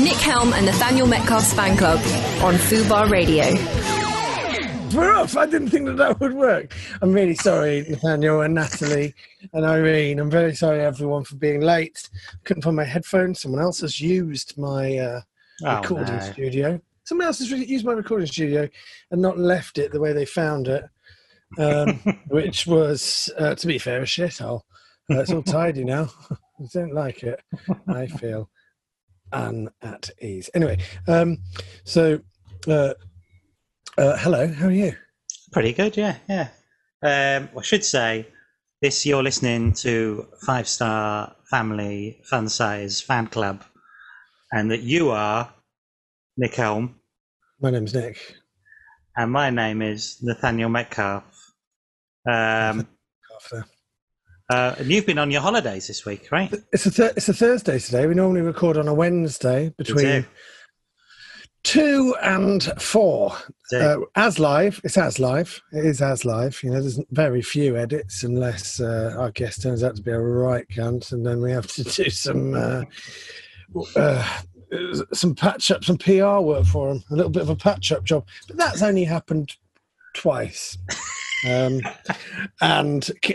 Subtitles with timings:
[0.00, 1.98] Nick Helm and Nathaniel Metcalf's fan club
[2.42, 3.44] on Fubar Radio.
[4.94, 5.36] We're off.
[5.36, 6.74] I didn't think that that would work.
[7.00, 9.14] I'm really sorry, Nathaniel and Natalie
[9.52, 10.18] and Irene.
[10.18, 12.08] I'm very sorry, everyone, for being late.
[12.44, 13.40] Couldn't find my headphones.
[13.40, 15.20] Someone else has used my uh,
[15.64, 16.20] Oh, recording no.
[16.32, 16.80] studio.
[17.04, 18.68] Someone else has re- used my recording studio
[19.12, 20.84] and not left it the way they found it,
[21.58, 24.62] um, which was, uh, to be fair, a shithole.
[25.10, 26.10] Uh, it's all tidy now.
[26.30, 27.40] I don't like it.
[27.88, 28.48] I feel
[29.34, 30.48] un at ease.
[30.54, 30.78] Anyway,
[31.08, 31.38] um,
[31.84, 32.20] so
[32.68, 32.94] uh,
[33.98, 34.94] uh, hello, how are you?
[35.52, 36.48] Pretty good, yeah, yeah.
[37.02, 38.26] Um, I should say
[38.80, 39.04] this.
[39.04, 43.62] You're listening to Five Star Family Fun Size Fan Club,
[44.52, 45.52] and that you are
[46.36, 46.96] Nick Helm,
[47.60, 48.18] My name's Nick.
[49.16, 51.24] and my name is Nathaniel Metcalf.
[52.26, 52.88] Um,
[53.36, 53.66] After.
[54.50, 56.52] Uh, and you've been on your holidays this week, right?
[56.72, 58.06] It's a th- it's a Thursday today.
[58.06, 60.26] We normally record on a Wednesday between
[61.62, 63.34] two and four.
[63.72, 65.62] Uh, as live, it's as live.
[65.72, 66.62] It is as live.
[66.62, 70.20] You know, there's very few edits unless uh, our guest turns out to be a
[70.20, 72.84] right cunt, and then we have to do some uh,
[73.96, 74.40] uh,
[75.12, 77.02] some patch up, some PR work for him.
[77.10, 79.56] A little bit of a patch up job, but that's only happened
[80.14, 80.76] twice.
[81.46, 81.80] Um,
[82.60, 83.10] and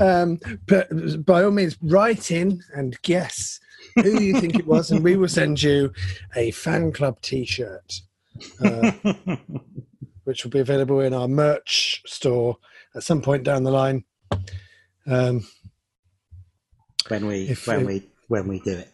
[0.00, 0.88] um, but
[1.24, 3.60] by all means, write in and guess
[3.94, 5.92] who you think it was, and we will send you
[6.36, 8.00] a fan club T-shirt,
[8.64, 8.92] uh,
[10.24, 12.56] which will be available in our merch store
[12.94, 14.04] at some point down the line.
[15.06, 15.46] Um,
[17.08, 18.88] when we If when it- we when we do it.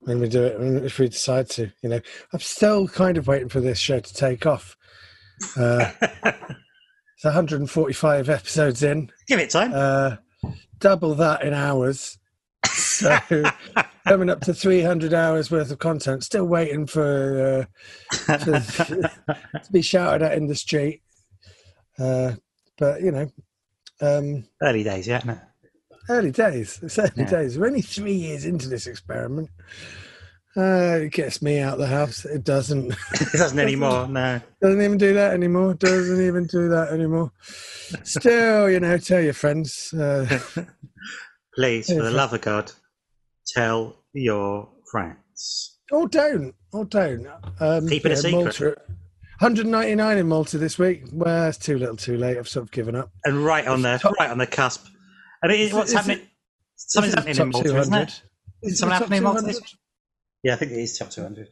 [0.00, 2.00] when we do it, if we decide to, you know,
[2.32, 4.76] I'm still kind of waiting for this show to take off.
[5.56, 5.90] Uh,
[6.24, 9.10] it's 145 episodes in.
[9.28, 9.72] Give it time.
[9.74, 10.16] uh,
[10.78, 12.18] double that in hours.
[12.66, 13.18] So
[14.08, 16.24] coming up to 300 hours worth of content.
[16.24, 17.66] Still waiting for,
[18.28, 19.10] uh, to,
[19.64, 21.02] to be shouted at in the street.
[21.98, 22.32] Uh,
[22.78, 23.30] but you know,
[24.00, 25.20] um, Early days, yeah.
[25.24, 25.38] No.
[26.08, 26.80] early days.
[26.82, 27.30] It's early Yeah.
[27.30, 27.58] days.
[27.58, 29.50] We're only three years into this experiment.
[30.56, 32.24] Uh, it gets me out of the house.
[32.26, 32.92] It doesn't.
[33.12, 34.06] It doesn't anymore.
[34.08, 34.40] No.
[34.60, 35.74] Doesn't even do that anymore.
[35.74, 37.32] Doesn't even do that anymore.
[38.04, 39.92] Still, you know, tell your friends.
[39.94, 40.26] Uh,
[41.54, 42.16] Please, for the Yeah.
[42.16, 42.70] love of God,
[43.46, 45.78] tell your friends.
[45.90, 46.54] Or don't.
[46.72, 47.26] Or don't.
[47.60, 48.42] Um, Keep it a secret.
[48.44, 48.76] Malta,
[49.40, 51.04] 199 in Malta this week.
[51.12, 52.38] Well, it's too little, too late.
[52.38, 53.10] I've sort of given up.
[53.24, 54.86] And right on the Top- right on the cusp.
[55.42, 56.20] And it is, what's is happening?
[56.76, 58.22] Something's happening in Malta, isn't it?
[58.62, 59.54] Is it something happening in Malta 200?
[59.62, 59.76] this
[60.42, 61.48] Yeah, I think it is top 200.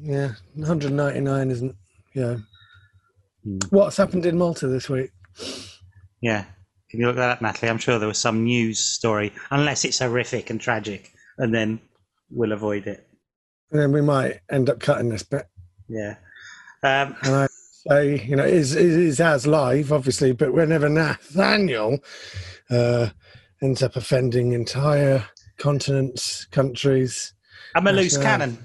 [0.00, 1.76] Yeah, 199 isn't.
[2.14, 2.36] Yeah.
[3.44, 3.58] Hmm.
[3.70, 5.10] What's happened in Malta this week?
[6.20, 6.44] Yeah.
[6.90, 7.70] Can you look that up, Natalie?
[7.70, 11.80] I'm sure there was some news story, unless it's horrific and tragic, and then
[12.30, 13.06] we'll avoid it.
[13.70, 15.46] And then we might end up cutting this bit.
[15.88, 16.14] Yeah.
[16.82, 17.46] Um, And I
[17.88, 21.98] say, you know, it is, it is as live, obviously, but whenever Nathaniel
[22.70, 23.08] uh,
[23.60, 25.26] ends up offending entire
[25.58, 27.34] continents, countries,
[27.74, 28.58] I'm a loose uh, cannon.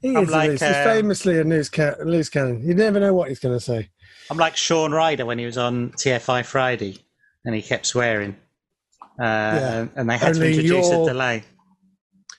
[0.00, 2.62] he I'm is a like, loose- he's uh, famously a loose, ca- loose cannon.
[2.66, 3.88] You never know what he's going to say.
[4.30, 6.98] I'm like Shaun Ryder when he was on TFI Friday,
[7.44, 8.36] and he kept swearing.
[9.20, 11.42] Uh, and, and they had Only to introduce a delay.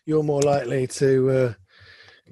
[0.06, 1.53] You're more likely to, uh,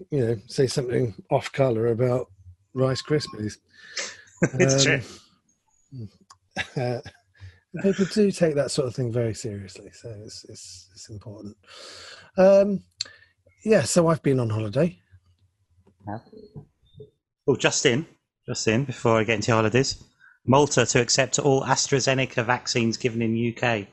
[0.10, 2.28] you know, say something off colour about
[2.74, 3.58] Rice Krispies.
[4.56, 5.02] It's Um, true.
[7.82, 11.56] people do take that sort of thing very seriously, so it's it's, it's important.
[12.38, 12.84] Um,
[13.64, 14.98] yeah, so I've been on holiday.
[17.48, 18.06] Oh, just in,
[18.48, 20.04] just in before I get into holidays.
[20.46, 23.88] Malta to accept all AstraZeneca vaccines given in UK.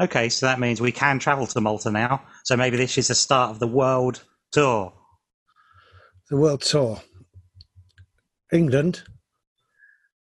[0.00, 2.22] Okay, so that means we can travel to Malta now.
[2.44, 4.92] So maybe this is the start of the world tour.
[6.28, 7.00] The world tour.
[8.52, 9.02] England,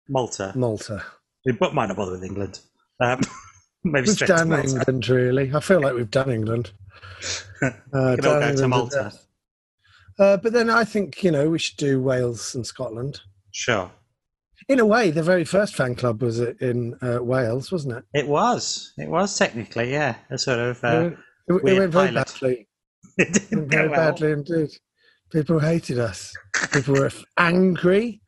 [0.08, 0.52] Malta.
[0.54, 1.04] Malta.
[1.59, 2.61] But might not bother with England.
[3.01, 3.21] Um,
[3.84, 4.53] maybe We've done.
[4.53, 5.53] England, really.
[5.55, 6.73] I feel like we've done England.
[7.93, 9.12] Uh, done England Malta.
[10.19, 13.20] Uh, but then I think you know we should do Wales and Scotland.
[13.50, 13.91] Sure.
[14.69, 18.05] In a way, the very first fan club was in uh, Wales, wasn't it?
[18.14, 18.94] It was.
[18.97, 20.14] It was technically, yeah.
[20.31, 20.82] A sort of.
[20.82, 21.11] Uh,
[21.49, 22.14] it, it weird went very pilot.
[22.32, 22.69] badly.
[23.19, 24.12] it It didn't go very well.
[24.12, 24.70] badly indeed.
[25.32, 26.32] People hated us.
[26.73, 28.23] People were angry.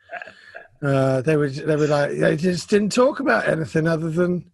[0.83, 4.51] Uh, they were they were like they just didn't talk about anything other than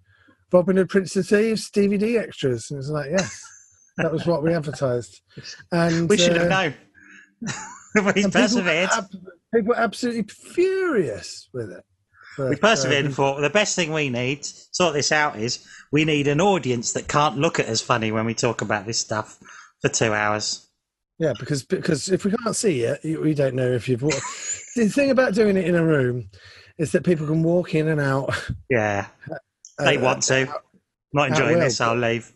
[0.52, 2.70] Robin Hood, Prince of Thieves DVD extras.
[2.70, 3.42] And it was like, yes,
[3.96, 5.20] that was what we advertised.
[5.72, 6.74] And We should have uh, known.
[7.94, 8.90] But he's and people, were persevered.
[8.92, 9.10] ab-
[9.52, 11.82] people were absolutely furious with it.
[12.38, 15.66] we persevered um, and thought the best thing we need to sort this out is
[15.90, 18.98] we need an audience that can't look at us funny when we talk about this
[19.00, 19.38] stuff
[19.80, 20.67] for two hours.
[21.18, 24.02] Yeah, because because if we can't see it, you- we don't know if you've.
[24.02, 24.22] Walked.
[24.76, 26.30] the thing about doing it in a room
[26.78, 28.30] is that people can walk in and out.
[28.70, 29.06] Yeah,
[29.78, 30.48] they uh, want to.
[31.12, 32.30] Not enjoying this, I'll leave.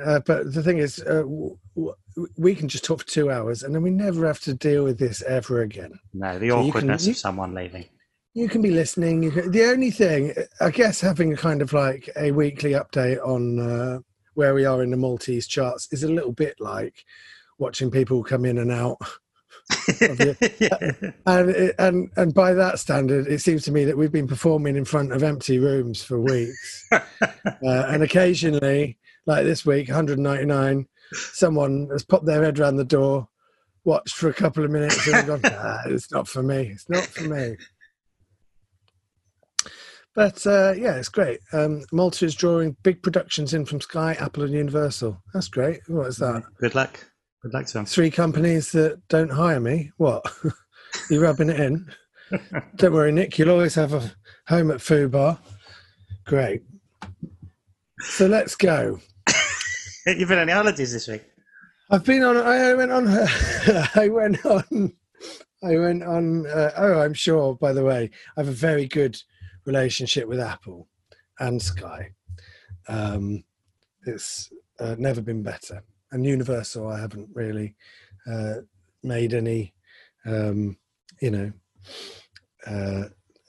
[0.00, 1.94] Uh, but the thing is, uh, w- w-
[2.38, 4.98] we can just talk for two hours, and then we never have to deal with
[4.98, 5.92] this ever again.
[6.14, 7.84] No, the So you can- awkwardness you- of someone leaving.
[8.32, 9.22] You can be listening.
[9.24, 13.18] You can, the only thing, I guess, having a kind of like a weekly update
[13.26, 13.98] on uh,
[14.34, 17.04] where we are in the Maltese charts is a little bit like
[17.60, 18.98] watching people come in and out.
[20.58, 20.90] yeah.
[21.26, 24.84] And and and by that standard, it seems to me that we've been performing in
[24.84, 27.00] front of empty rooms for weeks, uh,
[27.62, 33.28] and occasionally, like this week, 199, someone has popped their head around the door,
[33.84, 36.62] watched for a couple of minutes, and gone, nah, "It's not for me.
[36.72, 37.56] It's not for me."
[40.14, 41.40] But uh, yeah, it's great.
[41.52, 45.22] Um, Malta is drawing big productions in from Sky, Apple, and Universal.
[45.32, 45.80] That's great.
[45.86, 46.42] What is that?
[46.58, 47.09] Good luck.
[47.42, 47.86] Good luck to them.
[47.86, 49.92] three companies that don't hire me.
[49.96, 50.24] What?
[51.10, 51.90] You're rubbing it in?
[52.76, 53.38] don't worry, Nick.
[53.38, 54.12] You'll always have a
[54.46, 55.38] home at Fubar.
[56.26, 56.62] Great.
[58.00, 59.00] So let's go.
[60.06, 61.22] You've been on any holidays this week?
[61.90, 62.36] I've been on.
[62.36, 63.08] I went on.
[63.94, 64.92] I went on.
[65.62, 66.46] I went on.
[66.46, 67.56] Uh, oh, I'm sure.
[67.56, 69.20] By the way, I have a very good
[69.64, 70.88] relationship with Apple
[71.38, 72.12] and Sky.
[72.88, 73.44] Um,
[74.06, 75.82] it's uh, never been better.
[76.12, 77.76] And Universal, I haven't really
[78.30, 78.56] uh,
[79.02, 79.74] made any,
[80.26, 80.76] um,
[81.20, 81.52] you know,
[82.66, 83.04] uh,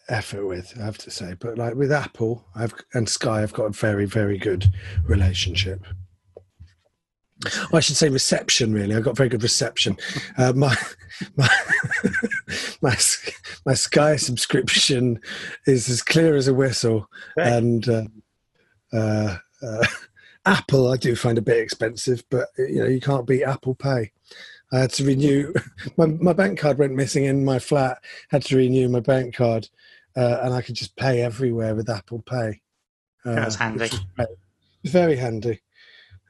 [0.09, 0.73] effort with.
[0.79, 4.05] I have to say, but like with Apple, I've and Sky, I've got a very,
[4.05, 4.71] very good
[5.03, 5.85] relationship.
[7.73, 8.73] I should say reception.
[8.73, 9.97] Really, I've got very good reception.
[10.37, 10.75] Uh, my
[11.35, 11.49] my
[12.81, 12.95] my
[13.65, 15.19] my Sky subscription
[15.65, 18.03] is as clear as a whistle, and uh,
[18.93, 19.85] uh, uh,
[20.45, 24.11] Apple I do find a bit expensive, but you know you can't beat Apple Pay.
[24.73, 25.53] I had to renew
[25.97, 27.99] my my bank card went missing in my flat.
[28.29, 29.69] Had to renew my bank card,
[30.15, 32.61] uh, and I could just pay everywhere with Apple Pay.
[33.23, 33.81] Uh, That's handy.
[33.81, 34.27] which is great.
[34.83, 35.59] It's very handy,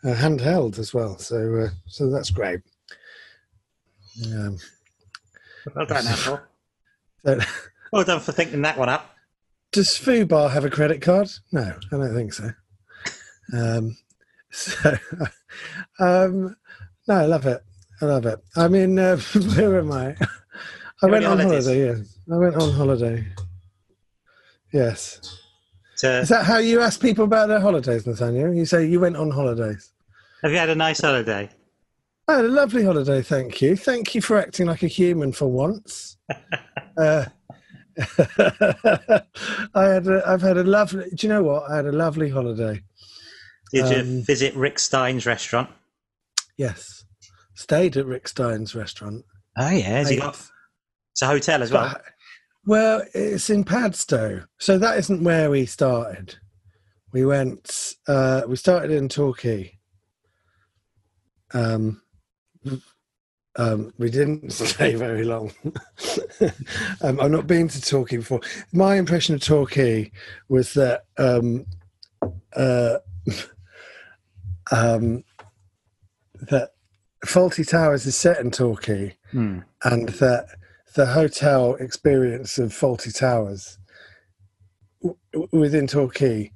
[0.03, 1.17] uh, handheld as well.
[1.17, 2.59] So uh, so that's great.
[4.25, 4.57] Um,
[5.73, 6.41] Well done, Apple.
[7.23, 7.39] so-
[7.93, 9.15] Well done for thinking that one up.
[9.71, 11.29] Does Fubar have a credit card?
[11.53, 12.51] No, I don't think so.
[13.53, 13.97] Um,
[14.51, 14.93] so,
[15.99, 16.55] um,
[17.07, 17.63] no, I love it.
[18.01, 18.39] I love it.
[18.55, 19.17] I mean, uh,
[19.55, 20.15] where am I?
[21.03, 21.65] I went on holidays.
[21.65, 21.87] holiday.
[21.87, 23.25] Yeah, I went on holiday.
[24.71, 25.37] Yes.
[25.97, 28.53] To, Is that how you ask people about their holidays, Nathaniel?
[28.53, 29.91] You say you went on holidays.
[30.41, 31.49] have you had a nice holiday?
[32.27, 33.75] I had a lovely holiday, thank you.
[33.75, 36.17] Thank you for acting like a human for once.
[36.97, 37.25] uh,
[39.75, 41.09] I had a, I've had a lovely.
[41.09, 41.69] Do you know what?
[41.69, 42.81] I had a lovely holiday.
[43.73, 45.69] Did you Um, visit Rick Stein's restaurant?
[46.57, 47.05] Yes,
[47.55, 49.25] stayed at Rick Stein's restaurant.
[49.57, 50.35] Oh yeah, he got?
[51.13, 51.89] It's a hotel as well.
[51.93, 52.03] But-
[52.65, 56.35] well, it's in Padstow, so that isn't where we started.
[57.11, 57.93] We went.
[58.07, 59.79] Uh, we started in Torquay.
[61.53, 62.01] Um,
[63.57, 65.51] um, we didn't stay very long.
[67.01, 68.41] um, I've not been to Torquay before.
[68.71, 70.11] My impression of Torquay
[70.47, 71.65] was that um,
[72.55, 72.97] uh,
[74.71, 75.23] um,
[76.49, 76.71] that
[77.25, 79.59] Fawlty Towers is set in Torquay, Hmm.
[79.83, 80.47] and that
[80.95, 83.77] the hotel experience of Fawlty Towers
[85.01, 85.17] w-
[85.51, 86.51] within Torquay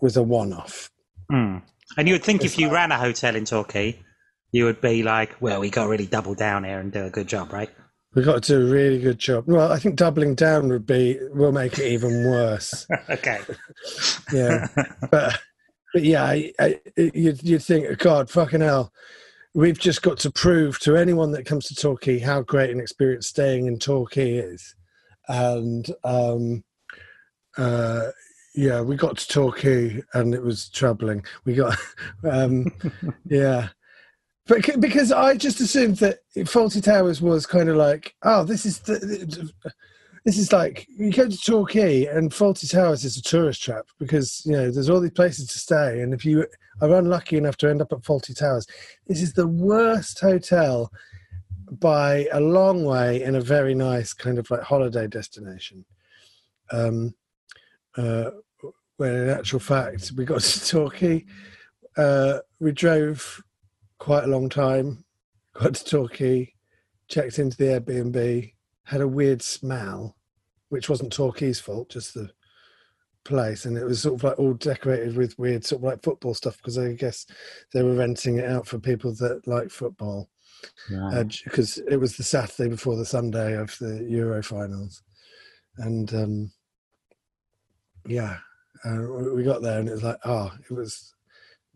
[0.00, 0.90] was a one-off.
[1.30, 1.58] Hmm.
[1.96, 3.98] And you would think It's if you like- ran a hotel in Torquay,
[4.52, 7.10] you would be like, well, we got to really double down here and do a
[7.10, 7.70] good job, right?
[8.14, 9.44] We got to do a really good job.
[9.46, 12.86] Well, I think doubling down would be will make it even worse.
[13.10, 13.38] okay.
[14.32, 14.66] Yeah,
[15.10, 15.38] but
[15.92, 18.92] but yeah, I, I, you'd you'd think, God, fucking hell,
[19.54, 23.26] we've just got to prove to anyone that comes to Torquay how great an experience
[23.26, 24.74] staying in Torquay is,
[25.28, 26.64] and um,
[27.56, 28.10] uh,
[28.54, 31.24] yeah, we got to Torquay and it was troubling.
[31.44, 31.76] We got,
[32.30, 32.72] um,
[33.26, 33.68] yeah.
[34.46, 38.80] But because I just assumed that Fawlty Towers was kind of like, oh, this is
[38.80, 39.52] the,
[40.24, 44.42] this is like you go to Torquay and Fawlty Towers is a tourist trap because
[44.44, 46.46] you know there's all these places to stay, and if you
[46.80, 48.66] are unlucky enough to end up at Fawlty Towers,
[49.06, 50.90] this is the worst hotel
[51.72, 55.84] by a long way in a very nice kind of like holiday destination.
[56.72, 57.14] Um,
[57.96, 58.30] uh,
[58.96, 61.24] when in actual fact we got to Torquay,
[61.96, 63.42] uh, we drove
[63.98, 65.04] quite a long time,
[65.54, 66.52] got to Torquay,
[67.08, 68.52] checked into the Airbnb,
[68.84, 70.16] had a weird smell,
[70.68, 72.30] which wasn't Torquay's fault, just the
[73.24, 76.34] place, and it was sort of like all decorated with weird sort of like football
[76.34, 77.26] stuff because I guess
[77.72, 80.28] they were renting it out for people that like football.
[80.88, 85.02] Because uh, it was the Saturday before the Sunday of the Euro finals,
[85.78, 86.52] and um,
[88.06, 88.38] yeah,
[88.84, 89.00] uh,
[89.34, 91.14] we got there and it was like, oh, it was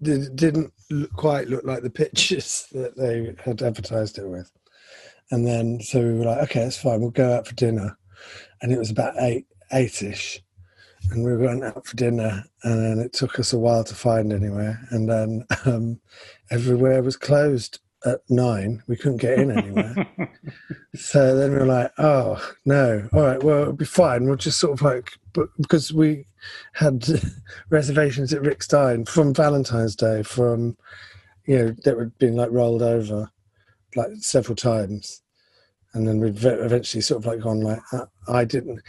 [0.03, 0.73] did, didn't
[1.15, 4.51] quite look like the pictures that they had advertised it with,
[5.31, 7.97] and then so we were like, okay, that's fine, we'll go out for dinner,
[8.63, 10.43] and it was about eight eight-ish.
[11.11, 14.33] And we went out for dinner and then it took us a while to find
[14.33, 14.81] anywhere.
[14.91, 16.01] And then um,
[16.51, 18.83] everywhere was closed at nine.
[18.87, 20.07] We couldn't get in anywhere.
[20.97, 23.09] So then we were like oh no.
[23.13, 24.27] All right well it'll be fine.
[24.27, 25.11] We'll just sort of like
[25.59, 26.27] because we
[26.73, 27.05] had
[27.71, 30.77] reservations at rick stein from valentine's day from
[31.47, 33.29] you know that had been like rolled over
[33.97, 35.23] like several times.
[35.93, 37.81] And then we've eventually sort of like gone like
[38.27, 38.81] I didn't.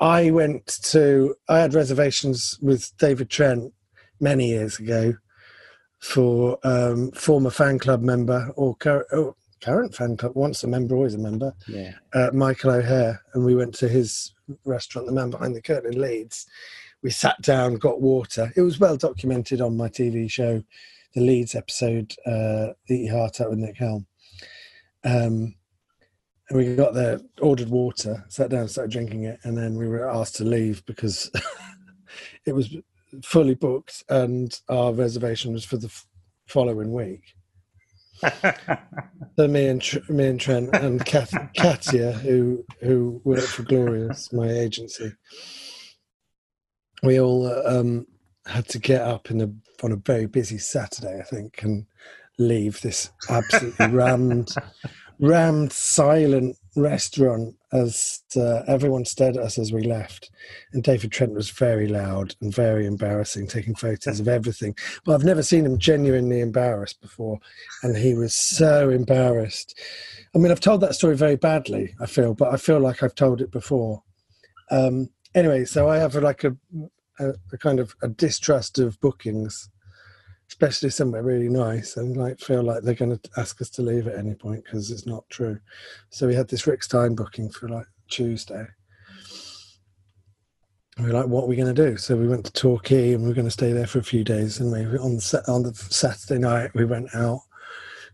[0.00, 3.72] I went to I had reservations with David Trent
[4.20, 5.14] many years ago
[5.98, 10.96] for um, former fan club member or current, oh, current fan club once a member
[10.96, 11.92] always a member yeah.
[12.14, 13.20] uh, Michael O'Hare.
[13.34, 14.32] And we went to his
[14.64, 16.46] restaurant the man behind the curtain in Leeds.
[17.02, 18.52] We sat down got water.
[18.56, 20.62] It was well documented on my TV show
[21.14, 24.06] the Leeds episode uh, Eat Your Heart Out with Nick Helm
[25.04, 25.54] um,
[26.48, 30.08] and we got there, ordered water, sat down, started drinking it, and then we were
[30.08, 31.30] asked to leave because
[32.46, 32.76] it was
[33.24, 36.06] fully booked and our reservation was for the f-
[36.46, 37.22] following week.
[39.36, 44.48] so me and me and Trent and Kat, Katia, who who worked for Glorious, my
[44.48, 45.12] agency,
[47.02, 48.06] we all um,
[48.46, 49.50] had to get up in a
[49.84, 51.86] on a very busy Saturday, I think, and
[52.38, 54.54] leave this absolutely rammed
[55.22, 60.30] rammed, silent restaurant as uh, everyone stared at us as we left.
[60.72, 64.74] And David Trent was very loud and very embarrassing, taking photos of everything.
[65.04, 67.38] But I've never seen him genuinely embarrassed before.
[67.84, 69.78] And he was so embarrassed.
[70.34, 73.14] I mean, I've told that story very badly, I feel, but I feel like I've
[73.14, 74.02] told it before.
[74.72, 76.56] Um, anyway, so I have like a,
[77.20, 79.70] a, a kind of a distrust of bookings
[80.52, 84.06] especially somewhere really nice, and like feel like they're going to ask us to leave
[84.06, 85.58] at any point because it's not true.
[86.10, 88.66] So we had this Rick Stein booking for like Tuesday.
[90.98, 91.96] And we are like, what are we going to do?
[91.96, 94.24] So we went to Torquay and we are going to stay there for a few
[94.24, 94.60] days.
[94.60, 97.40] And we on the, on the Saturday night we went out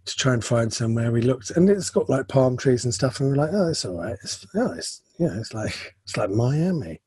[0.05, 1.11] to try and find somewhere.
[1.11, 3.69] We looked and it's got like palm trees and stuff, and we we're like, oh,
[3.69, 4.17] it's all right.
[4.23, 7.01] It's oh, it's yeah, it's like it's like Miami.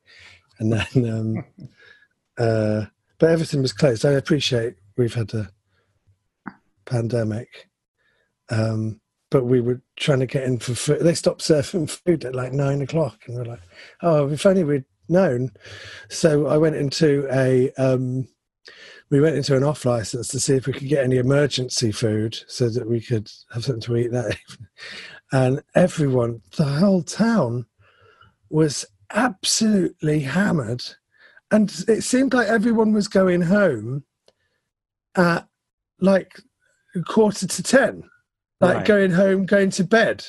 [0.59, 1.45] And then, um,
[2.37, 2.85] uh,
[3.17, 4.05] but everything was closed.
[4.05, 5.49] I appreciate we've had a
[6.85, 7.69] pandemic.
[8.49, 10.99] Um, but we were trying to get in for food.
[11.01, 13.61] They stopped serving food at like nine o'clock, and we're like,
[14.03, 15.51] "Oh, if only we'd known."
[16.09, 18.27] So I went into a, um,
[19.09, 22.37] we went into an off license to see if we could get any emergency food
[22.47, 24.67] so that we could have something to eat that evening.
[25.31, 27.65] And everyone, the whole town,
[28.49, 30.83] was absolutely hammered,
[31.51, 34.03] and it seemed like everyone was going home
[35.15, 35.47] at
[35.99, 36.39] like
[37.05, 38.03] quarter to 10
[38.61, 38.85] like right.
[38.85, 40.25] going home going to bed.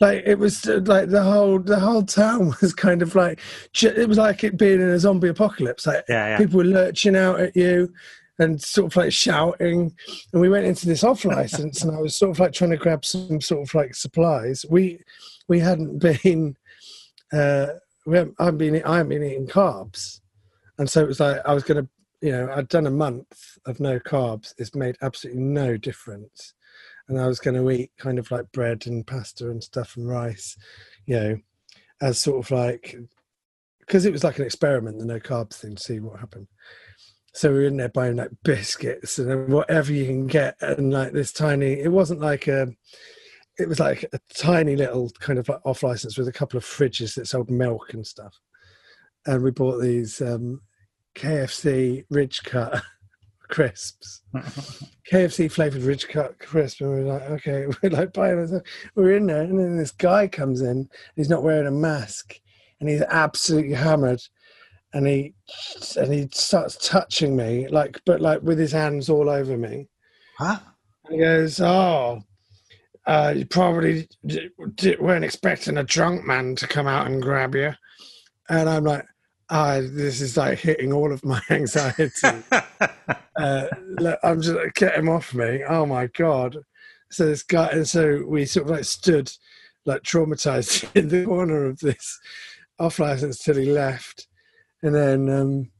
[0.00, 3.40] Like it was uh, like the whole the whole town was kind of like
[3.82, 5.86] it was like it being in a zombie apocalypse.
[5.86, 6.38] Like yeah, yeah.
[6.38, 7.92] people were lurching out at you
[8.38, 9.94] and sort of like shouting.
[10.32, 12.78] And we went into this off license and i was sort of like trying to
[12.78, 14.64] grab some sort of like supplies.
[14.70, 15.00] We
[15.46, 16.56] we hadn't been
[17.32, 17.66] uh
[18.06, 20.20] we haven't, I haven't been I haven't been eating carbs.
[20.78, 23.58] And so it was like I was going to you know, I'd done a month
[23.66, 24.52] of no carbs.
[24.58, 26.54] It's made absolutely no difference.
[27.08, 30.08] And I was going to eat kind of like bread and pasta and stuff and
[30.08, 30.56] rice,
[31.06, 31.36] you know,
[32.00, 32.96] as sort of like,
[33.80, 36.46] because it was like an experiment, the no carbs thing, see what happened.
[37.32, 40.56] So we were in there buying like biscuits and whatever you can get.
[40.60, 42.68] And like this tiny, it wasn't like a,
[43.58, 46.64] it was like a tiny little kind of like off license with a couple of
[46.64, 48.38] fridges that sold milk and stuff.
[49.26, 50.60] And we bought these um,
[51.14, 52.82] KFC Ridge Cut
[53.48, 54.22] crisps,
[55.10, 58.62] KFC flavored Ridge Cut crisp, and we are like, okay, we're like buying this.
[58.94, 60.88] We're in there, and then this guy comes in.
[61.16, 62.38] He's not wearing a mask,
[62.78, 64.22] and he's absolutely hammered,
[64.92, 65.34] and he
[65.96, 69.88] and he starts touching me, like, but like with his hands all over me.
[70.38, 70.58] Huh?
[71.04, 72.22] And he goes, oh.
[73.06, 74.08] Uh, you probably
[75.00, 77.72] weren't expecting a drunk man to come out and grab you.
[78.48, 79.04] And I'm like,
[79.50, 82.28] uh, this is like hitting all of my anxiety.
[83.36, 83.66] uh,
[84.22, 85.62] I'm just like, get him off me.
[85.68, 86.56] Oh my god!
[87.10, 89.30] So this guy, and so we sort of like stood
[89.84, 92.18] like traumatized in the corner of this
[92.78, 94.28] off license till he left,
[94.82, 95.70] and then um,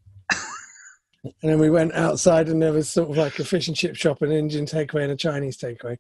[1.25, 3.95] and then we went outside, and there was sort of like a fish and chip
[3.95, 5.97] shop, an Indian takeaway, and a Chinese takeaway,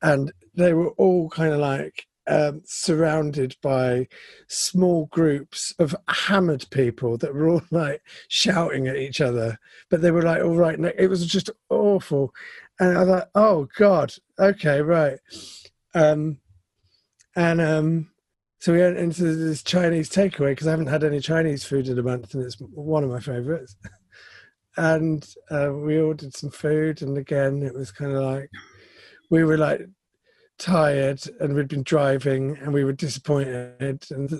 [0.00, 4.08] and they were all kind of like um, surrounded by
[4.46, 9.58] small groups of hammered people that were all like shouting at each other,
[9.90, 10.78] but they were like all right.
[10.98, 12.32] It was just awful,
[12.80, 15.18] and I was like, oh god, okay, right,
[15.94, 16.38] um,
[17.36, 18.10] and um,
[18.58, 21.98] so we went into this Chinese takeaway because I haven't had any Chinese food in
[21.98, 23.76] a month, and it's one of my favourites.
[24.76, 28.48] and uh, we ordered some food, and again, it was kind of like
[29.30, 29.82] we were like
[30.58, 34.36] tired and we'd been driving and we were disappointed and the,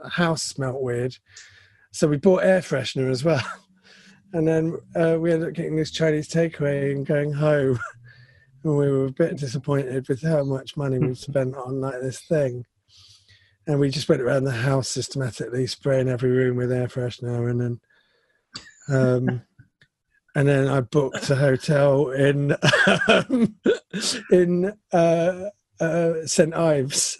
[0.00, 1.16] the house smelt weird.
[1.92, 3.44] So we bought air freshener as well.
[4.34, 7.78] And then uh, we ended up getting this chinese takeaway and going home.
[8.64, 12.20] And we were a bit disappointed with how much money we spent on like this
[12.20, 12.66] thing.
[13.66, 17.60] And we just went around the house systematically spraying every room with air freshener and
[17.60, 17.80] then
[18.88, 19.42] um,
[20.38, 22.54] and then I booked a hotel in
[23.08, 23.56] um,
[24.30, 25.48] in uh,
[25.80, 27.18] uh, St Ives.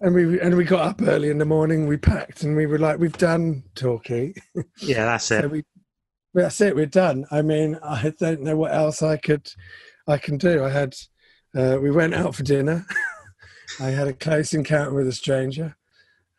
[0.00, 1.86] and we and we got up early in the morning.
[1.86, 4.34] We packed and we were like, "We've done Torquay."
[4.82, 5.40] Yeah, that's it.
[5.40, 5.64] so we,
[6.34, 6.76] that's it.
[6.76, 7.24] We're done.
[7.30, 9.50] I mean, I don't know what else I could
[10.06, 10.62] I can do.
[10.62, 10.94] I had
[11.56, 12.84] uh, we went out for dinner.
[13.80, 15.76] I had a close encounter with a stranger.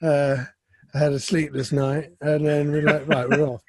[0.03, 0.43] Uh,
[0.93, 3.63] I had a sleepless night, and then we're like, right, we're off.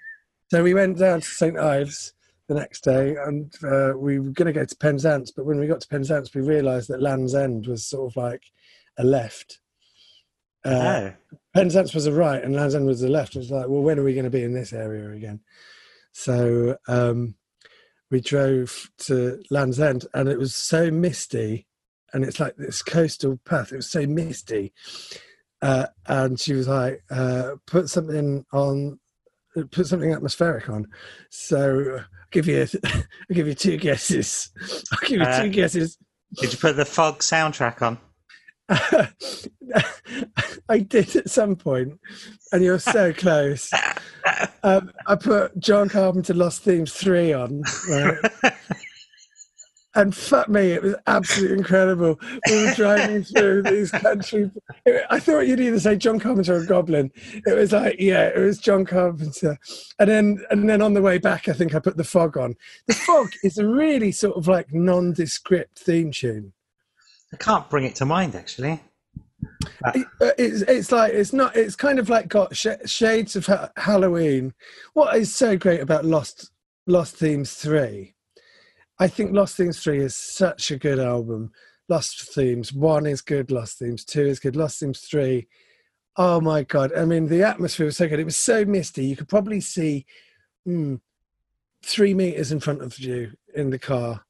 [0.52, 2.12] So we went down to St Ives
[2.46, 5.30] the next day, and uh, we were going to go to Penzance.
[5.30, 8.42] But when we got to Penzance, we realised that Land's End was sort of like
[8.98, 9.60] a left.
[10.62, 11.12] Uh, oh.
[11.54, 13.34] Penzance was a right, and Land's End was the left.
[13.34, 15.40] It was like, well, when are we going to be in this area again?
[16.12, 17.34] So um,
[18.10, 21.66] we drove to Land's End, and it was so misty,
[22.12, 23.72] and it's like this coastal path.
[23.72, 24.74] It was so misty,
[25.62, 28.98] uh, and she was like, uh, "Put something on
[29.70, 30.86] put something atmospheric on.
[31.30, 33.02] So I'll give you I'll
[33.34, 34.50] give you two guesses.
[34.92, 35.98] I'll give you Uh, two guesses.
[36.40, 37.98] Did you put the fog soundtrack on?
[40.68, 41.98] I did at some point,
[42.52, 43.70] and you're so close.
[44.62, 48.16] Um, I put John Carpenter Lost Themes 3 on, right?
[49.94, 52.18] And fuck me, it was absolutely incredible.
[52.48, 54.50] We were driving through these country.
[55.10, 57.10] I thought you'd either say John Carpenter or Goblin.
[57.46, 59.58] It was like, yeah, it was John Carpenter.
[59.98, 62.54] And then, and then on the way back, I think I put the fog on.
[62.86, 66.52] The fog is a really sort of like nondescript theme tune.
[67.32, 68.80] I can't bring it to mind actually.
[69.94, 71.56] It- uh, It's it's like it's not.
[71.56, 74.54] It's kind of like got sh- shades of ha- Halloween.
[74.94, 76.50] What is so great about Lost
[76.86, 78.14] Lost Themes three?
[79.02, 81.50] I think Lost Themes three is such a good album.
[81.88, 83.50] Lost Themes one is good.
[83.50, 84.54] Lost Themes two is good.
[84.54, 85.48] Lost Themes three,
[86.16, 86.92] oh my god!
[86.96, 88.20] I mean, the atmosphere was so good.
[88.20, 89.04] It was so misty.
[89.04, 90.06] You could probably see
[90.64, 90.94] hmm,
[91.84, 94.24] three meters in front of you in the car,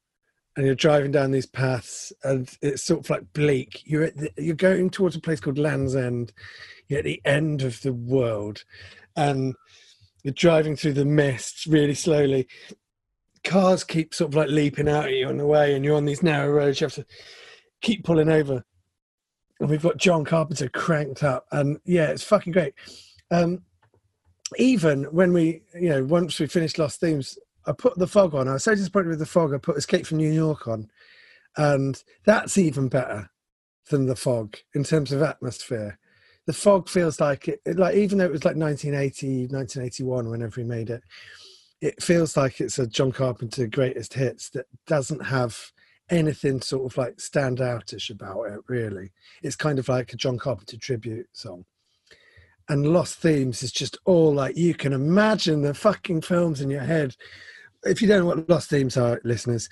[0.57, 3.83] and you're driving down these paths, and it's sort of like bleak.
[3.85, 6.33] You're the, you're going towards a place called Land's End.
[6.87, 8.63] You're at the end of the world,
[9.15, 9.53] and
[10.23, 12.47] you're driving through the mist really slowly.
[13.43, 16.05] Cars keep sort of like leaping out at you on the way, and you're on
[16.05, 16.79] these narrow roads.
[16.79, 17.05] You have to
[17.81, 18.63] keep pulling over.
[19.59, 22.73] And we've got John Carpenter cranked up, and yeah, it's fucking great.
[23.31, 23.63] Um,
[24.57, 28.47] even when we, you know, once we finished Lost Themes, I put the fog on.
[28.47, 29.53] I was so disappointed with the fog.
[29.53, 30.89] I put Escape from New York on,
[31.57, 33.29] and that's even better
[33.89, 35.99] than the fog in terms of atmosphere.
[36.45, 40.67] The fog feels like it, like even though it was like 1980, 1981, whenever he
[40.67, 41.01] made it,
[41.83, 45.71] it feels like it's a John Carpenter greatest hits that doesn't have
[46.09, 48.59] anything sort of like standoutish about it.
[48.67, 51.65] Really, it's kind of like a John Carpenter tribute song
[52.69, 56.81] and Lost Themes is just all like you can imagine the fucking films in your
[56.81, 57.15] head.
[57.83, 59.69] If you don't know what Lost Themes are, listeners,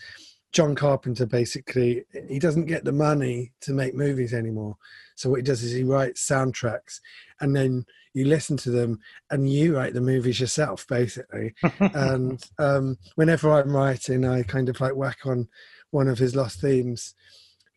[0.52, 4.76] John Carpenter basically he doesn't get the money to make movies anymore.
[5.16, 7.00] So what he does is he writes soundtracks
[7.40, 11.54] and then you listen to them and you write the movies yourself basically.
[11.80, 15.48] and um, whenever I'm writing, I kind of like whack on
[15.92, 17.16] one of his Lost Themes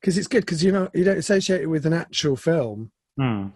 [0.00, 3.46] because it's good because you know you don't associate it with an actual film Hmm.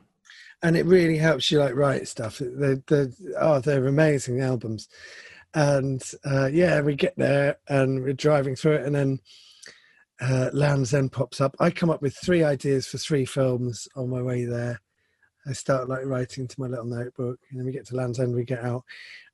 [0.63, 2.39] and it really helps you like write stuff.
[2.41, 3.11] They're, they're,
[3.41, 4.89] oh, they're amazing albums.
[5.55, 9.19] And uh, yeah, we get there and we're driving through it, and then
[10.21, 11.57] uh, Land's End pops up.
[11.59, 14.81] I come up with three ideas for three films on my way there.
[15.49, 18.35] I start like writing to my little notebook, and then we get to Land's End,
[18.35, 18.85] we get out,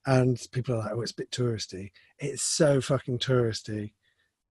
[0.06, 3.92] and people are like, "Oh, it's a bit touristy." It's so fucking touristy.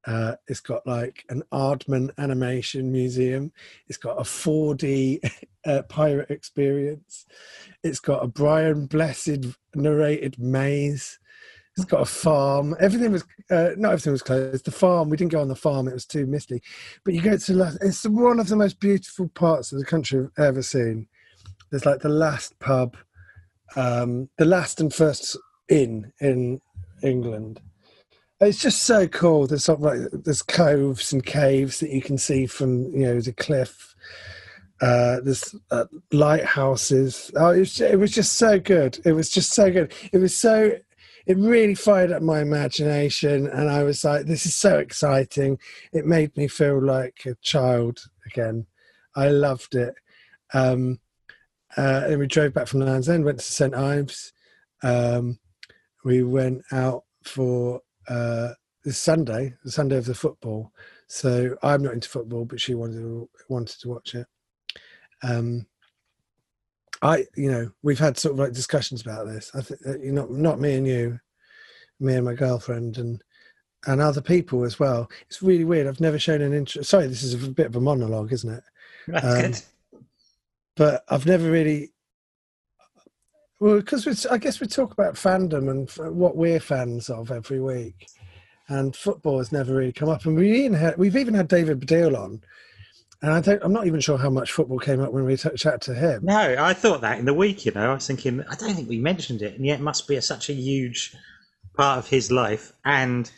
[0.06, 3.54] Uh, it's got like an Aardman animation museum.
[3.88, 5.20] It's got a 4D
[5.66, 7.26] uh, pirate experience.
[7.84, 11.20] It's got a Brian Blessed narrated maze.
[11.78, 12.76] It's got a farm.
[12.82, 14.66] Everything was uh, not everything was closed.
[14.66, 16.62] The farm we didn't go on the farm; it was too misty.
[17.06, 20.44] But you go to it's one of the most beautiful parts of the country I've
[20.44, 21.08] ever seen.
[21.74, 22.96] There's like the last pub,
[23.76, 25.36] um, the last and first
[25.68, 26.62] inn in
[27.02, 27.62] England.
[28.40, 29.48] It's just so cool.
[29.48, 33.22] There's sort of like there's coves and caves that you can see from you know
[33.22, 33.96] the cliff.
[34.82, 37.32] Uh, there's uh, lighthouses.
[37.38, 39.00] Oh, it was, it was just so good.
[39.04, 39.92] It was just so good.
[40.12, 40.74] It was so.
[41.26, 45.58] It really fired up my imagination, and I was like, "This is so exciting."
[45.92, 48.68] It made me feel like a child again.
[49.16, 49.96] I loved it.
[50.54, 51.00] Um,
[51.78, 54.34] uh, and we drove back from Land's End, went to St Ives.
[54.84, 55.40] Um,
[56.04, 58.50] we went out for uh,
[58.84, 60.72] this Sunday, the Sunday of the football.
[61.08, 64.28] So I'm not into football, but she wanted to, wanted to watch it.
[65.22, 65.68] Um,
[67.02, 69.52] I, you know, we've had sort of like discussions about this.
[69.54, 71.20] I think you know, not me and you,
[72.00, 73.22] me and my girlfriend, and
[73.86, 75.10] and other people as well.
[75.28, 75.88] It's really weird.
[75.88, 76.90] I've never shown an interest.
[76.90, 78.64] Sorry, this is a bit of a monologue, isn't it?
[79.08, 79.62] That's Um, good.
[80.76, 81.92] But I've never really.
[83.60, 88.08] Well, because I guess we talk about fandom and what we're fans of every week,
[88.68, 90.26] and football has never really come up.
[90.26, 92.42] And we even had, we've even had David Baddiel on,
[93.22, 95.50] and I don't, I'm not even sure how much football came up when we t-
[95.56, 96.26] chatted to him.
[96.26, 97.66] No, I thought that in the week.
[97.66, 100.10] You know, I was thinking, I don't think we mentioned it, and yet it must
[100.10, 101.16] be a, such a huge
[101.78, 102.74] part of his life.
[102.84, 103.32] And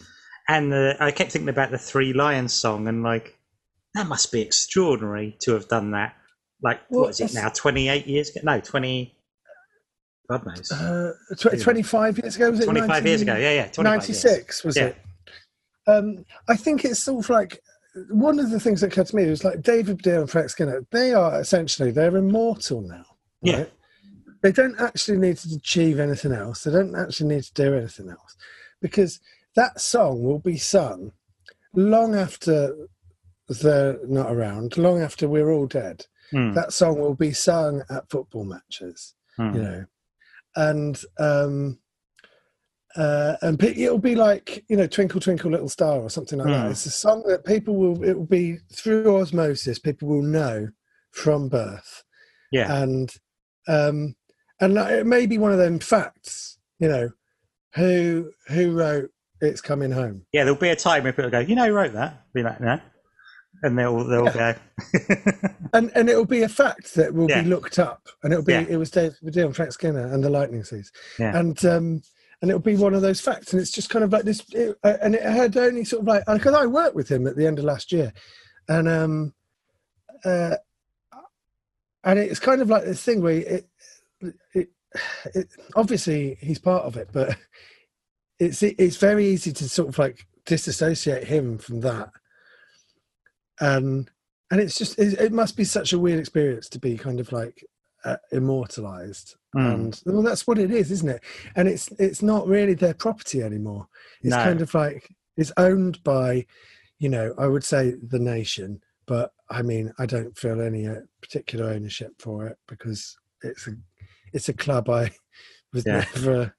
[0.48, 3.38] and the, I kept thinking about the Three Lions song, and like
[3.93, 6.15] that must be extraordinary to have done that.
[6.61, 7.49] Like, Well, what is it now?
[7.49, 8.41] Twenty eight years ago?
[8.43, 9.15] No, twenty.
[10.29, 10.71] God knows.
[10.71, 12.63] Uh, tw- 25 years ago was it?
[12.65, 13.35] Twenty five years ago.
[13.35, 13.69] Yeah, yeah.
[13.77, 14.85] 96 was Yeah.
[14.85, 14.97] it?
[15.85, 17.59] Um, I think it's sort of like
[18.09, 20.83] one of the things that occurred to me was like David Baddiel and Frank Skinner.
[20.91, 23.05] They are essentially they're immortal now.
[23.43, 23.65] Yeah.
[24.41, 26.63] They don't actually need to achieve anything else.
[26.63, 28.35] They don't actually need to do anything else
[28.81, 29.19] because
[29.55, 31.11] that song will be sung
[31.75, 32.75] long after
[33.47, 36.05] they're not around, long after we're all dead.
[36.31, 39.55] Hmm, That song will be sung at football matches hmm.
[39.55, 39.85] you know
[40.55, 41.79] and um
[42.95, 46.67] uh and it'll be like you know twinkle twinkle little star or something like that
[46.67, 46.71] Mm.
[46.71, 50.69] it's a song that people will it will be through osmosis people will know
[51.11, 52.03] from birth
[52.51, 52.73] Yeah.
[52.81, 53.13] and
[53.67, 54.15] um
[54.61, 57.09] and it may be one of them facts you know
[57.75, 59.09] who who wrote
[59.41, 61.91] it's coming home Yeah, there'll be a time where people go, you know, who wrote
[61.93, 62.23] that.
[62.33, 62.79] Be like, no.
[63.65, 64.54] And they'll they'll go.
[65.73, 67.41] and and it'll be a fact that will Yeah.
[67.41, 68.65] be looked up and it'll be Yeah.
[68.69, 71.36] it was David Baddiel and Frank Skinner and the Lightning Seeds Yeah.
[71.38, 72.01] and um
[72.41, 74.78] and it'll be one of those facts and it's just kind of like this it,
[74.84, 77.47] uh, and it had only sort of like because I worked with him at the
[77.47, 78.13] end of last year
[78.69, 79.34] and um
[80.23, 80.58] uh
[82.04, 83.67] and it's kind of like this thing where it
[84.54, 84.69] it,
[85.34, 87.36] it obviously he's part of it but
[88.39, 92.10] it's it's very easy to sort of like disassociate him from that
[93.59, 94.09] and
[94.51, 97.31] and it's just it, it must be such a weird experience to be kind of
[97.31, 97.63] like
[98.03, 99.65] uh, immortalized Hmm.
[99.65, 101.23] and well that's what it is isn't it
[101.55, 103.87] and it's it's not really their property anymore
[104.21, 104.43] it's No.
[104.43, 106.45] kind of like it's owned by
[106.99, 110.95] you know i would say the nation but i mean i don't feel any uh,
[111.21, 113.71] particular ownership for it because it's a
[114.33, 115.09] it's a club i
[115.73, 116.03] was Yeah.
[116.15, 116.53] never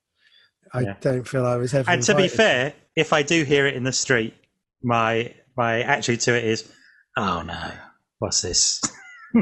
[0.73, 0.97] i Yeah.
[1.03, 3.85] don't feel i was ever and to be fair, if I do hear it in
[3.85, 4.33] the street,
[4.83, 6.65] my my attitude to it is,
[7.17, 7.73] oh no,
[8.19, 8.81] what's this?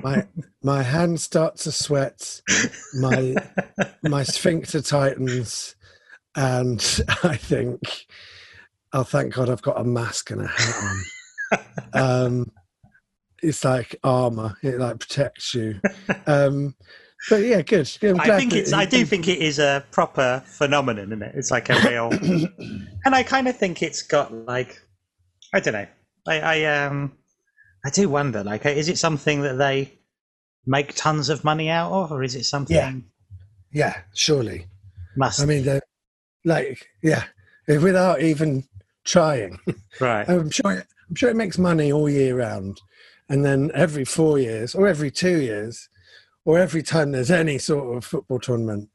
[0.03, 0.27] my
[0.63, 2.41] my hands start to sweat
[2.95, 3.35] my
[4.03, 5.77] my sphincter tightens
[6.35, 8.07] and i think
[8.93, 11.03] oh thank god i've got a mask and a hat
[11.53, 11.61] on
[11.93, 12.53] um
[13.43, 15.81] it's like armor it like protects you
[16.27, 16.75] um
[17.29, 18.71] but yeah good I'm I think it's.
[18.71, 21.33] he- I do think it is a proper phenomenon, isn't it?
[21.37, 22.11] It's like a real,
[23.05, 24.79] and I kind of think it's got like,
[25.55, 25.87] I don't know.
[26.29, 27.13] I, I um,
[27.85, 28.43] I do wonder.
[28.43, 29.93] Like, is it something that they
[30.67, 32.77] make tons of money out of, or is it something?
[32.77, 32.93] Yeah.
[33.73, 34.67] yeah surely
[35.17, 35.41] Must.
[35.41, 35.81] i mean
[36.45, 37.25] like yeah
[37.67, 38.65] without even
[39.05, 39.59] trying
[40.01, 40.29] right.
[40.29, 42.81] I'm sure it, I'm sure it makes money all year round,
[43.29, 45.89] and then every four years or every two years,
[46.45, 48.89] or every time there's any sort of football tournament,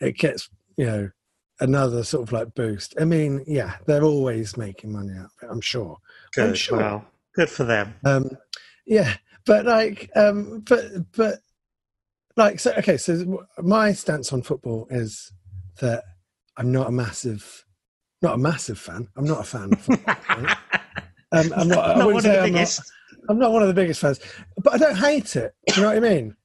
[0.00, 1.10] it gets you know
[1.60, 2.94] another sort of like boost.
[3.00, 5.48] I mean, yeah, they're always making money out of it.
[5.50, 5.98] I'm sure.
[6.36, 6.78] I'm sure.
[6.78, 7.94] Well, good for them.
[8.04, 8.30] Um,
[8.86, 9.14] yeah,
[9.46, 10.84] but like, um, but
[11.16, 11.38] but
[12.36, 12.96] like, so okay.
[12.96, 15.32] So my stance on football is
[15.80, 16.04] that
[16.56, 17.64] I'm not a massive,
[18.22, 19.08] not a massive fan.
[19.16, 20.14] I'm not a fan of football.
[20.28, 20.56] right?
[21.32, 22.92] Um, I'm not, Not one of the I'm not- biggest.
[23.28, 24.18] I'm not one of the biggest fans,
[24.58, 25.54] but I don't hate it.
[25.76, 26.36] You know what I mean?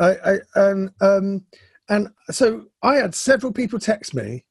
[0.00, 1.44] I, I and um
[1.90, 4.46] and so I had several people text me,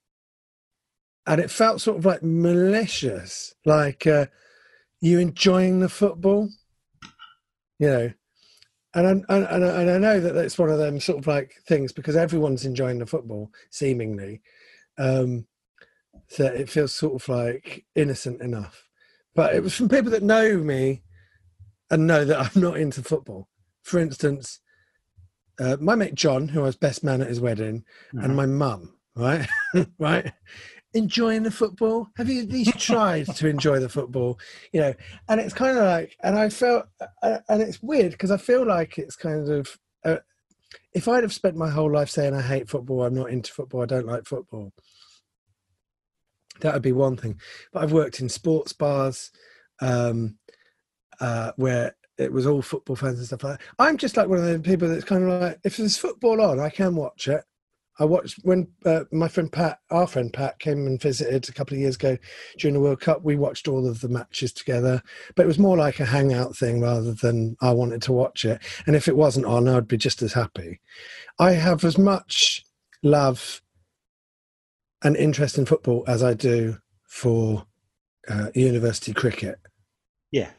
[1.25, 4.27] and it felt sort of like malicious, like uh,
[5.01, 6.49] you enjoying the football,
[7.79, 8.11] you know.
[8.93, 11.53] And I, and, I- and I know that that's one of them sort of like
[11.67, 14.41] things because everyone's enjoying the football, seemingly.
[14.97, 15.45] Um,
[16.37, 18.83] that it feels sort of like innocent enough.
[19.35, 21.03] But it was from people that know me
[21.91, 23.47] and know that I'm not into football.
[23.83, 24.59] For instance,
[25.59, 27.83] uh, my mate John, who I was best man at his wedding,
[28.23, 29.47] and my mum, right,
[29.99, 30.33] right,
[30.97, 32.09] enjoying the football.
[32.17, 34.39] Have you at least tried to enjoy the football?
[34.73, 34.93] You know,
[35.29, 36.87] and it's kind of like, and I felt,
[37.21, 40.17] uh, and it's weird because I feel like it's kind of, uh,
[40.93, 43.83] if I'd have spent my whole life saying I hate football, I'm not into football,
[43.83, 44.73] I don't like football.
[46.61, 47.39] That would be one thing.
[47.71, 49.31] But I've worked in sports bars,
[49.79, 50.37] um,
[51.19, 53.65] uh, where it was all football fans and stuff like that.
[53.77, 56.59] I'm just like one of the people that's kind of like, if there's football on,
[56.59, 57.43] I can watch it.
[57.99, 61.75] I watched when uh, my friend Pat, our friend Pat, came and visited a couple
[61.75, 62.17] of years ago
[62.57, 63.23] during the World Cup.
[63.23, 65.01] We watched all of the matches together,
[65.35, 68.61] but it was more like a hangout thing rather than I wanted to watch it.
[68.85, 70.79] And if it wasn't on, I'd be just as happy.
[71.39, 72.63] I have as much
[73.03, 73.61] love
[75.03, 77.65] and interest in football as I do for
[78.27, 79.57] uh, university cricket
[80.31, 80.51] Yeah.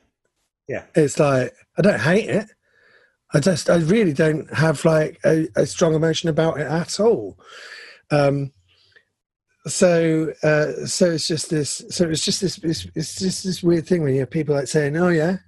[0.69, 0.85] Yeah.
[0.95, 2.47] It's like I don't hate it.
[3.35, 7.39] I just I really don't have like a, a strong emotion about it at all.
[8.11, 8.53] Um,
[9.67, 11.85] so uh, so it's just this.
[11.91, 12.59] So it's just this.
[12.59, 15.39] It's, it's just this weird thing when you have people like saying, "Oh yeah,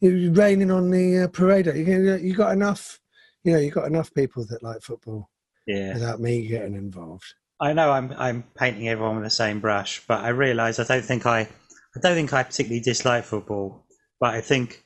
[0.00, 1.66] you're raining on the uh, parade.
[1.66, 2.98] You you got enough.
[3.44, 5.30] You know, you got enough people that like football
[5.66, 5.94] Yeah.
[5.94, 7.24] without me getting involved."
[7.60, 11.04] I know I'm I'm painting everyone with the same brush, but I realise I don't
[11.04, 13.84] think I I don't think I particularly dislike football,
[14.20, 14.84] but I think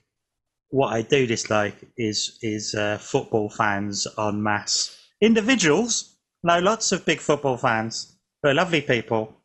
[0.73, 4.99] what I do dislike is is uh, football fans en masse.
[5.21, 8.17] Individuals, no, lots of big football fans.
[8.43, 9.37] They're lovely people,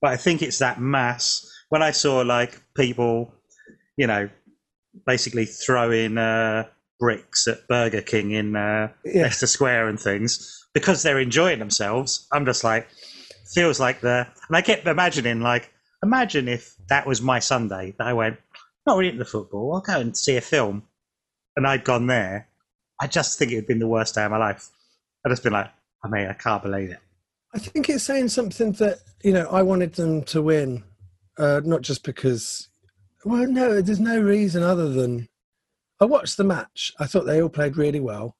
[0.00, 1.48] but I think it's that mass.
[1.70, 3.32] When I saw like people,
[3.96, 4.28] you know,
[5.06, 6.64] basically throwing uh,
[6.98, 9.22] bricks at Burger King in uh, Yeah.
[9.22, 12.26] Leicester Square and things because they're enjoying themselves.
[12.32, 12.88] I'm just like,
[13.54, 15.70] feels like the, and I kept imagining like,
[16.02, 18.38] imagine if that was my Sunday that I went,
[18.86, 20.82] not really into football, I'll go and see a film,
[21.56, 22.48] and I'd gone there.
[23.00, 24.70] I just think it had been the worst day of my life.
[25.24, 25.70] I'd just been like,
[26.04, 26.98] I mean, I can't believe it.
[27.54, 30.84] I think it's saying something that you know I wanted them to win,
[31.38, 32.68] uh, not just because.
[33.24, 35.28] Well, no, there's no reason other than
[36.00, 36.92] I watched the match.
[36.98, 38.36] I thought they all played really well,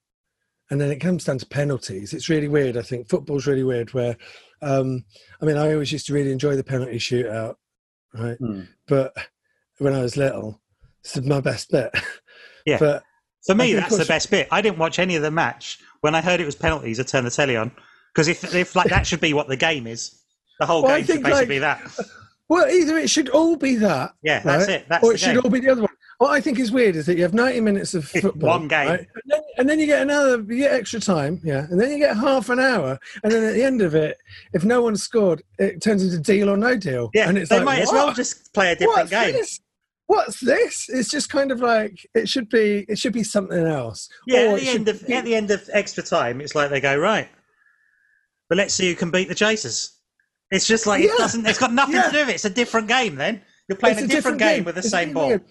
[0.71, 2.13] and then it comes down to penalties.
[2.13, 2.77] It's really weird.
[2.77, 3.93] I think football's really weird.
[3.93, 4.17] Where,
[4.63, 5.05] um,
[5.41, 7.57] I mean, I always used to really enjoy the penalty shootout,
[8.15, 8.39] right?
[8.39, 8.63] Hmm.
[8.89, 9.15] But
[9.83, 10.61] when I was little,
[11.03, 11.91] this is my best bit.
[12.65, 12.79] Yeah.
[12.79, 13.03] But
[13.45, 14.47] For me, that's the best bit.
[14.53, 15.81] I didn't watch any of the match.
[16.01, 17.73] When I heard it was penalties, I turned the telly on
[18.15, 20.17] because if if like that should be what the game is,
[20.61, 21.99] the whole Well, game should basically like, be that.
[22.49, 24.87] well, either it should all be that, Yeah, that's it.
[24.89, 25.91] That's or it should all be the other one.
[26.19, 28.51] What I think is weird is that you have 90 minutes of football.
[28.51, 28.89] One game.
[28.91, 29.01] right?
[29.01, 31.67] And, then, and then you get another, you get extra time, yeah.
[31.69, 32.97] And then you get half an hour.
[33.25, 34.19] And then at the end of it,
[34.53, 37.11] if no one scored, it turns into deal or no deal.
[37.13, 39.33] Yeah, and it's they like, might as well just play a different What's game.
[39.33, 39.59] This?
[40.13, 40.91] What's this?
[40.91, 42.85] It's just kind of like it should be.
[42.87, 44.09] It should be something else.
[44.27, 46.69] Yeah, Or at the end of be- at the end of extra time, it's like
[46.69, 47.29] they go right.
[48.51, 49.99] But let's see who can beat the Chasers.
[50.51, 51.47] It's just like it doesn't.
[51.47, 52.09] It's got nothing Yeah.
[52.09, 52.35] to do with it.
[52.35, 53.17] It's a different game.
[53.17, 55.29] Then you're playing It's a, different, game, with the It's same ball.
[55.29, 55.45] weird.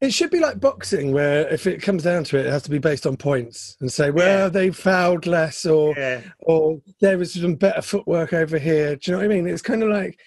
[0.00, 2.70] It should be like boxing, where if it comes down to it, it has to
[2.70, 4.48] be based on points and say, well, Yeah.
[4.48, 8.96] they fouled less, or Yeah, or there was some better footwork over here.
[8.96, 9.46] Do you know what I mean?
[9.46, 10.18] It's kind of like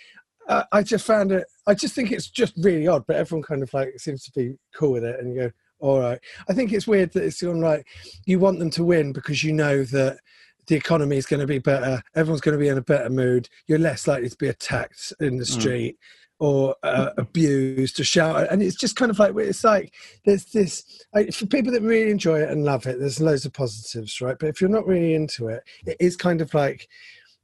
[0.48, 1.46] uh, I just found it.
[1.68, 4.56] I just think it's just really odd, but everyone kind of like seems to be
[4.76, 6.20] cool with it, and you go, all right.
[6.50, 7.86] I think it's weird that it's on like
[8.26, 10.20] you want them to win because you know that
[10.68, 12.02] the economy is going to be better.
[12.16, 13.50] Everyone's going to be in a better mood.
[13.68, 15.60] You're less likely to be attacked in the Mm.
[15.60, 15.98] street.
[16.40, 19.94] Or uh, abused or shouted, and it's just kind of like it's like
[20.26, 23.00] there's this I, for people that really enjoy it and love it.
[23.00, 24.36] There's loads of positives, right?
[24.40, 26.88] But if you're not really into it, it is kind of like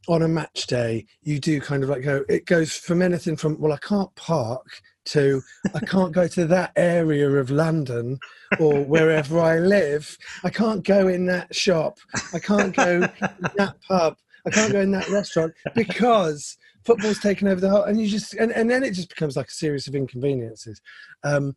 [0.07, 3.59] on a match day, you do kind of like go, it goes from anything from,
[3.59, 4.65] well, I can't park
[5.07, 5.41] to
[5.73, 8.19] I can't go to that area of London
[8.59, 10.17] or wherever I live.
[10.43, 11.97] I can't go in that shop.
[12.33, 14.17] I can't go that pub.
[14.45, 18.33] I can't go in that restaurant because football's taken over the whole, and you just,
[18.35, 20.81] and, and then it just becomes like a series of inconveniences.
[21.23, 21.55] Um,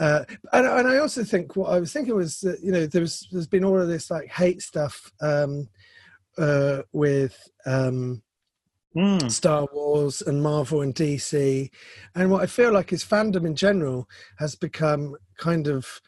[0.00, 3.28] uh, and, and I also think what I was thinking was that you know there's
[3.30, 5.68] there's been all of this like hate stuff um,
[6.38, 8.22] uh, with um,
[8.96, 9.28] Mm.
[9.30, 11.68] Star Wars and Marvel and DC.
[12.14, 16.00] And what I feel like is fandom in general has become kind of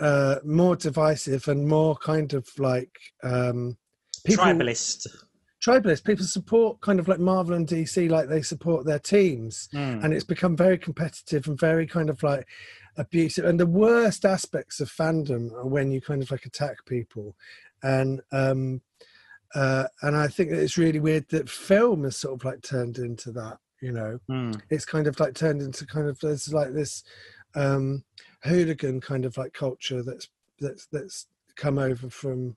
[0.00, 3.76] uh, more divisive and more kind of like um,
[4.24, 5.06] people, Tribalist.
[5.62, 6.04] tribalist.
[6.04, 9.68] People support kind of like Marvel and DC like they support their teams.
[9.74, 10.02] Mm.
[10.02, 12.46] And it's become very competitive and very kind of like
[12.96, 13.44] abusive.
[13.44, 17.36] And the worst aspects of fandom are when you kind of like attack people.
[17.82, 18.80] And um,
[19.54, 22.98] uh, and I think that it's really weird that film has sort of like turned
[22.98, 23.58] into that.
[23.80, 24.60] You know, Mm.
[24.68, 27.02] it's kind of like turned into kind of there's like this
[27.54, 28.04] um,
[28.44, 30.28] hooligan kind of like culture that's
[30.60, 32.56] that's that's come over from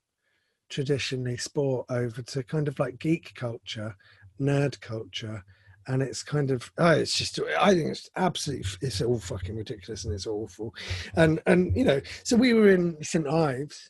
[0.70, 3.96] traditionally sport over to kind of like geek culture,
[4.40, 5.44] nerd culture.
[5.88, 10.06] And it's kind of, oh, it's just, I think it's absolutely, it's all fucking ridiculous
[10.06, 10.74] and it's awful.
[11.18, 13.28] And, and, you know, so we were in St.
[13.28, 13.90] Ives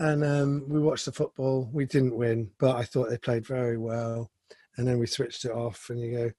[0.00, 1.68] and um, we watched the football.
[1.72, 4.30] We didn't win, but I thought they played very well.
[4.76, 6.30] And then we switched it off, and you go,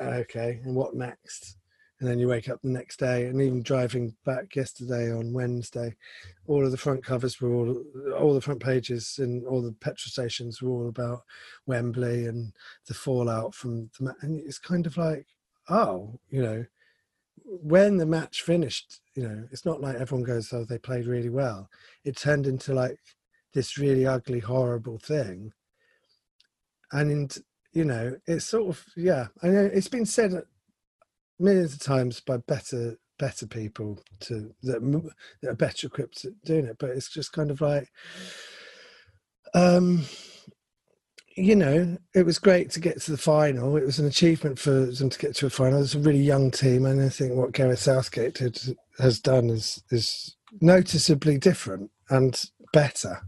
[0.00, 1.56] okay, and what next?
[1.98, 5.96] And then you wake up the next day, and even driving back yesterday on Wednesday,
[6.46, 7.82] all of the front covers were all,
[8.16, 11.22] all the front pages and all the petrol stations were all about
[11.66, 12.52] Wembley and
[12.86, 14.16] the fallout from the match.
[14.22, 15.26] And it's kind of like,
[15.68, 16.64] oh, you know,
[17.44, 21.28] when the match finished, you know, it's not like everyone goes, oh, they played really
[21.28, 21.68] well.
[22.06, 22.96] It turned into like
[23.52, 25.52] this really ugly, horrible thing.
[26.90, 27.36] And,
[27.74, 30.32] you know, it's sort of, yeah, I know it's been said
[31.38, 34.80] millions of times by better better people to that,
[35.42, 37.86] that are better equipped at doing it but it's just kind of like
[39.52, 40.02] um
[41.40, 43.76] you know it was great to get to the final.
[43.76, 45.82] It was an achievement for them to get to a final.
[45.82, 49.82] It's a really young team and i think what gareth southgate did, has done is
[49.90, 53.18] is noticeably different and better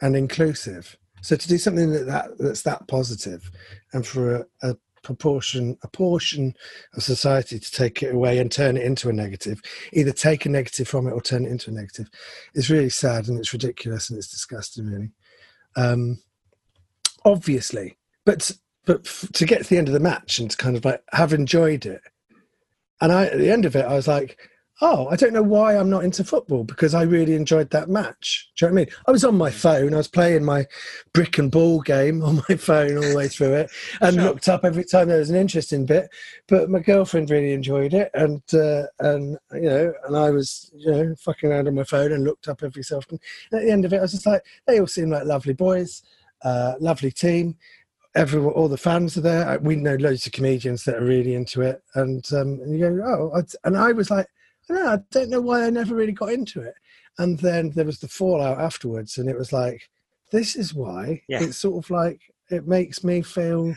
[0.00, 0.96] and inclusive.
[1.22, 3.50] So to do something that, that that's that positive
[3.92, 6.54] and for a, a proportion a portion
[6.94, 9.58] of society to take it away and turn it into a negative
[9.94, 12.06] either take a negative from it or turn it into a negative
[12.54, 15.10] is really sad and it's ridiculous and it's disgusting really.
[15.76, 16.18] Um
[17.24, 18.50] obviously but
[18.86, 21.02] but f- to get to the end of the match and to kind of like
[21.12, 22.00] have enjoyed it.
[23.00, 24.38] And i at the end of it i was like
[24.82, 28.50] oh i don't know why i'm not into football because i really enjoyed that match.
[28.56, 28.94] Do you know what i mean?
[29.06, 30.66] I was on my phone i was playing my
[31.12, 34.24] brick and ball game on my phone all the way through it and Sure.
[34.24, 36.08] looked up every time there was an interesting bit
[36.48, 40.90] but my girlfriend really enjoyed it and uh, and you know and i was you
[40.90, 43.18] know fucking around on my phone and looked up every so often.
[43.52, 45.52] And at the end of it i was just like they all seem like lovely
[45.54, 46.02] boys
[46.42, 47.56] uh, lovely team
[48.16, 51.62] everyone all the fans are there we know loads of comedians that are really into
[51.62, 54.26] it and um and you go oh I, and i was like
[54.70, 56.74] I don't know, I don't know why I never really got into it.
[57.18, 59.88] And then there was the fallout afterwards, and it was like,
[60.30, 61.22] this is why.
[61.28, 61.42] Yeah.
[61.42, 63.74] It's sort of like it makes me feel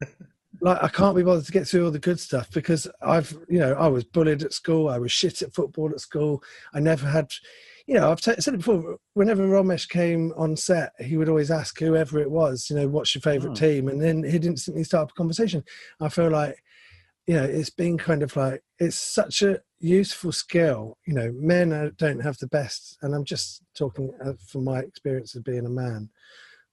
[0.60, 3.58] like I can't be bothered to get through all the good stuff because I've, you
[3.58, 4.88] know, I was bullied at school.
[4.88, 6.42] I was shit at football at school.
[6.72, 7.30] I never had,
[7.86, 8.98] you know, I've t- said it before.
[9.14, 13.14] Whenever Romesh came on set, he would always ask whoever it was, you know, what's
[13.14, 13.64] your favourite Hmm.
[13.64, 15.62] team, and then he'd instantly start up a conversation.
[16.00, 16.56] I feel like,
[17.26, 20.98] you know, it's been kind of like it's such a useful skill.
[21.06, 25.34] You know, men don't have the best, and I'm just talking uh, from my experience
[25.34, 26.10] of being a man,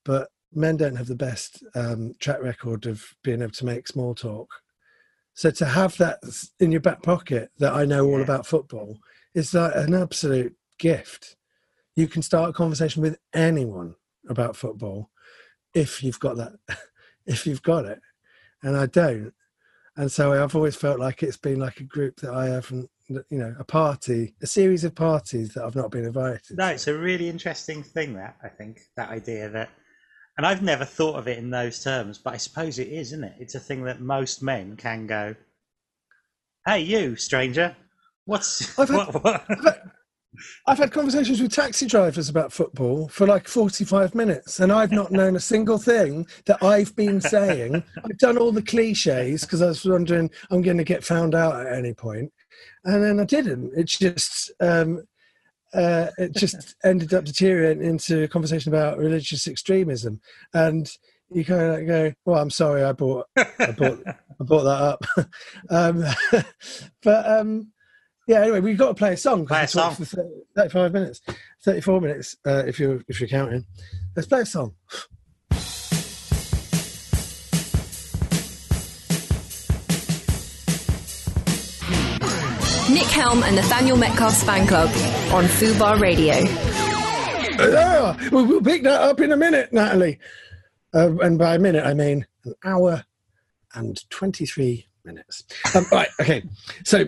[0.04, 4.15] but men don't have the best um, track record of being able to make small
[4.15, 4.49] talk.
[5.36, 6.19] So to have that
[6.60, 8.99] in your back pocket that I know all about football
[9.34, 11.38] is like an absolute gift.
[11.96, 13.96] You can start a conversation with anyone
[14.28, 15.10] about football
[15.74, 16.54] if you've got that,
[17.26, 18.00] if you've got it,
[18.62, 19.34] and I don't.
[19.96, 23.38] And so I've always felt like it's been like a group that I haven't, you
[23.38, 26.58] know, a party, a series of parties that I've not been invited.
[26.58, 26.74] No, to.
[26.74, 29.69] it's a really interesting thing that I think that idea that,
[30.38, 33.24] and I've never thought of it in those terms, but I suppose it is, isn't
[33.24, 33.36] it?
[33.39, 35.36] It's a thing that most men can go,
[36.65, 37.76] "Hey, you stranger,
[38.26, 39.46] what's I've had- what, what?
[39.48, 39.91] I've had-
[40.67, 45.12] I've had conversations with taxi drivers about football for like 45 minutes, and I've not
[45.12, 47.84] known a single thing that I've been saying.
[48.04, 51.65] I've done all the cliches because I was wondering I'm going to get found out
[51.65, 52.32] at any point,
[52.86, 53.72] and then I didn't.
[53.76, 55.04] It just um,
[55.74, 60.22] uh, it just ended up deteriorating into a conversation about religious extremism,
[60.54, 60.90] and
[61.31, 65.06] you kind of go, "Well, I'm sorry, I bought I bought I brought that up.
[65.69, 66.04] um,
[67.04, 67.73] but um,
[68.28, 69.46] yeah, anyway, we've got to play a song.
[69.46, 69.96] 'cause Play a song.
[69.96, 71.21] For 30, Thirty-five minutes,
[71.63, 73.65] thirty-four minutes, uh, if you're if you're counting.
[74.15, 74.74] Let's play a song.
[82.92, 84.90] Nick Helm and Nathaniel Metcalfe's fan club
[85.34, 86.34] on Fubar Radio.
[87.60, 90.19] Ah, we'll, we'll pick that up in a minute, Natalie.
[90.94, 93.04] Uh, and by a minute, I mean an hour
[93.74, 95.44] and 23 minutes.
[95.74, 96.44] Um, right, okay.
[96.84, 97.06] So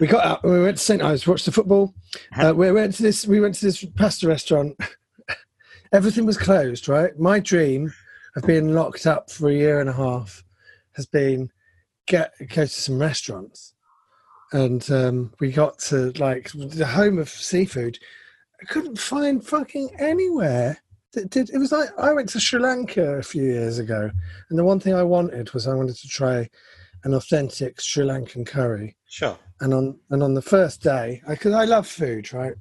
[0.00, 1.02] we got out, we went to St.
[1.02, 1.94] Ives, watched the football.
[2.36, 4.76] Uh, we went to this, we went to this pasta restaurant.
[5.92, 7.16] Everything was closed, right?
[7.18, 7.92] My dream
[8.36, 10.42] of being locked up for a year and a half
[10.92, 11.50] has been
[12.06, 13.74] get go to some restaurants.
[14.52, 17.98] And um, we got to like the home of seafood.
[18.60, 20.78] I couldn't find fucking anywhere.
[21.12, 24.10] That did it was like I went to Sri Lanka a few years ago,
[24.50, 26.48] and the one thing I wanted was I wanted to try
[27.04, 28.96] an authentic Sri Lankan curry.
[29.06, 29.38] Sure.
[29.60, 32.54] And on and on the first day, because I, love food, right?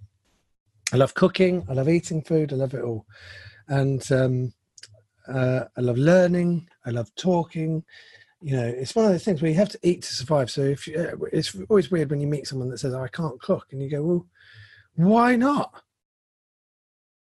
[0.92, 1.66] I love cooking.
[1.70, 2.54] I love eating food.
[2.54, 3.06] I love it all,
[3.68, 4.54] and um,
[5.28, 6.70] uh, I love learning.
[6.86, 7.84] I love talking.
[8.42, 10.52] You know, it's one of those things where you have to eat to survive.
[10.52, 13.08] So if you, uh, it's always weird when you meet someone that says, oh, "I
[13.08, 14.28] can't cook," and you go, "Well,
[14.96, 15.82] why not?"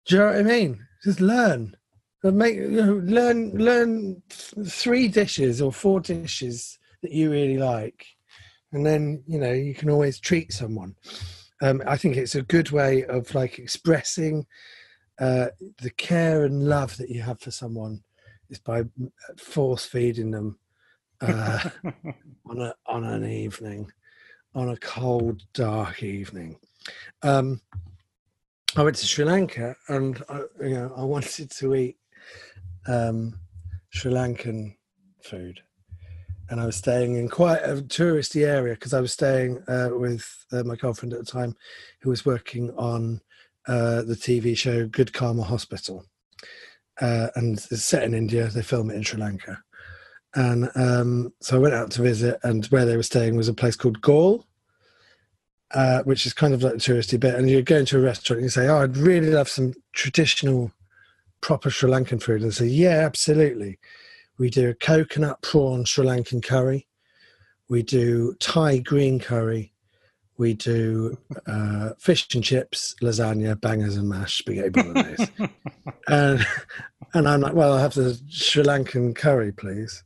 [0.06, 0.86] Do you know what I mean?
[1.04, 1.76] Just learn.
[2.24, 8.08] Make you know, learn learn three dishes or four dishes that you really like,
[8.72, 10.96] and then you know you can always treat someone.
[11.62, 14.46] Um, I think it's a good way of like expressing
[15.20, 15.48] uh,
[15.82, 18.04] the care and love that you have for someone
[18.50, 18.84] is by
[19.38, 20.60] force feeding them
[21.22, 21.70] uh,
[22.46, 23.92] on a on an evening,
[24.56, 26.58] on a cold, dark evening.
[27.22, 27.62] Um,
[28.76, 31.98] I went to Sri Lanka and I, you know I wanted to eat
[32.88, 33.40] um,
[33.90, 34.76] Sri Lankan
[35.24, 35.62] food,
[36.50, 40.46] and I was staying in quite a touristy area because I was staying uh, with
[40.52, 41.56] uh, my girlfriend at the time,
[42.02, 43.22] who was working on
[43.68, 46.06] uh, the TV show Good Karma Hospital,
[47.02, 48.48] uh, and it's set in India.
[48.48, 49.62] They film it in Sri Lanka,
[50.36, 53.54] and um, so I went out to visit, and where they were staying was a
[53.54, 54.46] place called Galle
[55.74, 58.38] uh, which is kind of like a touristy bit, and you go into a restaurant
[58.40, 60.72] and you say, "Oh, I'd really love some traditional,
[61.42, 63.80] proper Sri Lankan food," and they say, "Yeah, absolutely."
[64.38, 66.88] We do a coconut prawn Sri Lankan curry.
[67.70, 69.74] We do Thai green curry.
[70.38, 75.28] We do uh, fish and chips, lasagna, bangers and mash, spaghetti bolognese.
[76.08, 76.46] and
[77.14, 80.04] and I'm like, well, I'll have the Sri Lankan curry, please.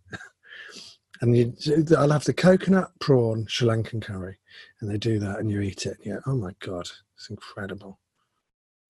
[1.21, 1.53] and you,
[1.97, 4.37] I'll have the coconut prawn Sri Lankan curry
[4.81, 7.99] and they do that and you eat it and you oh my god it's incredible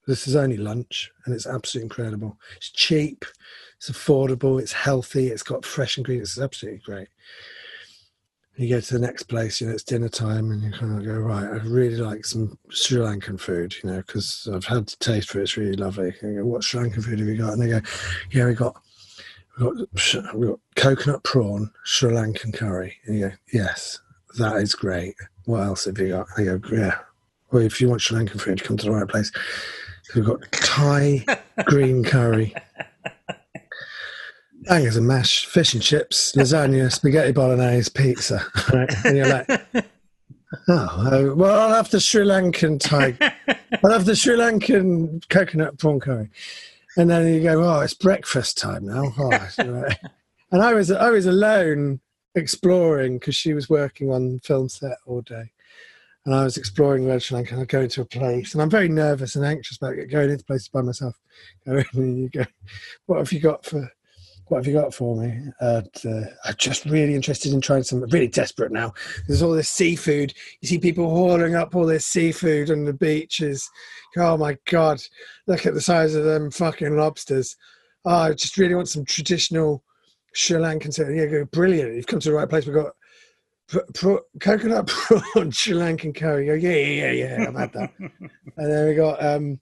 [0.07, 3.25] this is only lunch and it's absolutely incredible it's cheap
[3.77, 7.07] it's affordable it's healthy it's got fresh ingredients it's absolutely great
[8.55, 11.05] you go to the next place you know it's dinner time and you kind of
[11.05, 14.95] go right i really like some sri lankan food you know because i've had the
[14.95, 17.53] taste for it it's really lovely and go what sri lankan food have you got
[17.53, 17.81] and they go
[18.31, 18.75] yeah we got
[19.59, 23.99] we got, we got coconut prawn sri lankan curry and you go yes
[24.39, 25.15] that is great
[25.47, 26.27] what else have you got?
[26.37, 26.99] I go, yeah.
[27.51, 29.31] Well, if you want Sri Lankan food, come to the right place.
[30.15, 31.25] We've got Thai
[31.65, 32.53] green curry,
[34.63, 38.45] bangers and mash, fish and chips, lasagna, spaghetti bolognese, pizza.
[38.73, 38.93] Right?
[39.05, 39.49] And you're like,
[40.67, 43.17] oh, uh, well, I'll have the Sri Lankan Thai.
[43.83, 46.29] I'll have the Sri Lankan coconut prawn curry.
[46.95, 49.13] And then you go, oh, it's breakfast time now.
[49.19, 49.97] Oh, right.
[50.51, 51.99] And I was I was alone
[52.35, 55.51] exploring because she was working on film set all day.
[56.27, 58.89] And I was exploring Sri Lanka and I go into a place and I'm very
[58.89, 61.17] nervous and anxious about going into places by myself.
[61.65, 62.43] Go and you go,
[63.05, 63.89] what have you got for
[64.47, 65.41] what have you got for me?
[65.61, 68.93] And, uh, I'm just really interested in trying some, really desperate now.
[69.25, 70.33] There's all this seafood.
[70.59, 73.69] You see people hauling up all this seafood on the beaches.
[74.17, 75.01] Oh my God,
[75.47, 77.55] look at the size of them fucking lobsters.
[78.03, 79.81] Oh, I just really want some traditional
[80.33, 81.95] Sri Lankan yeah, go, brilliant.
[81.95, 82.65] You've come to the right place.
[82.65, 82.91] We've got
[83.67, 86.45] pr- pr- coconut prawn Sri Lankan curry.
[86.47, 87.45] Go, yeah, yeah, yeah, yeah.
[87.47, 87.93] I've had that.
[87.99, 89.59] and then we got um,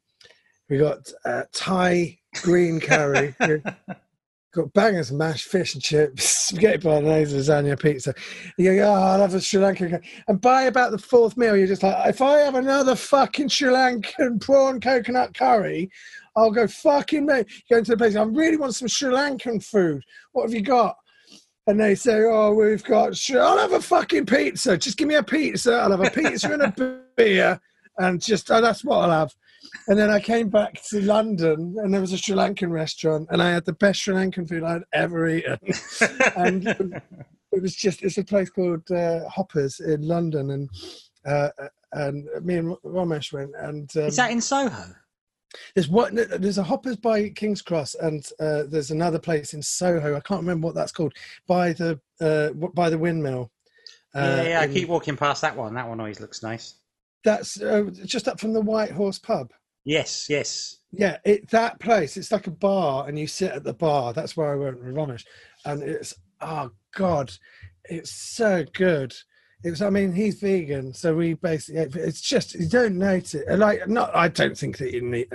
[0.69, 3.35] we got uh, Thai green curry.
[4.55, 8.13] got bangers, mashed fish and chips, spaghetti bolognese, lasagna, pizza.
[8.57, 10.01] You go, oh, I love the Sri Lankan.
[10.29, 13.69] And by about the fourth meal, you're just like, if I have another fucking Sri
[13.69, 15.91] Lankan prawn coconut curry,
[16.37, 17.47] I'll go fucking mate.
[17.69, 18.15] Go into the place.
[18.15, 20.03] I really want some Sri Lankan food.
[20.31, 20.95] What have you got?
[21.67, 23.17] And they say, "Oh, we've got.
[23.31, 24.77] I'll have a fucking pizza.
[24.77, 25.73] Just give me a pizza.
[25.73, 27.59] I'll have a pizza and a beer,
[27.97, 29.35] and just oh, that's what I'll have."
[29.87, 33.41] And then I came back to London, and there was a Sri Lankan restaurant, and
[33.41, 35.57] I had the best Sri Lankan food I'd ever eaten.
[36.35, 37.01] and
[37.51, 40.69] it was just it's a place called uh, Hoppers in London, and
[41.25, 41.49] uh,
[41.93, 43.51] and me and Romesh went.
[43.57, 44.95] And um, is that in Soho?
[45.73, 50.15] There's what there's a Hoppers by King's Cross, and uh, there's another place in Soho.
[50.15, 51.13] I can't remember what that's called.
[51.47, 53.51] By the uh, by the windmill.
[54.13, 54.61] Uh, yeah, yeah.
[54.61, 55.73] I keep walking past that one.
[55.73, 56.75] That one always looks nice.
[57.23, 59.51] That's uh, just up from the White Horse Pub.
[59.83, 60.77] Yes, yes.
[60.91, 62.17] Yeah, it that place.
[62.17, 64.13] It's like a bar, and you sit at the bar.
[64.13, 65.25] That's where I went with Romesh,
[65.65, 67.31] and it's oh god,
[67.85, 69.15] it's so good.
[69.65, 69.81] It was.
[69.81, 72.01] I mean, he's vegan, so we basically.
[72.01, 73.43] It's just you don't notice.
[73.49, 74.15] Like, not.
[74.15, 75.27] I don't think that you need.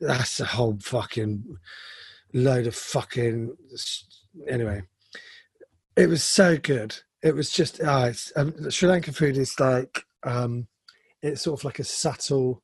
[0.00, 1.58] That's a whole fucking
[2.32, 3.56] load of fucking.
[4.48, 4.82] Anyway,
[5.96, 6.96] it was so good.
[7.22, 7.80] It was just.
[7.82, 10.04] Oh, um, Sri Lankan food is like.
[10.22, 10.68] um
[11.22, 12.62] It's sort of like a subtle.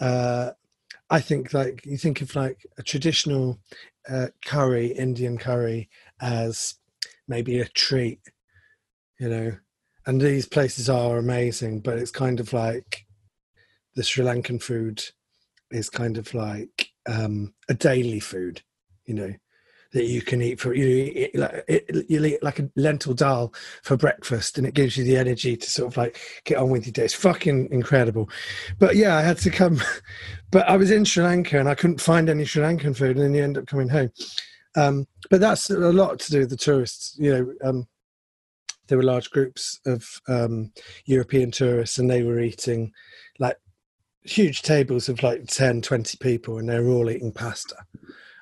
[0.00, 0.50] uh
[1.08, 3.60] I think like you think of like a traditional
[4.08, 5.88] uh, curry, Indian curry,
[6.20, 6.74] as
[7.28, 8.20] maybe a treat,
[9.20, 9.52] you know.
[10.06, 13.06] And these places are amazing, but it's kind of like
[13.94, 15.04] the Sri Lankan food
[15.70, 18.62] is kind of like um, a daily food,
[19.04, 19.32] you know,
[19.92, 21.12] that you can eat for you.
[21.14, 25.04] Eat, like, it, you eat like a lentil dal for breakfast, and it gives you
[25.04, 27.04] the energy to sort of like get on with your day.
[27.04, 28.28] It's fucking incredible.
[28.78, 29.80] But yeah, I had to come.
[30.50, 33.24] But I was in Sri Lanka and I couldn't find any Sri Lankan food, and
[33.24, 34.10] then you end up coming home.
[34.76, 37.16] Um, but that's a lot to do with the tourists.
[37.18, 37.88] You know, um,
[38.88, 40.72] there were large groups of um,
[41.04, 42.92] European tourists, and they were eating
[43.38, 43.56] like
[44.22, 47.76] huge tables of like 10, 20 people, and they were all eating pasta.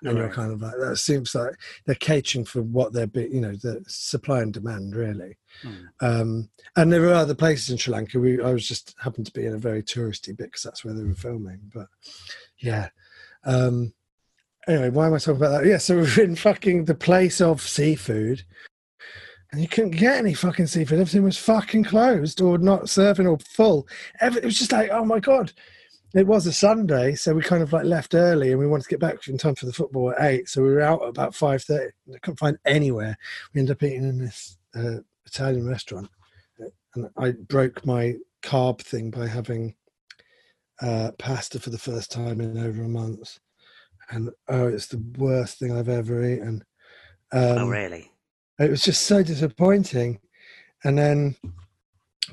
[0.02, 1.52] And you're kind of like, that seems like
[1.84, 5.36] they're catering for what they're, be- you know, the supply and demand, really.
[5.62, 5.74] Hmm.
[6.00, 8.18] Um, and there were other places in Sri Lanka.
[8.18, 10.94] We, I was just happened to be in a very touristy bit because that's where
[10.94, 11.60] they were filming.
[11.74, 11.88] But
[12.58, 12.88] yeah.
[13.44, 13.92] Um,
[14.66, 15.66] anyway, why am I talking about that?
[15.68, 18.44] Yeah, so we're in fucking the place of seafood,
[19.52, 21.00] and you couldn't get any fucking seafood.
[21.00, 23.86] Everything was fucking closed or not serving or full.
[24.20, 25.52] Every, it was just like, oh my god.
[26.12, 28.88] It was a Sunday, so we kind of like left early, and we wanted to
[28.88, 30.48] get back in time for the football at eight.
[30.48, 31.92] So we were out at about five thirty.
[32.12, 33.16] I couldn't find anywhere.
[33.54, 36.10] We ended up eating in this uh, Italian restaurant,
[36.96, 39.76] and I broke my carb thing by having
[40.82, 43.38] uh, pasta for the first time in over a month,
[44.10, 46.64] and oh, it's the worst thing I've ever eaten.
[47.30, 48.09] Um, oh, really?
[48.60, 50.20] It was just so disappointing,
[50.84, 51.34] and then,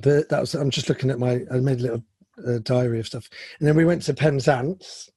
[0.02, 0.54] but that was.
[0.56, 1.42] I'm just looking at my.
[1.52, 2.04] I made a little
[2.46, 5.10] uh, diary of stuff, and then we went to Penzance.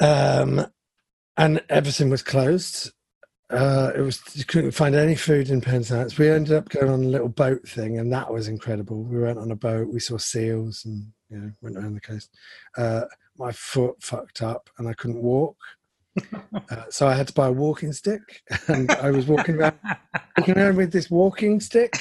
[0.00, 0.66] Um,
[1.36, 2.92] and everything was closed.
[3.50, 6.18] Uh, it was you couldn't find any food in Penzance.
[6.18, 9.02] We ended up going on a little boat thing, and that was incredible.
[9.02, 9.88] We went on a boat.
[9.88, 12.36] We saw seals, and you know went around the coast.
[12.76, 13.04] Uh,
[13.38, 15.56] my foot fucked up, and I couldn't walk.
[16.70, 18.20] Uh, so I had to buy a walking stick,
[18.66, 19.78] and I was walking around,
[20.36, 21.92] walking around with this walking stick,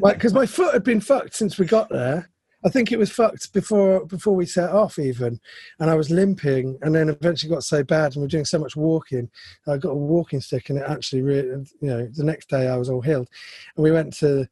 [0.00, 2.30] because my foot had been fucked since we got there.
[2.64, 5.38] I think it was fucked before before we set off even,
[5.80, 8.58] and I was limping, and then eventually got so bad, and we are doing so
[8.58, 9.28] much walking,
[9.66, 11.48] I got a walking stick, and it actually, really,
[11.80, 13.28] you know, the next day I was all healed,
[13.76, 14.48] and we went to.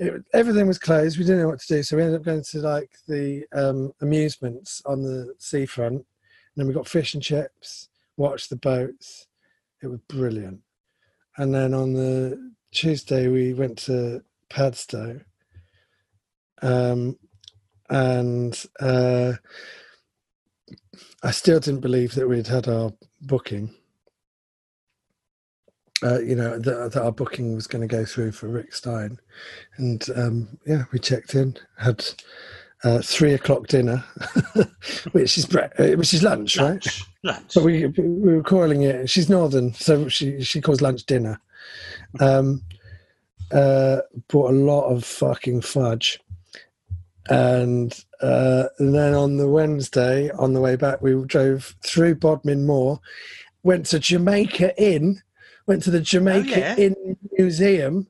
[0.00, 1.18] It, everything was closed.
[1.18, 3.92] We didn't know what to do, so we ended up going to like the um,
[4.00, 6.04] amusements on the seafront, and
[6.54, 7.88] then we got fish and chips,
[8.18, 9.26] watched the boats.
[9.82, 10.60] It was brilliant.
[11.38, 15.20] And then on the Tuesday we went to Padstow.
[16.60, 17.16] Um,
[17.88, 19.34] and uh,
[21.22, 22.92] I still didn't believe that we'd had our
[23.22, 23.74] booking.
[26.00, 29.18] Uh, you know that, that our booking was going to go through for Rick Stein,
[29.78, 32.04] and um, yeah, we checked in, had
[32.84, 34.04] uh, three o'clock dinner,
[35.12, 36.70] which is bre- uh, which is lunch, right?
[36.70, 37.04] Lunch.
[37.24, 37.44] Lunch.
[37.48, 39.10] So we we were calling it.
[39.10, 41.40] She's northern, so she she calls lunch dinner.
[42.20, 42.62] Um,
[43.52, 43.98] uh,
[44.28, 46.20] bought a lot of fucking fudge,
[47.28, 52.66] and, uh, and then on the Wednesday, on the way back, we drove through Bodmin
[52.66, 53.00] Moor,
[53.62, 55.22] went to Jamaica Inn,
[55.66, 56.76] went to the Jamaica yeah.
[56.76, 58.06] Inn Museum,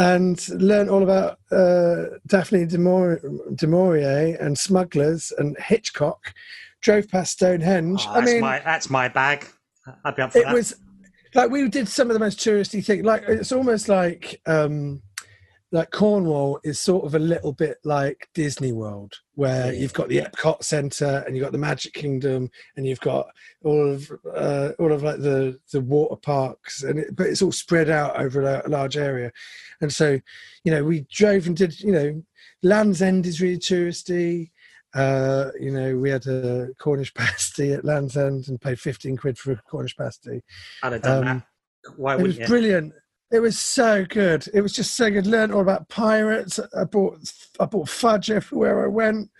[0.00, 3.20] and learn all about uh, Daphne du Maurier,
[3.54, 6.32] du Maurier and smugglers and Hitchcock.
[6.80, 8.06] Drove past Stonehenge.
[8.06, 9.46] Oh, I that's mean, my that's my bag.
[10.04, 10.54] I'd be up for it that.
[10.54, 10.74] was
[11.34, 13.04] like we did some of the most touristy things.
[13.04, 15.02] Like it's almost like um
[15.72, 20.18] like Cornwall is sort of a little bit like Disney World, where you've got the
[20.18, 23.28] Epcot Center and you've got the Magic Kingdom and you've got
[23.62, 27.52] all of uh, all of like the the water parks, and it, but it's all
[27.52, 29.30] spread out over a large area.
[29.80, 30.18] And so,
[30.64, 31.80] you know, we drove and did.
[31.80, 32.22] You know,
[32.62, 34.50] Land's End is really touristy.
[34.92, 39.38] Uh, you know, we had a Cornish pasty at Land's End and paid 15 quid
[39.38, 40.42] for a Cornish pasty.
[40.82, 41.38] I'd have done um,
[41.84, 41.96] that.
[41.96, 42.46] Why It was you?
[42.46, 42.92] brilliant.
[43.32, 44.48] It was so good.
[44.52, 45.26] It was just so good.
[45.26, 46.58] Learned all about pirates.
[46.76, 47.18] I bought
[47.60, 49.30] I bought fudge everywhere I went.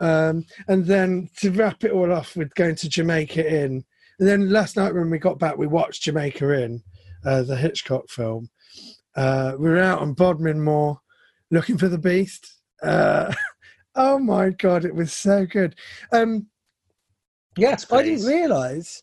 [0.00, 3.84] Um, and then to wrap it all off with going to Jamaica Inn.
[4.18, 6.82] And then last night when we got back, we watched Jamaica Inn,
[7.24, 8.48] uh, the Hitchcock film.
[9.14, 11.00] Uh, we were out on Bodmin Moor
[11.50, 12.60] looking for the beast.
[12.82, 13.32] Uh,
[13.94, 15.74] oh my god, it was so good.
[16.12, 16.46] Um,
[17.56, 19.02] yes, Yes, I didn't realise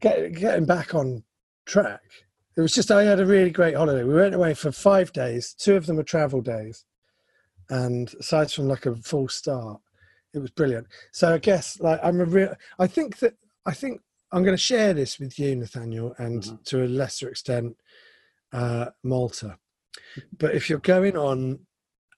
[0.00, 1.24] get, getting back on
[1.66, 2.02] track.
[2.56, 4.04] It was just I had a really great holiday.
[4.04, 5.54] We went away for five days.
[5.54, 6.84] Two of them were travel days,
[7.68, 9.80] and aside from like a full start,
[10.32, 10.86] it was brilliant.
[11.12, 12.54] So I guess like I'm a real.
[12.78, 13.34] I think that
[13.66, 14.00] I think
[14.30, 16.64] I'm going to share this with you, Nathaniel, and Mhm.
[16.64, 17.76] to a lesser extent,
[18.52, 19.58] uh, Malta.
[20.36, 21.66] But if you're going on,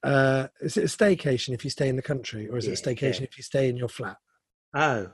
[0.03, 2.82] uh, is it a staycation if you stay in the country, or is it a
[2.82, 3.26] staycation yeah.
[3.26, 4.18] if you stay in your flat?
[4.74, 5.11] Oh,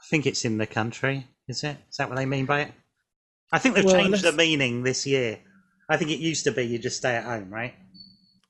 [0.00, 1.28] I think it's in the country.
[1.46, 1.78] Is it?
[1.90, 2.72] Is that what they mean by it?
[3.52, 5.38] I think they've Well, changed the meaning this year.
[5.88, 7.74] I think it used to be you just stay at home, right?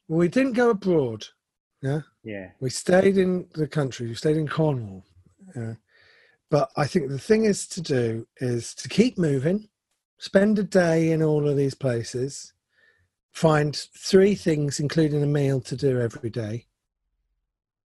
[0.08, 1.26] Well, we didn't go abroad.
[1.82, 2.00] Yeah.
[2.24, 2.50] Yeah.
[2.60, 4.08] We stayed in the country.
[4.08, 5.04] We stayed in Cornwall.
[5.54, 5.74] Yeah.
[6.50, 9.68] But I think the thing is to do is to keep moving,
[10.18, 12.54] spend a day in all of these places,
[13.32, 16.66] find three things, including a meal, to do every day,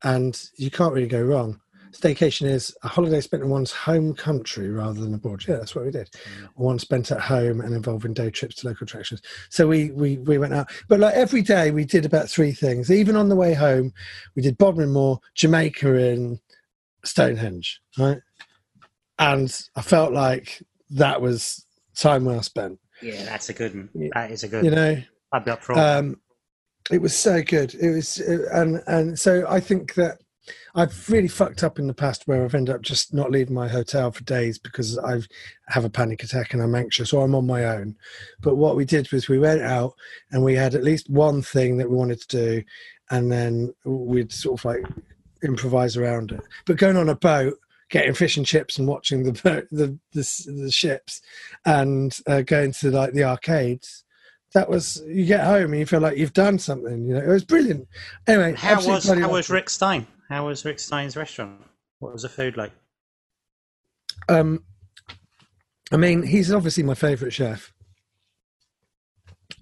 [0.01, 1.59] and you can't really go wrong.
[1.93, 5.43] Staycation is a holiday spent in one's home country rather than abroad.
[5.47, 6.09] Yeah, that's what we did.
[6.55, 9.21] One spent at home and involving day trips to local attractions.
[9.49, 12.91] So we we we went out, but like every day we did about three things.
[12.91, 13.93] Even on the way home,
[14.35, 16.39] we did Bodmin Moor, Jamaica, and
[17.05, 18.19] Stonehenge, right?
[19.19, 21.65] And I felt like that was
[21.95, 22.79] time well spent.
[23.01, 23.89] Yeah, that's a good one.
[23.93, 24.09] Yeah.
[24.13, 26.17] That is a good You know, I'd be up for um,
[26.91, 27.73] it was so good.
[27.75, 30.19] It was, and and so I think that
[30.75, 33.67] I've really fucked up in the past where I've ended up just not leaving my
[33.67, 35.21] hotel for days because I
[35.67, 37.95] have a panic attack and I'm anxious or I'm on my own.
[38.41, 39.93] But what we did was we went out
[40.31, 42.63] and we had at least one thing that we wanted to do,
[43.09, 44.85] and then we'd sort of like
[45.43, 46.41] improvise around it.
[46.65, 47.57] But going on a boat.
[47.89, 51.21] Getting fish and chips and watching the boat, the the, the ships,
[51.63, 54.03] and uh, going to like the arcades,
[54.55, 57.05] that was you get home and you feel like you've done something.
[57.05, 57.87] You know, it was brilliant.
[58.25, 59.51] Anyway, how was how was.
[59.51, 60.07] Rick Stein?
[60.33, 61.61] How was Rick Stein's restaurant?
[61.99, 62.71] What was the food like?
[64.27, 64.63] Um,
[65.91, 67.71] I mean, he's obviously my favourite chef.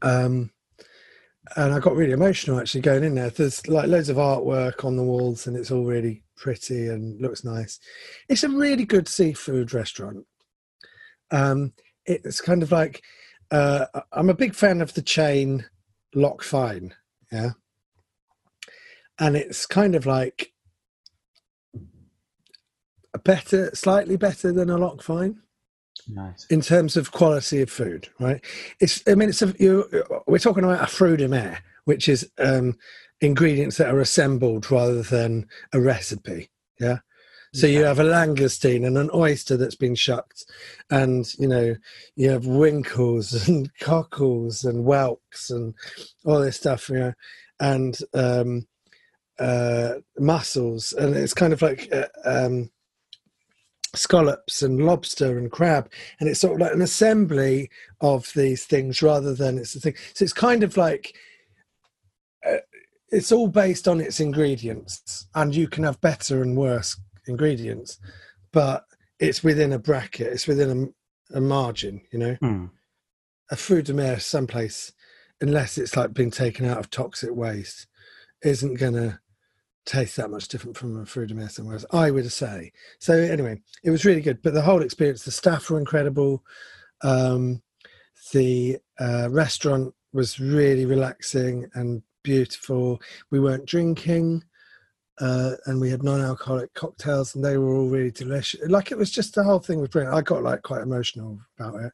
[0.01, 0.51] Um,
[1.57, 3.29] and I got really emotional actually going in there.
[3.29, 7.43] There's like loads of artwork on the walls, and it's all really pretty and looks
[7.43, 7.77] nice.
[8.29, 10.25] It's a really good seafood restaurant.
[11.31, 11.73] Um,
[12.05, 13.03] it's kind of like
[13.51, 15.65] uh, I'm a big fan of the chain
[16.15, 16.93] Loch Fyne,
[17.29, 17.49] yeah,
[19.19, 20.50] and it's kind of like
[23.19, 25.41] better, slightly better than a Loch Fyne
[26.07, 26.45] Nice.
[26.49, 28.43] in terms of quality of food, right?
[28.79, 29.85] It's, I mean, it's a, you,
[30.27, 32.77] we're talking about a fruit de mer, which is um,
[33.19, 36.49] ingredients that are assembled rather than a recipe.
[36.79, 36.99] Yeah.
[37.53, 40.45] So you have a langoustine and an oyster that's been shucked,
[40.89, 41.75] and you know
[42.15, 45.73] you have winkles and cockles and whelks and
[46.23, 47.13] all this stuff, you know,
[47.59, 48.67] and um,
[49.37, 52.69] uh, mussels, and it's kind of like uh, um,
[53.93, 55.89] scallops and lobster and crab,
[56.19, 57.69] and it's sort of like an assembly
[57.99, 59.95] of these things rather than it's a thing.
[60.13, 61.15] So it's kind of like
[62.45, 62.57] uh,
[63.09, 67.99] it's all based on its ingredients, and you can have better and worse ingredients,
[68.51, 68.85] but
[69.19, 70.93] it's within a bracket, it's within
[71.33, 72.37] a, a margin, you know.
[72.39, 72.65] Hmm.
[73.51, 74.93] A fruit de mer someplace,
[75.41, 77.87] unless it's like being taken out of toxic waste,
[78.43, 79.19] isn't gonna
[79.85, 81.85] taste that much different from a fruit mer somewhere else.
[81.91, 82.71] I would say.
[82.99, 84.41] So anyway, it was really good.
[84.41, 86.43] But the whole experience, the staff were incredible.
[87.03, 87.61] Um,
[88.33, 93.01] the uh, restaurant was really relaxing and beautiful.
[93.31, 94.43] We weren't drinking,
[95.19, 98.61] uh, and we had non-alcoholic cocktails, and they were all really delicious.
[98.69, 100.15] Like it was just the whole thing was brilliant.
[100.15, 101.93] I got like quite emotional about it.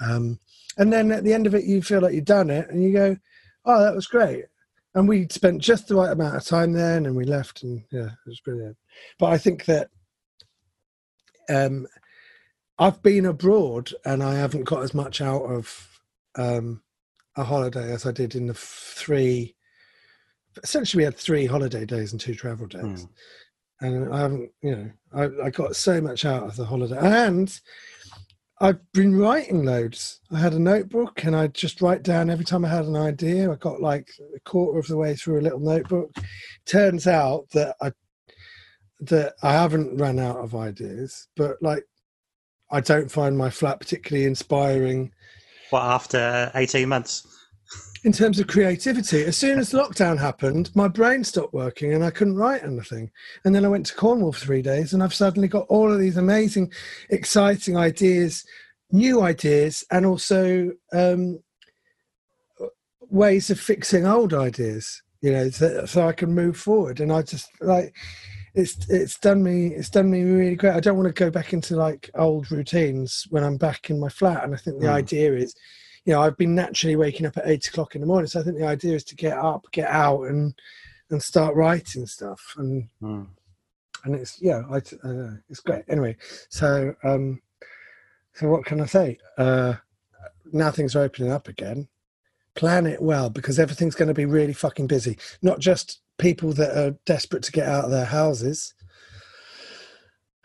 [0.00, 0.38] Um,
[0.78, 2.92] and then at the end of it, you feel like you've done it, and you
[2.92, 3.16] go,
[3.64, 4.44] "Oh, that was great."
[4.96, 7.84] And we spent just the right amount of time there, and then we left, and
[7.92, 8.78] yeah, it was brilliant.
[9.18, 9.90] But I think that
[11.50, 11.86] um,
[12.78, 16.00] I've been abroad, and I haven't got as much out of
[16.36, 16.82] um,
[17.36, 19.54] a holiday as I did in the three.
[20.62, 23.06] Essentially, we had three holiday days and two travel days,
[23.82, 27.60] and I haven't, you know, I, I got so much out of the holiday, and
[28.58, 30.20] I've been writing loads.
[30.32, 33.52] I had a notebook, and I just write down every time I had an idea.
[33.52, 36.10] I got like a quarter of the way through a little notebook.
[36.64, 37.92] Turns out that I
[39.00, 41.84] that I haven't run out of ideas, but like
[42.70, 45.12] I don't find my flat particularly inspiring
[45.68, 47.26] What after eighteen months?
[48.06, 49.24] In terms of creativity.
[49.24, 53.10] As soon as lockdown happened, my brain stopped working and I couldn't write anything.
[53.44, 55.98] And then I went to Cornwall for three days and I've suddenly got all of
[55.98, 56.70] these amazing,
[57.10, 58.44] exciting ideas,
[58.92, 61.40] new ideas, and also um,
[63.00, 67.00] ways of fixing old ideas, you know, so, so I can move forward.
[67.00, 67.92] And I just like,
[68.54, 70.74] it's it's done me it's done me really great.
[70.76, 74.08] I don't want to go back into like old routines when I'm back in my
[74.08, 74.44] flat.
[74.44, 74.94] And I think the Mm.
[74.94, 75.56] idea is,
[76.06, 78.28] you know, I've been naturally waking up at eight o'clock in the morning.
[78.28, 80.54] So I think the idea is to get up, get out, and
[81.10, 82.40] and start writing stuff.
[82.56, 83.26] And Mm.
[84.04, 85.84] and it's yeah, I, I it's great.
[85.88, 86.16] Anyway,
[86.48, 87.42] so um,
[88.34, 89.18] so what can I say?
[89.36, 89.74] Uh,
[90.52, 91.88] now things are opening up again.
[92.54, 95.18] Plan it well because everything's going to be really fucking busy.
[95.42, 98.74] Not just people that are desperate to get out of their houses,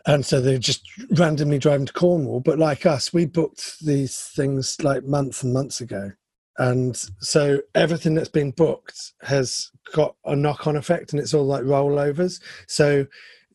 [0.05, 2.39] and so they're just randomly driving to Cornwall.
[2.39, 6.11] But like us, we booked these things like months and months ago,
[6.57, 11.63] and so everything that's been booked has got a knock-on effect, and it's all like
[11.63, 12.41] rollovers.
[12.67, 13.05] So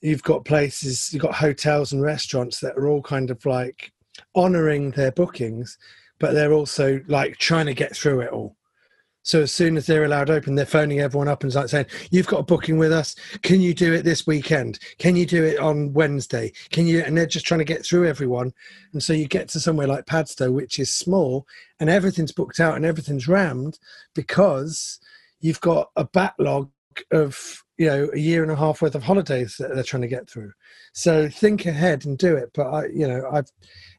[0.02, 3.92] you've got places, you've got hotels and restaurants that are all kind of like
[4.34, 5.78] honoring their bookings,
[6.18, 8.56] but they're also like trying to get through it all.
[9.26, 12.28] So as soon as they're allowed open, they're phoning everyone up and like saying, "You've
[12.28, 13.16] got a booking with us.
[13.42, 14.78] Can you do it this weekend?
[14.98, 16.52] Can you do it on Wednesday?
[16.70, 18.54] Can you?" And they're just trying to get through everyone.
[18.92, 21.44] And so you get to somewhere like Padstow, which is small,
[21.80, 23.80] and everything's booked out and everything's rammed
[24.14, 25.00] because
[25.40, 26.70] you've got a backlog
[27.10, 30.08] of you know a year and a half worth of holidays that they're trying to
[30.08, 30.52] get through.
[30.92, 32.50] So think ahead and do it.
[32.54, 33.50] But I, you know, I've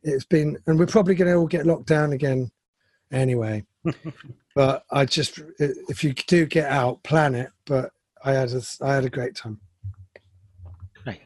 [0.03, 2.49] it's been, and we're probably going to all get locked down again
[3.11, 3.65] anyway.
[4.57, 7.51] but I just, if you do get out, plan it.
[7.67, 7.91] But
[8.25, 9.59] I had a, I had a great time.
[11.03, 11.21] Great.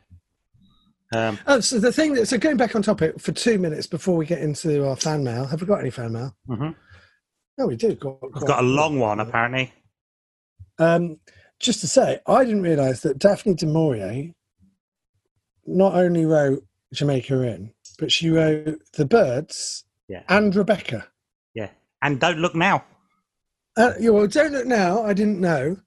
[1.15, 4.17] Um, Oh, so the thing that, so going back on topic for two minutes before
[4.17, 6.35] we get into our fan mail, have we got any fan mail?
[6.49, 6.75] mhm.
[7.57, 7.95] No, we do.
[7.95, 9.71] Got, I've got a long one apparently.
[10.77, 11.17] Um,
[11.59, 14.33] just to say, I didn't realise that Daphne du Maurier
[15.65, 20.23] not only wrote Jamaica Inn, but she wrote The Birds Yeah.
[20.27, 21.07] and Rebecca.
[21.53, 21.69] Yeah.
[22.01, 22.83] And don't look now.
[23.77, 25.03] Uh, yeah, well, don't look now.
[25.03, 25.77] I didn't know,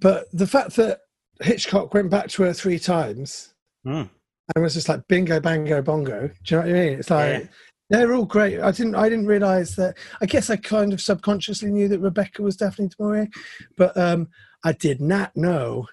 [0.00, 1.00] but the fact that
[1.40, 3.54] Hitchcock went back to her three times
[3.86, 4.10] Mm.
[4.54, 6.28] and was just like bingo, bango, bongo.
[6.44, 6.98] Do you know what I mean?
[6.98, 7.48] It's like Yeah.
[7.90, 8.60] they're all great.
[8.60, 8.94] I didn't.
[8.96, 9.96] I didn't realize that.
[10.20, 13.28] I guess I kind of subconsciously knew that Rebecca was Daphne du Maurier,
[13.76, 14.28] but um,
[14.64, 15.86] I did not know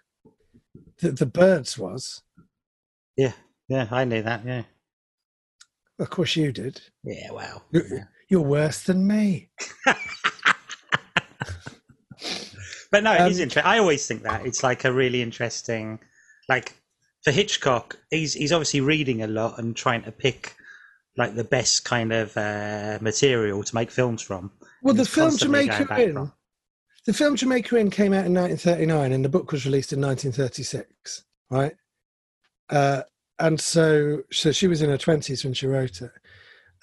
[1.02, 2.24] that the Birds was.
[3.16, 3.34] Yeah.
[3.70, 4.46] Yeah, I knew that.
[4.46, 4.64] Yeah.
[6.00, 6.82] Of course, you did.
[7.04, 7.32] Yeah.
[7.32, 7.62] Wow.
[7.72, 9.50] You- You're worse than me.
[12.92, 13.64] But no, it is Um, interesting.
[13.72, 16.00] I always think that it's like a really interesting,
[16.48, 16.74] like
[17.24, 20.56] for Hitchcock, he's he's obviously reading a lot and trying to pick
[21.18, 24.52] like the best kind of uh, material to make films from.
[24.84, 26.34] Well, the film Jamaica Inn, from-
[27.06, 31.24] the film Jamaica Inn came out in 1939, and the book was released in 1936,
[31.50, 31.76] right?
[32.70, 33.02] Uh,
[33.40, 36.12] and so, so she was in her 20s when she wrote it.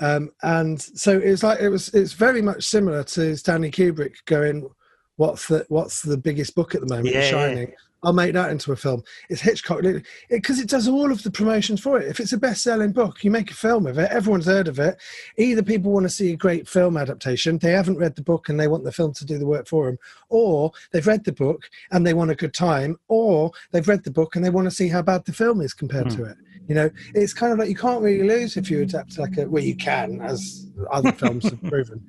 [0.01, 1.88] Um, and so it was like it was.
[1.95, 4.68] It's very much similar to Stanley Kubrick going,
[5.16, 7.09] "What's the What's the biggest book at the moment?
[7.09, 7.30] Yeah, The yeah.
[7.30, 7.72] Shining."
[8.05, 9.03] I'll make that into a film.
[9.30, 9.80] It's Hitchcock
[10.28, 12.07] because it, does all of the promotions for it.
[12.07, 14.11] If it's a best-selling book, you make a film of it.
[14.11, 15.01] Everyone's heard of it.
[15.38, 18.61] Either people want to see a great film adaptation, they haven't read the book and
[18.61, 21.70] they want the film to do the work for them, or they've read the book
[21.92, 24.70] and they want a good time, or they've read the book and they want to
[24.70, 26.16] see how bad the film is compared Hmm.
[26.18, 26.36] to it.
[26.67, 29.47] You know, it's kind of like you can't really lose if you adapt like a
[29.47, 32.05] well, you can, as other films have proven.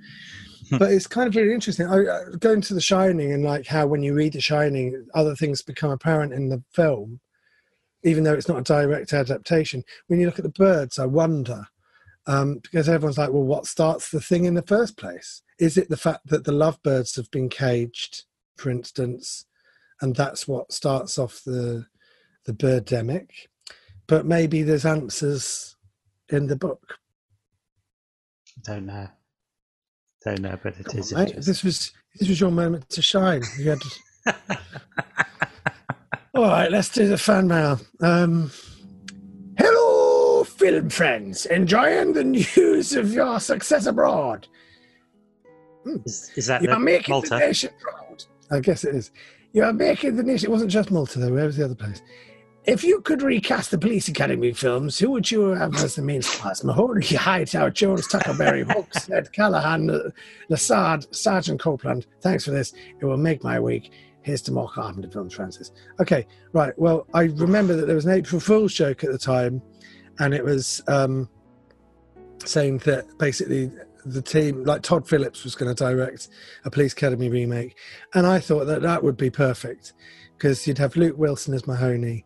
[0.72, 1.88] But it's kind of really interesting.
[1.88, 5.36] I, I, going to The Shining and like how when you read The Shining, other
[5.36, 7.20] things become apparent in the film,
[8.03, 9.84] even though it's not a direct adaptation.
[10.08, 11.68] When you look at the birds, I wonder
[12.28, 15.43] um, because everyone's like, well, what starts the thing in the first place?
[15.60, 18.24] Is it the fact that the lovebirds have been caged,
[18.56, 19.45] for instance,
[20.01, 21.86] and that's what starts off the
[22.45, 23.30] the birdemic?
[24.08, 25.76] But maybe there's answers
[26.30, 26.97] in the book.
[28.64, 29.08] Don't know.
[30.24, 31.28] Don't know, but it Come is on.
[31.38, 33.43] This was this was your moment to shine.
[33.60, 33.82] You had.
[36.36, 37.80] All right, let's do the fan mail.
[38.01, 38.51] Um,
[39.58, 44.47] hello, film friends, enjoying the news of your success abroad.
[46.06, 47.30] Is, is that You are making Malta?
[47.30, 48.24] the nation proud.
[48.51, 49.12] I guess it is.
[49.53, 50.49] You are making the nation.
[50.49, 51.32] It wasn't just Malta though.
[51.32, 52.01] Where was the other place?
[52.68, 56.24] If you could recast the Police Academy films, who would you have as the main
[56.24, 56.63] stars?
[56.63, 60.11] Mahoney, Hightower, Jones, Tackleberry, Hooks, Ed Callahan,
[60.49, 62.07] Lassard, Sergeant Copeland.
[62.22, 62.74] Thanks for this.
[62.99, 63.91] It will make my week.
[64.24, 65.72] Here's to more Carpenter films, Francis.
[65.99, 66.74] Okay, right.
[66.80, 69.61] Well, I remember that there was an April Fool's joke at the time,
[70.18, 71.30] and it was um,
[72.43, 73.72] saying that basically
[74.05, 76.30] the team, like Todd Phillips, was going to direct
[76.63, 77.78] a Police Academy remake,
[78.16, 79.93] and I thought that that would be perfect
[80.36, 82.26] because you'd have Luke Wilson as Mahoney,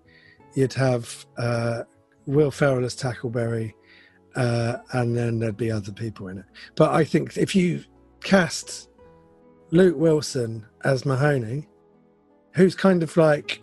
[0.56, 1.84] you'd have uh,
[2.26, 3.74] Will Ferrell as Tackleberry,
[4.36, 6.46] uh, and then there'd be other people in it.
[6.76, 7.84] But I think if you
[8.22, 8.90] cast
[9.72, 11.68] Luke Wilson as Mahoney,
[12.54, 13.62] who's kind of like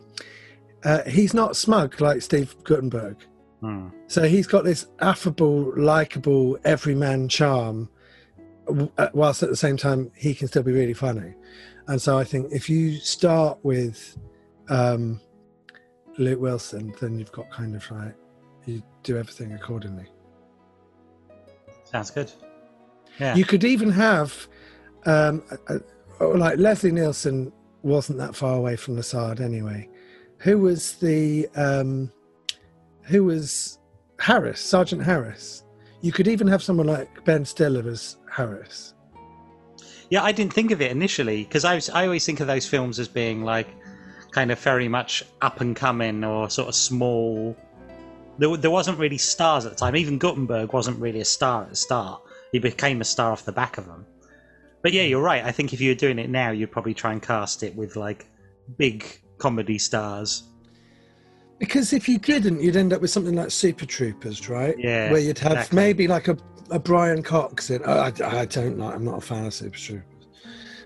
[0.85, 3.17] uh, he's not smug like Steve Guttenberg.
[3.61, 3.89] Hmm.
[4.07, 7.89] So he's got this affable, likable, everyman charm,
[8.99, 11.35] uh, whilst at the same time he can still be really funny.
[11.89, 14.17] And so I think if you start with
[14.69, 15.21] um,
[16.19, 18.15] Luke Wilson, then you've got kind of like
[18.65, 20.07] you do everything accordingly.
[21.85, 22.33] Sounds good.
[23.21, 23.35] Yeah.
[23.35, 24.49] You could even have,
[25.05, 25.81] um, a,
[26.21, 27.53] a, like Leslie Nielsen
[27.83, 29.89] wasn't that far away from Lassard anyway.
[30.39, 32.13] Who was the, um,
[33.03, 33.79] who was
[34.19, 35.65] Harris, Sergeant Harris?
[36.03, 38.95] You could even have someone like Ben Stiller as Harris.
[40.11, 42.67] Yeah, I didn't think of it initially because I was, I always think of those
[42.67, 43.69] films as being like
[44.37, 47.57] kind of very much up and coming or sort of small.
[48.37, 49.97] There, there wasn't really stars at the time.
[49.97, 52.21] Even Guttenberg wasn't really a star at the start.
[52.53, 54.05] He became a star off the back of them.
[54.83, 55.43] But yeah, you're right.
[55.43, 57.97] I think if you were doing it now, you'd probably try and cast it with
[57.97, 58.27] like
[58.77, 59.07] big
[59.39, 60.43] comedy stars.
[61.59, 64.75] Because if you didn't, you'd end up with something like Super Troopers, right?
[64.79, 65.77] Yeah, Where you'd have exactly.
[65.77, 66.37] maybe like a,
[66.71, 67.83] a Brian Cox in.
[67.85, 68.97] I, I, I don't like.
[68.97, 70.27] I'm not a fan of Super Troopers,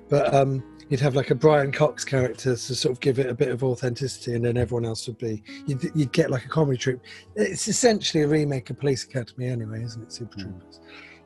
[0.09, 3.35] but um, you'd have like a Brian Cox character to sort of give it a
[3.35, 5.43] bit of authenticity, and then everyone else would be.
[5.67, 7.01] You'd, you'd get like a comedy troupe.
[7.37, 10.13] It's essentially a remake of Police Academy, anyway, isn't it?
[10.13, 10.43] Super Mm.
[10.43, 10.81] Troopers.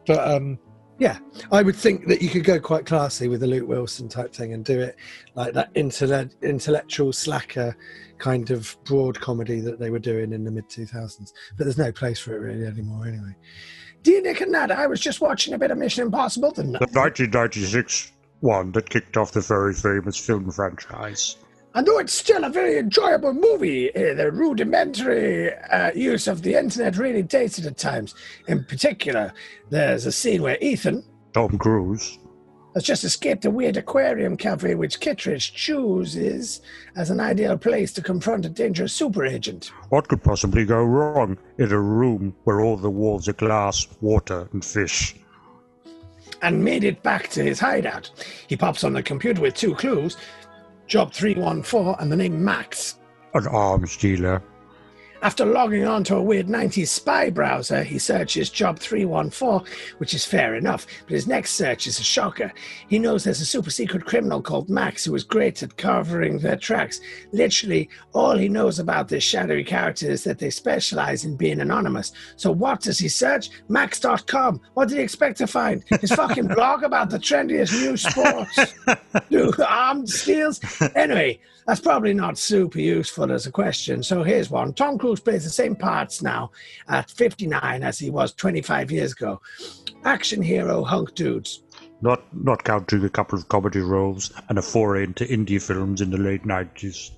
[0.07, 0.59] But um,
[0.99, 1.19] yeah,
[1.51, 4.53] I would think that you could go quite classy with a Luke Wilson type thing
[4.53, 4.97] and do it
[5.35, 7.77] like that intellect, intellectual slacker
[8.19, 11.33] kind of broad comedy that they were doing in the mid 2000s.
[11.57, 13.35] But there's no place for it really anymore anyway.
[14.03, 16.53] Dear Nick and Nat, I was just watching a bit of Mission Impossible.
[16.53, 18.13] The, The 1996
[18.45, 21.37] one that kicked off the very famous film franchise.
[21.75, 26.55] and though it's still a very enjoyable movie, uh, the rudimentary uh, use of the
[26.55, 28.15] internet really dates it at times.
[28.47, 29.33] In particular,
[29.71, 32.19] there's a scene where Ethan, Tom Cruise.
[32.75, 36.61] has just escaped a weird aquarium cafe which Kittredge chooses
[36.97, 39.73] as an ideal place to confront a dangerous super agent.
[39.89, 44.49] What could possibly go wrong in a room where all the walls are glass, water,
[44.53, 45.17] and fish?
[46.45, 48.11] And made it back to his hideout.
[48.47, 50.17] He pops on the computer with two clues
[50.87, 52.99] Job 314 and the name Max.
[53.33, 54.43] An arms dealer.
[55.25, 59.67] After logging on to a weird 90s spy browser, he searches Job 314,
[59.97, 62.53] which is fair enough, but his next search is a shocker.
[62.89, 66.59] He knows there's a super secret criminal called Max who is great at covering their
[66.59, 67.01] tracks.
[67.33, 72.13] Literally, all he knows about this shadowy character is that they specialize in being anonymous.
[72.37, 73.49] So, what does he search?
[73.69, 74.61] Max.com.
[74.75, 75.85] What did he expect to find?
[76.03, 78.75] His fucking blog about the trendiest new sports,
[79.31, 80.61] new armed steals?
[80.95, 84.03] Anyway, that's probably not super useful as a question.
[84.03, 84.75] So here's one.
[84.75, 86.51] Tom Cruise plays the same parts now
[86.89, 89.41] at 59 as he was 25 years ago.
[90.05, 91.63] Action hero hunk dudes.
[92.03, 96.11] Not not counting a couple of comedy roles and a foray into indie films in
[96.11, 97.13] the late 90s.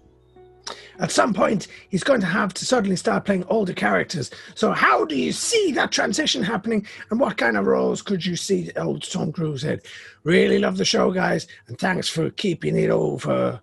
[0.98, 4.30] At some point, he's going to have to suddenly start playing older characters.
[4.54, 6.86] So, how do you see that transition happening?
[7.10, 9.80] And what kind of roles could you see old Tom Cruise in?
[10.24, 13.60] Really love the show, guys, and thanks for keeping it over.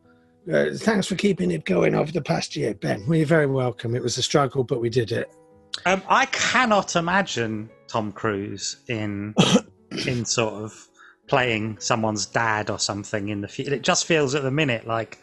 [0.52, 3.06] Uh, thanks for keeping it going over the past year, Ben.
[3.08, 3.96] Well, you're very welcome.
[3.96, 5.34] It was a struggle, but we did it.
[5.86, 9.34] Um, I cannot imagine Tom Cruise in
[10.08, 10.88] in sort of
[11.28, 13.74] playing someone's dad or something in the future.
[13.74, 15.20] It just feels at the minute like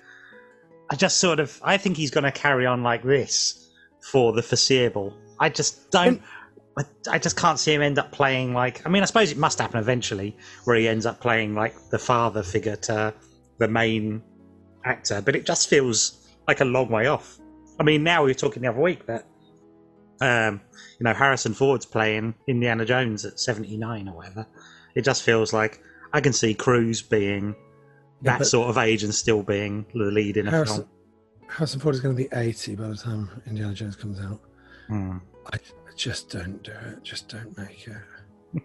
[0.90, 4.42] I just sort of I think he's going to carry on like this for the
[4.42, 5.14] foreseeable.
[5.38, 6.22] I just don't.
[6.78, 8.84] I, I just can't see him end up playing like.
[8.86, 11.98] I mean, I suppose it must happen eventually, where he ends up playing like the
[11.98, 13.14] father figure to
[13.58, 14.22] the main
[14.84, 17.38] actor, but it just feels like a long way off.
[17.78, 19.26] I mean, now we were talking the other week that
[20.20, 20.60] um,
[20.98, 24.46] you know, Harrison Ford's playing Indiana Jones at 79 or whatever.
[24.94, 27.54] It just feels like I can see Cruise being
[28.22, 30.88] Yeah, that sort of age and still being the lead in a Harrison, film.
[31.48, 34.40] Harrison Ford is going to be 80 by the time Indiana Jones comes out.
[34.88, 35.18] Hmm.
[35.52, 37.02] I, I just don't do it.
[37.02, 38.62] Just don't make it.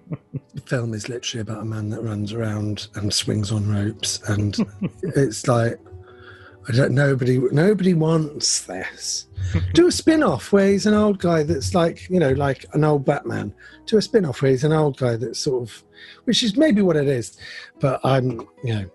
[0.53, 4.57] the film is literally about a man that runs around and swings on ropes, and
[5.03, 5.79] it's like
[6.67, 6.93] I don't.
[6.93, 9.27] Nobody, nobody wants this.
[9.73, 13.05] Do a spin-off where he's an old guy that's like you know, like an old
[13.05, 13.53] Batman.
[13.85, 15.83] Do a spin-off where he's an old guy that's sort of,
[16.23, 17.37] which is maybe what it is,
[17.79, 18.89] but I'm you know.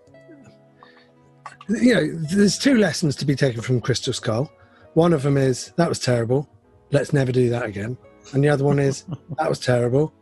[1.68, 4.50] You know, there's two lessons to be taken from Crystal Skull.
[4.94, 6.48] One of them is that was terrible.
[6.90, 7.96] Let's never do that again.
[8.32, 9.04] And the other one is
[9.38, 10.12] that was terrible.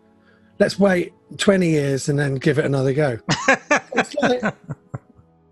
[0.59, 3.19] Let's wait 20 years and then give it another go.
[3.95, 4.55] It's like,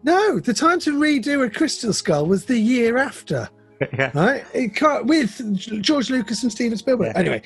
[0.06, 3.48] no, the time to redo a Crystal Skull was the year after,
[3.92, 4.10] yeah.
[4.14, 4.44] right?
[4.54, 7.08] It can't, with George Lucas and Steven Spielberg.
[7.14, 7.18] Yeah.
[7.20, 7.42] Anyway,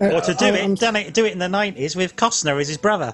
[0.00, 2.16] uh, Or to do I- I'm- it, done it, do it in the 90s with
[2.16, 3.12] Costner as his brother.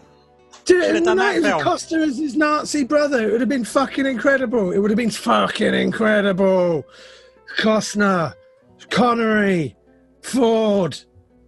[0.67, 1.63] Do it in the 90s, film.
[1.63, 3.27] Costner as his Nazi brother.
[3.27, 4.71] It would have been fucking incredible.
[4.73, 6.85] It would have been fucking incredible.
[7.59, 8.35] Costner,
[8.91, 9.75] Connery,
[10.23, 10.99] Ford.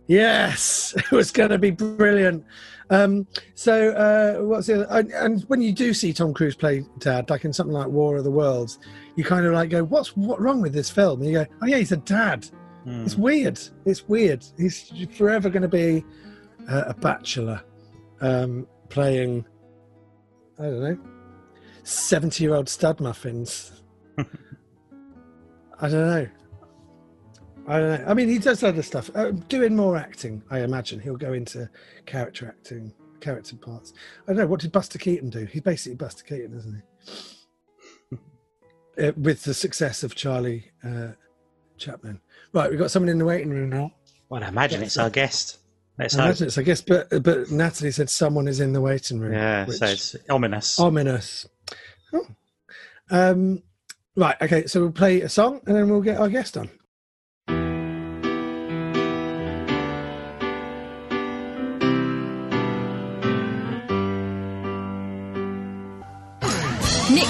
[0.06, 2.44] Yes, it was going to be brilliant.
[2.92, 6.84] Um, so, uh, what's the other, and, and when you do see Tom Cruise play
[6.98, 8.78] dad, like in something like War of the Worlds,
[9.16, 11.66] you kind of like go, "What's what wrong with this film?" And you go, "Oh
[11.66, 12.46] yeah, he's a dad."
[12.84, 13.06] Hmm.
[13.06, 13.58] It's weird.
[13.86, 14.44] It's weird.
[14.58, 16.04] He's forever going to be
[16.68, 17.62] uh, a bachelor
[18.20, 19.46] um, playing,
[20.58, 20.98] I don't know,
[21.84, 23.82] 70 year old stud muffins.
[24.18, 24.24] I
[25.88, 26.28] don't know.
[27.66, 28.04] I don't know.
[28.08, 29.10] I mean, he does other stuff.
[29.14, 30.98] Uh, doing more acting, I imagine.
[31.00, 31.68] He'll go into
[32.06, 33.92] character acting, character parts.
[34.26, 34.46] I don't know.
[34.46, 35.44] What did Buster Keaton do?
[35.46, 36.82] He's basically Buster Keaton, isn't
[38.10, 38.18] he?
[39.08, 41.08] uh, with the success of Charlie uh,
[41.78, 42.20] Chaplin.
[42.52, 43.92] Right, we've got someone in the waiting room now.
[44.28, 45.58] Well, I imagine Yeah, it's our guest.
[45.98, 46.26] Let's I hope.
[46.26, 49.34] imagine it's, I guess, but but Natalie said someone is in the waiting room.
[49.34, 50.80] Yeah, so it's ominous.
[50.80, 51.46] ominous.
[52.14, 52.26] Oh.
[53.10, 53.62] Um,
[54.16, 56.70] right, okay, so we'll play a song and then we'll get our guest on.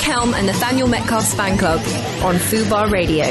[0.03, 1.79] Helm and Nathaniel Metcalfe's fan club
[2.25, 3.25] on Fubar Radio.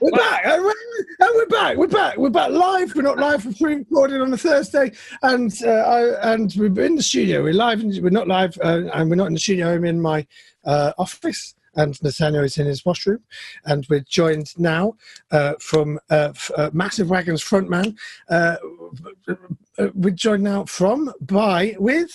[0.00, 1.76] We're back, and we're, back.
[1.76, 2.16] We're back.
[2.16, 2.94] We're back live.
[2.94, 3.44] We're not live.
[3.44, 4.92] We're pre-recorded on a Thursday,
[5.22, 7.42] and uh, I, and we're in the studio.
[7.42, 7.82] We're live.
[7.82, 9.74] We're not live, uh, and we're not in the studio.
[9.74, 10.26] I'm in my
[10.64, 13.20] uh, office, and Nathaniel is in his washroom,
[13.64, 14.94] and we're joined now
[15.30, 17.96] uh, from uh, f- uh, Massive Wagons frontman.
[18.28, 18.56] Uh,
[19.78, 22.10] uh, we're joined now from by with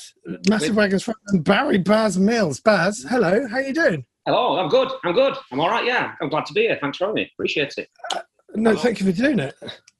[0.49, 2.59] Massive With- Wagons frontman Barry Baz Mills.
[2.59, 3.47] Baz, hello.
[3.47, 4.05] How you doing?
[4.25, 4.89] Hello, I'm good.
[5.03, 5.35] I'm good.
[5.51, 5.85] I'm all right.
[5.85, 6.77] Yeah, I'm glad to be here.
[6.81, 7.31] Thanks for having me.
[7.33, 7.89] Appreciate it.
[8.55, 8.81] No, Hello.
[8.81, 9.55] thank you for doing it.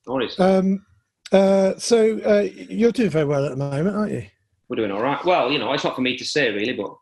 [0.07, 0.39] No worries.
[0.39, 0.85] Um,
[1.31, 4.25] uh, so uh, you're doing very well at the moment, aren't you?
[4.69, 5.23] We're doing all right.
[5.25, 6.93] Well, you know, it's not for me to say really, but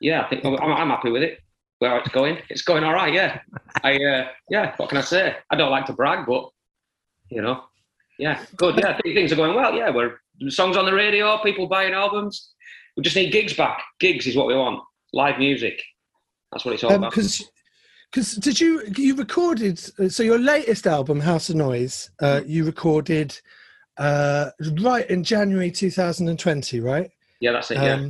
[0.00, 1.38] yeah, I think I'm, I'm happy with it.
[1.80, 3.12] Where it's going, it's going all right.
[3.12, 3.40] Yeah,
[3.82, 4.74] I uh, yeah.
[4.76, 5.36] What can I say?
[5.50, 6.48] I don't like to brag, but
[7.30, 7.64] you know,
[8.18, 8.78] yeah, good.
[8.78, 9.74] Yeah, things are going well.
[9.74, 12.50] Yeah, we're songs on the radio, people buying albums.
[12.96, 13.82] We just need gigs back.
[13.98, 14.80] Gigs is what we want.
[15.12, 15.82] Live music.
[16.52, 17.10] That's what it's all about.
[17.10, 17.50] Because
[18.12, 19.78] because did you you recorded
[20.12, 23.38] so your latest album House of Noise uh, you recorded
[23.96, 24.50] uh,
[24.80, 27.10] right in January 2020, right?
[27.40, 27.76] Yeah, that's it.
[27.76, 28.08] Yeah.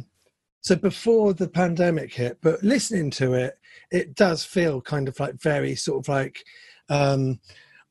[0.62, 3.58] So before the pandemic hit, but listening to it,
[3.90, 6.44] it does feel kind of like very sort of like
[6.88, 7.40] um,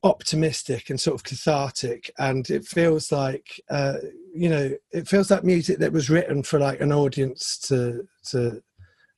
[0.02, 3.94] optimistic and sort of cathartic, and it feels like uh,
[4.34, 8.62] you know, it feels like music that was written for like an audience to to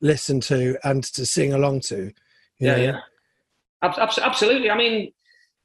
[0.01, 2.11] listen to and to sing along to.
[2.59, 2.83] Yeah, know?
[2.83, 2.99] yeah.
[3.83, 4.69] Ab- absolutely.
[4.69, 5.11] I mean,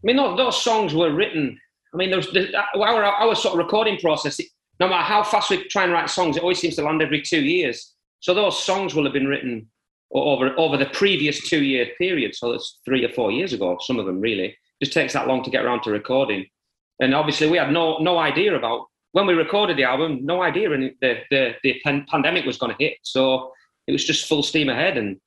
[0.03, 1.59] I mean, those, those songs were written.
[1.93, 4.41] I mean, there was the, our our sort of recording process.
[4.81, 7.22] No matter how fast we try and write songs, it always seems to land every
[7.22, 7.95] two years.
[8.20, 9.68] So those songs will have been written
[10.12, 12.35] over over the previous two year period.
[12.35, 13.79] So that's three or four years ago.
[13.81, 16.47] Some of them really just takes that long to get around to recording.
[17.01, 20.24] And obviously, we had no no idea about when we recorded the album.
[20.24, 22.99] No idea and the the the pan- pandemic was going to hit.
[23.03, 23.53] So
[23.87, 25.18] it was just full steam ahead and.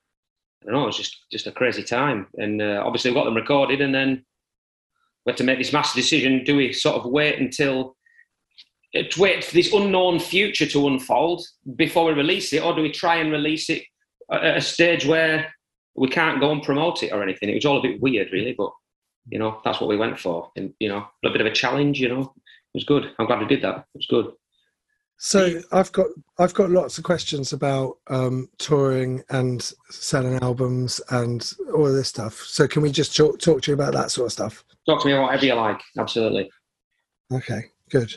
[0.64, 2.28] I don't know, it was just just a crazy time.
[2.38, 4.24] And uh, obviously, we got them recorded, and then
[5.26, 7.96] we had to make this massive decision: do we sort of wait until
[8.94, 12.92] to wait for this unknown future to unfold before we release it, or do we
[12.92, 13.84] try and release it
[14.32, 15.54] at a stage where
[15.96, 17.50] we can't go and promote it or anything?
[17.50, 18.72] It was all a bit weird, really, but
[19.30, 22.00] you know that's what we went for, and you know a bit of a challenge.
[22.00, 23.12] You know, it was good.
[23.18, 23.86] I'm glad we did that.
[23.94, 24.32] It was good.
[25.24, 26.08] So I've got
[26.40, 29.62] I've got lots of questions about um, touring and
[29.92, 32.40] selling albums and all of this stuff.
[32.40, 34.64] So can we just talk talk to you about that sort of stuff?
[34.90, 35.80] Talk to me about whatever you like.
[35.98, 36.50] Absolutely.
[37.32, 38.14] Okay, good.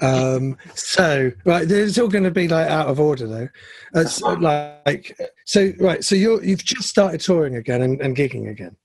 [0.00, 3.48] Um, so right, it's all going to be like out of order though.
[3.94, 6.04] It's like so right.
[6.04, 8.76] So you're you've just started touring again and, and gigging again.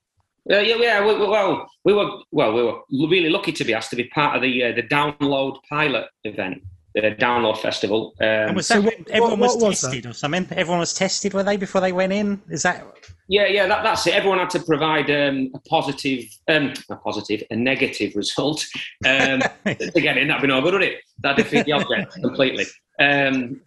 [0.50, 1.06] Uh, yeah, yeah.
[1.06, 4.04] We, we- well, we were well, we were really lucky to be asked to be
[4.04, 6.62] part of the uh, the Download pilot event,
[6.94, 8.14] the Download Festival.
[8.20, 9.88] Um, and was so what- everyone what- was what was that?
[9.88, 10.46] tested or something?
[10.52, 12.40] Everyone was tested, were they, before they went in?
[12.48, 12.86] Is that
[13.26, 13.66] yeah, yeah.
[13.66, 14.14] That, that's it.
[14.14, 18.64] Everyone had to provide um, a positive, um, a positive, a negative result
[19.06, 20.28] um, to get in.
[20.28, 20.98] That'd be no good, would it?
[21.22, 22.66] That defeat the object completely.
[23.00, 23.60] Um,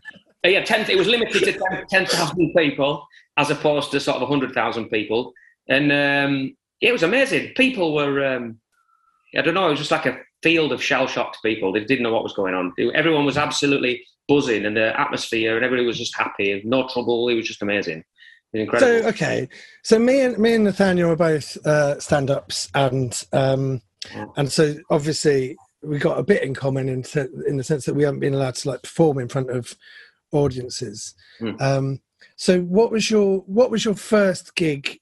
[0.44, 3.06] yeah, 10, it was limited to 10 10,000 people
[3.38, 5.34] as opposed to sort of 100,000 people.
[5.68, 7.54] And um, yeah, it was amazing.
[7.56, 8.60] People were, um,
[9.36, 11.72] I don't know, it was just like a field of shell shocked people.
[11.72, 12.74] They didn't know what was going on.
[12.94, 17.30] Everyone was absolutely buzzing and the atmosphere and everybody was just happy, no trouble.
[17.30, 18.04] It was just amazing.
[18.54, 19.02] Was incredible.
[19.04, 19.50] So okay,
[19.84, 23.82] so me and me and Nathaniel are both uh, stand-ups, and um,
[24.38, 27.04] and so obviously we got a bit in common in
[27.46, 29.76] in the sense that we haven't been allowed to like perform in front of
[30.32, 31.14] audiences.
[31.42, 31.62] Mm.
[31.62, 32.00] Um,
[32.38, 34.98] so what was your what was your first gig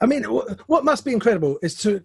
[0.00, 2.04] I mean, wh- what must be incredible is to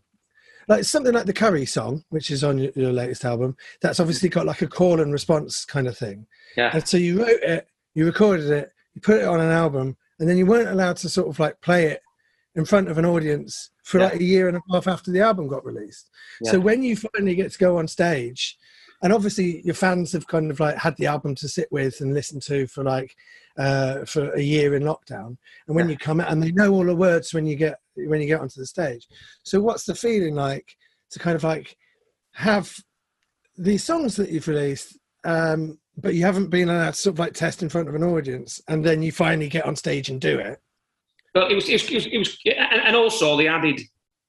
[0.67, 3.55] like something like the Curry song, which is on your, your latest album.
[3.81, 4.01] That's mm.
[4.01, 6.25] obviously got like a call and response kind of thing.
[6.57, 6.71] Yeah.
[6.73, 10.29] And so you wrote it, you recorded it, you put it on an album, and
[10.29, 12.01] then you weren't allowed to sort of like play it
[12.55, 14.05] in front of an audience for Yeah.
[14.05, 16.09] like a year and a half after the album got released.
[16.41, 16.51] Yeah.
[16.51, 18.57] So when you finally get to go on stage,
[19.01, 22.13] and obviously your fans have kind of like had the album to sit with and
[22.13, 23.15] listen to for like
[23.57, 25.37] uh, for a year in lockdown,
[25.67, 28.21] and when you come out and they know all the words when you get when
[28.21, 29.07] you get onto the stage.
[29.43, 30.75] So what's the feeling like
[31.11, 31.75] to kind of like
[32.33, 32.73] have
[33.57, 37.33] these songs that you've released, um, but you haven't been allowed to sort of like
[37.33, 40.39] test in front of an audience, and then you finally get on stage and do
[40.39, 40.59] it?
[41.33, 43.81] But it was, it was, it was, it was and, and also the added,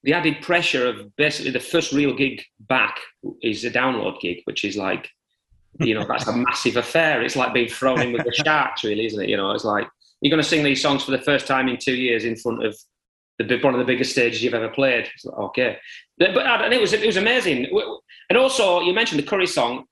[0.03, 2.99] the added pressure of basically the first real gig back
[3.41, 5.09] is a download gig, which is like,
[5.79, 7.21] you know, that's a massive affair.
[7.21, 9.29] It's like being thrown in with the sharks, really, isn't it?
[9.29, 9.87] You know, it's like
[10.21, 12.65] you're going to sing these songs for the first time in two years in front
[12.65, 12.77] of
[13.39, 15.09] the one of the biggest stages you've ever played.
[15.23, 15.77] Like, okay,
[16.17, 17.67] but but- and it was it was amazing.
[18.29, 19.85] And also, you mentioned the Curry song.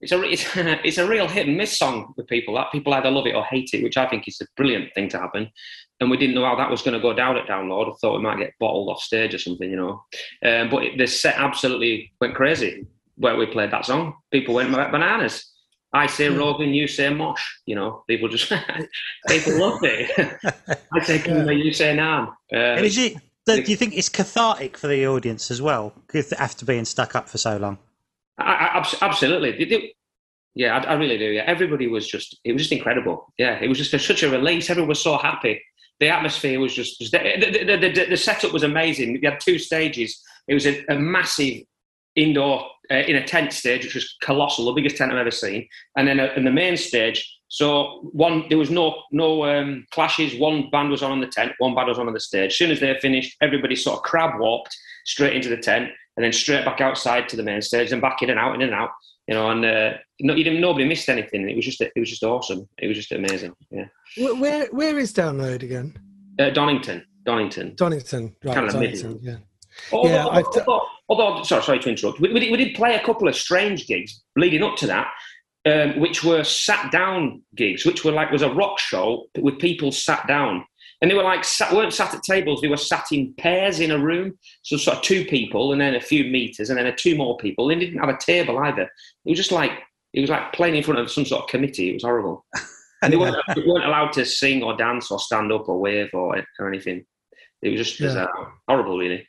[0.00, 2.54] It's a it's, it's a real hit and miss song with people.
[2.54, 5.08] That people either love it or hate it, which I think is a brilliant thing
[5.10, 5.50] to happen.
[6.00, 7.90] And we didn't know how that was going to go down at download.
[7.90, 10.02] I thought we might get bottled off stage or something, you know.
[10.44, 12.84] Um, but it, the set absolutely went crazy
[13.16, 14.14] where we played that song.
[14.30, 15.52] People went bananas.
[15.92, 16.38] I say hmm.
[16.38, 17.60] Rogan, you say Josh.
[17.66, 18.52] You know, people just
[19.28, 20.10] people loved it.
[20.92, 22.34] I say Kumba, you say Nam.
[22.50, 23.16] And um, is it?
[23.46, 25.94] Do you think it's cathartic for the audience as well?
[26.38, 27.78] After being stuck up for so long.
[28.38, 29.64] I, I, absolutely.
[29.64, 29.88] Do-
[30.54, 31.26] Yeah, I, I really do.
[31.26, 33.32] Yeah, everybody was just, it was just incredible.
[33.38, 34.68] Yeah, it was just a, such a release.
[34.68, 35.62] Everyone was so happy.
[36.00, 39.14] The atmosphere was just, just the, the, the, the, setup was amazing.
[39.14, 40.20] We had two stages.
[40.48, 41.62] It was a, a massive
[42.16, 45.68] indoor, uh, in a tent stage, which was colossal, the biggest tent I've ever seen.
[45.96, 50.38] And then uh, in the main stage, so one, there was no no um, clashes.
[50.38, 52.52] One band was on in the tent, one band was on on the stage.
[52.52, 56.24] As soon as they finished, everybody sort of crab walked straight into the tent, and
[56.24, 58.74] then straight back outside to the main stage, and back in and out, in and
[58.74, 58.90] out.
[59.28, 61.48] You know, and uh, no, you didn't, nobody missed anything.
[61.48, 62.68] It was just, it was just awesome.
[62.78, 63.54] It was just amazing.
[63.70, 65.98] Yeah, Where where, is download again?
[66.38, 67.74] uh, Donington, Donington.
[67.76, 68.54] Donington, right?
[68.54, 69.36] Kind of Donington, yeah.
[69.92, 70.66] Although, Yeah, th-
[71.08, 72.20] although, sorry, sorry to interrupt.
[72.20, 75.08] We, we, did, we did play a couple of strange gigs leading up to that,
[75.66, 79.90] um, which were sat down gigs, which were like was a rock show with people
[79.92, 80.64] sat down,
[81.02, 82.60] and they were like sat, weren't sat at tables.
[82.60, 85.94] They were sat in pairs in a room, so sort of two people, and then
[85.94, 87.66] a few meters, and then a two more people.
[87.66, 88.82] They didn't have a table either.
[88.82, 89.72] It was just like
[90.12, 91.90] it was like playing in front of some sort of committee.
[91.90, 92.46] It was horrible,
[93.02, 96.10] and they weren't, they weren't allowed to sing or dance or stand up or wave
[96.14, 97.04] or, or anything.
[97.62, 98.06] It was just Yeah.
[98.08, 98.52] bizarre.
[98.68, 99.26] horrible, really.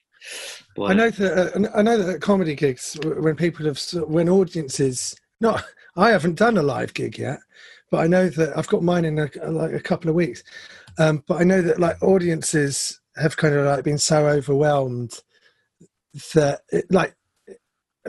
[0.78, 4.30] But, I know that uh, I know that at comedy gigs, when people have when
[4.30, 5.66] audiences not,
[5.96, 7.40] I haven't done a live gig yet,
[7.90, 10.44] but I know that I've got mine in a, like a couple of weeks.
[11.00, 15.20] Um, but I know that like audiences have kind of like been so overwhelmed
[16.36, 17.16] that it, like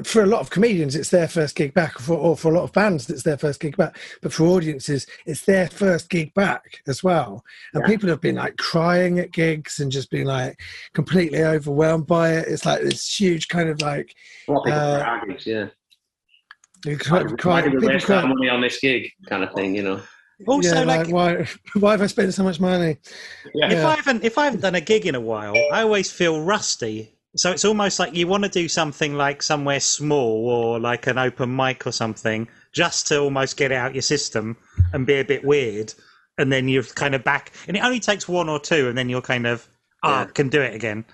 [0.05, 2.65] for a lot of comedians it's their first gig back for, or for a lot
[2.65, 6.83] of bands it's their first gig back but for audiences it's their first gig back
[6.87, 7.45] as well
[7.75, 7.89] and Yeah.
[7.89, 10.59] people have been like crying at gigs and just being like
[10.95, 14.15] completely overwhelmed by it it's like this huge kind of like
[14.49, 15.67] A lot of people Uh, cry yeah.
[16.85, 19.53] you Why, cry, why cry, did we people cry, money on this gig, kind of
[19.55, 20.01] thing, you know?
[20.47, 21.49] Also, yeah, like, like, why
[21.81, 22.97] why have I spent so much money
[23.55, 23.73] Yeah.
[23.73, 26.41] if I haven't if I haven't done a gig in a while, I always feel
[26.41, 27.18] rusty.
[27.37, 31.19] So it's almost like you want to do something like somewhere small or like an
[31.19, 34.57] open mic or something, just to almost get out your system
[34.93, 35.93] and be a bit weird,
[36.39, 37.53] and then you're kind of back.
[37.67, 39.69] And it only takes one or two, and then you're kind of
[40.03, 40.25] ah Yeah.
[40.33, 41.05] can do it again.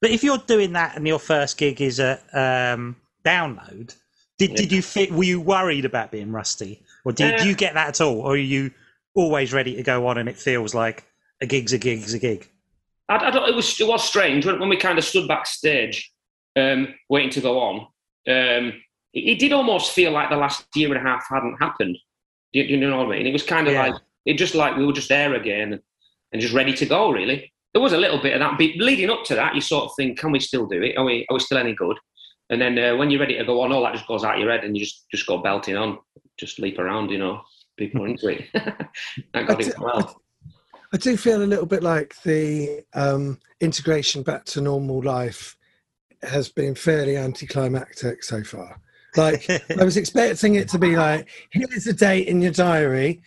[0.00, 3.96] But if you're doing that and your first gig is a um, download,
[4.38, 5.10] did did you fit?
[5.10, 8.34] Were you worried about being rusty, or did Uh, you get that at all, or
[8.34, 8.70] are you
[9.14, 11.04] always ready to go on and it feels like
[11.40, 12.48] a gig's a gig's a gig?
[13.08, 16.10] I, I don't, it was it was strange when, when we kind of stood backstage,
[16.56, 17.76] um, waiting to go on.
[18.26, 18.72] Um,
[19.12, 21.96] it, it did almost feel like the last year and a half hadn't happened.
[22.52, 23.26] Do you, do you know what I mean?
[23.26, 23.86] It was kind of Yeah.
[23.86, 23.94] like
[24.26, 25.82] it just like we were just there again and,
[26.32, 27.10] and just ready to go.
[27.10, 28.56] Really, there was a little bit of that.
[28.58, 30.96] But leading up to that, you sort of think, can we still do it?
[30.96, 31.98] Are we are we still any good?
[32.50, 34.50] And then uh, when you're ready to go on, all that just goes out your
[34.50, 35.98] head, and you just just go belting on,
[36.38, 37.10] just leap around.
[37.10, 37.42] You know,
[37.76, 38.44] people are into it.
[39.32, 40.20] Thank God I it well.
[40.94, 45.56] I do feel a little bit like the um, integration back to normal life
[46.22, 48.80] has been fairly anticlimactic so far.
[49.16, 49.50] Like
[49.80, 53.22] I was expecting it to be like, here's a date in your diary,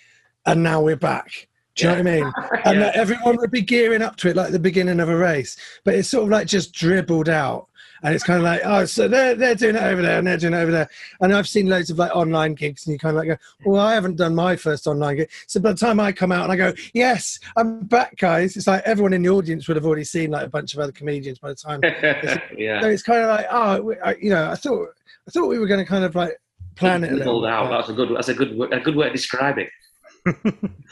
[0.46, 1.50] and now we're back.
[1.76, 2.34] Do you know what I mean?
[2.64, 2.92] And Yeah.
[2.94, 6.08] everyone would be gearing up to it like the beginning of a race, but it's
[6.08, 7.68] sort of like just dribbled out.
[8.04, 10.38] And it's kind of like, oh, so they're they're doing it over there, and they're
[10.38, 10.90] doing it over there.
[11.22, 13.86] And I've seen loads of like online gigs, and you kind of like go, well,
[13.86, 15.30] I haven't done my first online gig.
[15.48, 18.56] So by the time I come out and I go, yes, I'm back, guys.
[18.58, 20.92] It's like everyone in the audience would have already seen like a bunch of other
[20.92, 21.82] comedians by the time.
[22.58, 22.82] yeah.
[22.82, 24.90] So it's kind of like, oh, I, you know, I thought
[25.28, 26.40] I thought we were going to kind of like
[26.76, 27.34] plan it a little.
[27.34, 27.70] Pulled out.
[27.70, 28.16] That's a good.
[28.16, 28.74] That's a good.
[28.74, 29.70] A good way to describe it.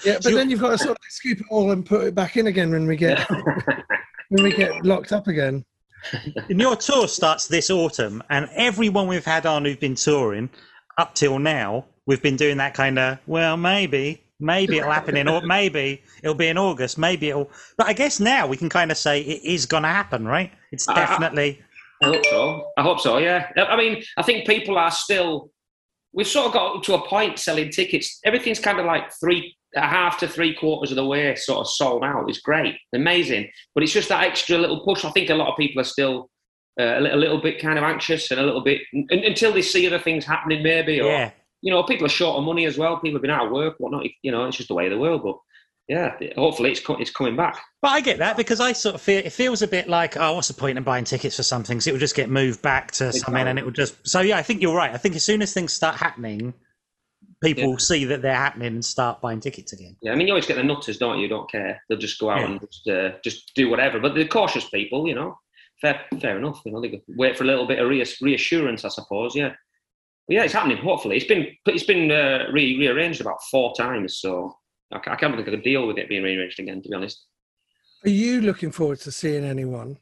[0.06, 2.16] Yeah, but then you've got to sort of like scoop it all and put it
[2.16, 3.20] back in again when we get
[4.30, 5.66] when we get locked up again.
[6.50, 10.50] And your tour starts this autumn, and everyone we've had on who've been touring
[10.98, 15.28] up till now, we've been doing that kind of, well, maybe, maybe it'll happen in,
[15.28, 17.50] or maybe it'll be in August, maybe it'll.
[17.78, 20.52] But I guess now we can kind of say it is going to happen, right?
[20.72, 21.62] It's I- I- definitely.
[22.04, 22.68] I hope so.
[22.78, 23.18] I hope so.
[23.20, 23.50] Yeah.
[23.56, 25.50] I mean, I think people are still.
[26.12, 28.20] We've sort of got to a point selling tickets.
[28.26, 31.70] Everything's kind of like three, a half to three quarters of the way, sort of
[31.70, 32.30] sold out.
[32.30, 33.50] It's great, amazing.
[33.74, 35.04] But it's just that extra little push.
[35.06, 36.30] I think a lot of people are still
[36.80, 39.52] uh, a, li- a little bit kind of anxious and a little bit un- until
[39.54, 41.00] they see other things happening, maybe.
[41.02, 41.32] Or Yeah.
[41.62, 42.98] you know, people are short of money as well.
[42.98, 44.06] People have been out of work, whatnot.
[44.24, 45.22] You know, it's just the way of the world.
[45.24, 45.36] But
[45.88, 47.62] yeah, hopefully it's co- it's coming back.
[47.82, 50.34] But I get that because I sort of feel it feels a bit like, oh,
[50.34, 51.80] what's the point in buying tickets for something?
[51.80, 53.96] So it would just get moved back to something and it would just.
[54.08, 54.94] So yeah, I think you're right.
[54.94, 56.54] I think as soon as things start happening,
[57.42, 57.78] people Yeah.
[57.78, 59.96] see that they're happening and start buying tickets again.
[60.02, 61.28] Yeah, I mean, you always get the nutters, don't you?
[61.28, 61.82] Don't care.
[61.90, 62.46] They'll just go out Yeah.
[62.48, 64.00] and just, uh, just do whatever.
[64.00, 65.38] But the cautious people, you know,
[65.82, 66.62] fair, fair enough.
[66.66, 69.36] You know, they wait for a little bit of reassurance, I suppose.
[69.36, 69.54] Yeah,
[70.28, 70.78] But yeah, it's happening.
[70.78, 74.58] Hopefully, it's been it's been uh, re- rearranged about four times, so
[74.92, 76.82] I, I can't think I could deal with it being rearranged again.
[76.82, 77.26] To be honest,
[78.06, 79.98] Are you looking forward to seeing anyone?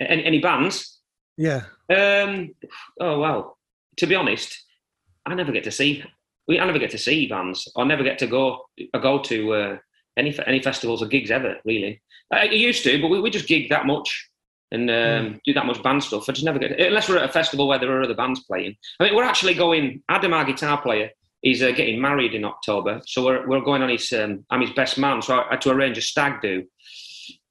[0.00, 1.00] any, any bands?
[1.36, 1.62] Yeah.
[1.90, 2.54] Um,
[3.00, 3.58] oh well,
[3.96, 4.62] to be honest,
[5.26, 6.04] I never get to see.
[6.48, 7.70] We I never get to see bands.
[7.76, 8.64] I never get to go.
[8.94, 9.76] I go to uh,
[10.16, 11.56] any any festivals or gigs ever.
[11.64, 12.02] Really,
[12.32, 14.28] I, I used to, but we, we just gig that much
[14.72, 16.28] and um, do that much band stuff.
[16.28, 18.74] I just never get unless we're at a festival where there are other bands playing.
[18.98, 20.02] I mean, we're actually going.
[20.08, 21.10] Adam, our guitar player,
[21.42, 24.12] is uh, getting married in October, so we're we're going on his.
[24.12, 26.64] Um, I'm his best man, so I had to arrange a stag do.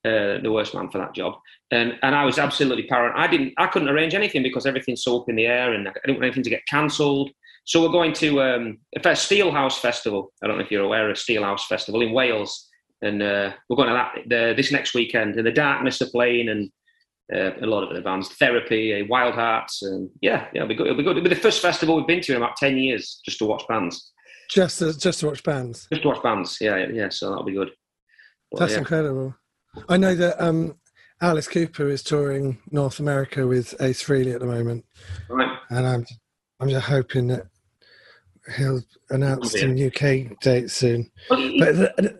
[0.03, 1.35] Uh, the worst man for that job,
[1.69, 3.19] and and I was absolutely paranoid.
[3.19, 5.91] I didn't, I couldn't arrange anything because everything's so up in the air, and I
[6.03, 7.30] didn't want anything to get cancelled.
[7.63, 10.33] So we're going to um, a fe- Steelhouse Festival.
[10.43, 12.67] I don't know if you're aware of Steelhouse Festival in Wales,
[13.01, 15.35] and uh, we're going to that the, this next weekend.
[15.38, 16.69] And the Darkness are playing, and
[17.33, 20.75] uh, a lot of the bands, Therapy, uh, Wild Hearts, and yeah, yeah, it'll be
[20.75, 20.88] good.
[20.88, 21.17] It'll be good.
[21.17, 23.63] It'll be the first festival we've been to in about ten years, just to watch
[23.69, 24.11] bands,
[24.49, 25.88] Just to, just to watch bands.
[25.91, 26.57] just to watch bands.
[26.59, 27.09] Yeah, yeah, yeah.
[27.09, 27.69] So that'll be good.
[28.57, 28.79] That's yeah.
[28.79, 29.35] incredible.
[29.88, 30.75] I know that um,
[31.21, 34.83] Alice Cooper is touring North America with Ace Frehley at the moment,
[35.29, 35.57] Right.
[35.69, 36.05] and I'm
[36.61, 37.47] I'm just hoping that
[38.55, 39.61] he'll announce oh, Yeah.
[39.63, 41.09] some UK dates soon.
[41.29, 42.11] Well, he- But th- th-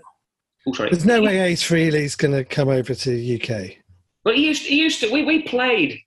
[0.68, 0.90] oh, sorry.
[0.90, 3.78] there's no way Ace Frehley's going to come over to the UK.
[4.24, 5.12] But he used, he used to.
[5.12, 6.00] We, we played.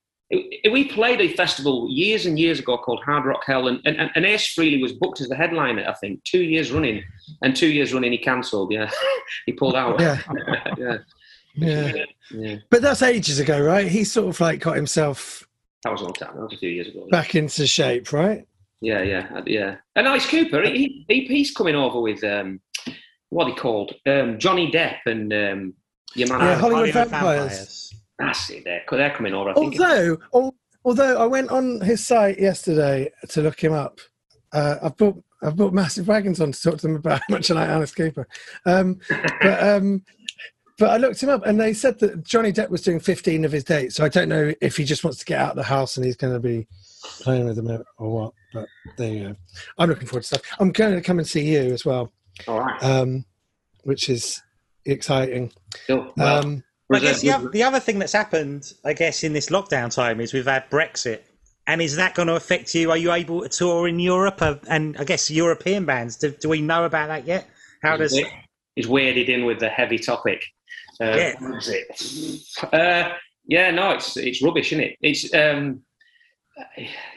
[0.71, 4.25] We played a festival years and years ago called Hard Rock Hell, and, and, and
[4.25, 5.85] Ace Frehley was booked as the headliner.
[5.87, 7.05] I think two years running,
[7.43, 8.73] and two years running he cancelled.
[8.73, 8.91] Yeah,
[9.47, 10.01] he pulled out.
[10.01, 10.19] Yeah,
[10.79, 10.97] yeah,
[11.55, 11.93] yeah.
[12.33, 12.57] yeah.
[12.71, 13.87] But that's ages ago, right?
[13.87, 15.47] He sort of like got himself
[15.85, 16.35] That was a long time.
[16.35, 17.07] That was a few years ago.
[17.11, 18.47] back into shape, right?
[18.81, 19.77] Yeah, yeah, uh, yeah.
[19.97, 22.61] And Alice Cooper, he, he he's coming over with um,
[23.29, 23.95] what are they called?
[24.07, 25.75] Um, Johnny Depp and um,
[26.15, 26.41] your man.
[26.41, 27.95] Yeah, Hollywood Hollywood Vampires.
[28.19, 28.65] That's it.
[28.65, 29.51] They're, they're coming over.
[29.51, 29.81] I think.
[29.81, 30.55] Although, al-
[30.85, 34.01] although I went on his site yesterday to look him up,
[34.53, 37.51] uh, I've bought I've bought massive wagons on to talk to them about how much
[37.51, 38.27] I like Alice Cooper.
[38.65, 38.99] Um,
[39.43, 40.03] but um,
[40.79, 43.53] but I looked him up, and they said that Johnny Depp was doing 15 of
[43.53, 43.95] his dates.
[43.97, 46.05] So I don't know if he just wants to get out of the house and
[46.05, 46.67] he's going to be
[47.21, 48.33] playing with them or what.
[48.53, 49.37] But there you go.
[49.79, 50.43] I'm looking forward to stuff.
[50.59, 52.13] I'm going to come and see you as well,
[52.49, 52.83] All right.
[52.83, 53.25] um,
[53.85, 54.43] which is
[54.85, 55.53] exciting.
[55.87, 56.13] Cool.
[56.17, 59.49] Well, Um, I guess the, reserve- the other thing that's happened, I guess, in this
[59.51, 61.21] lockdown time is we've had Brexit.
[61.67, 62.91] And is that going to affect you?
[62.91, 64.43] Are you able to tour in Europe?
[64.43, 67.49] Uh, And I guess European bands, do, do we know about that yet?
[67.83, 68.19] How does.
[68.77, 70.45] It's weirded in with the heavy topic.
[71.01, 71.35] Uh, Yeah.
[72.73, 73.13] Uh,
[73.47, 74.97] yeah, no, it's it's rubbish, isn't it?
[75.03, 75.83] It's um,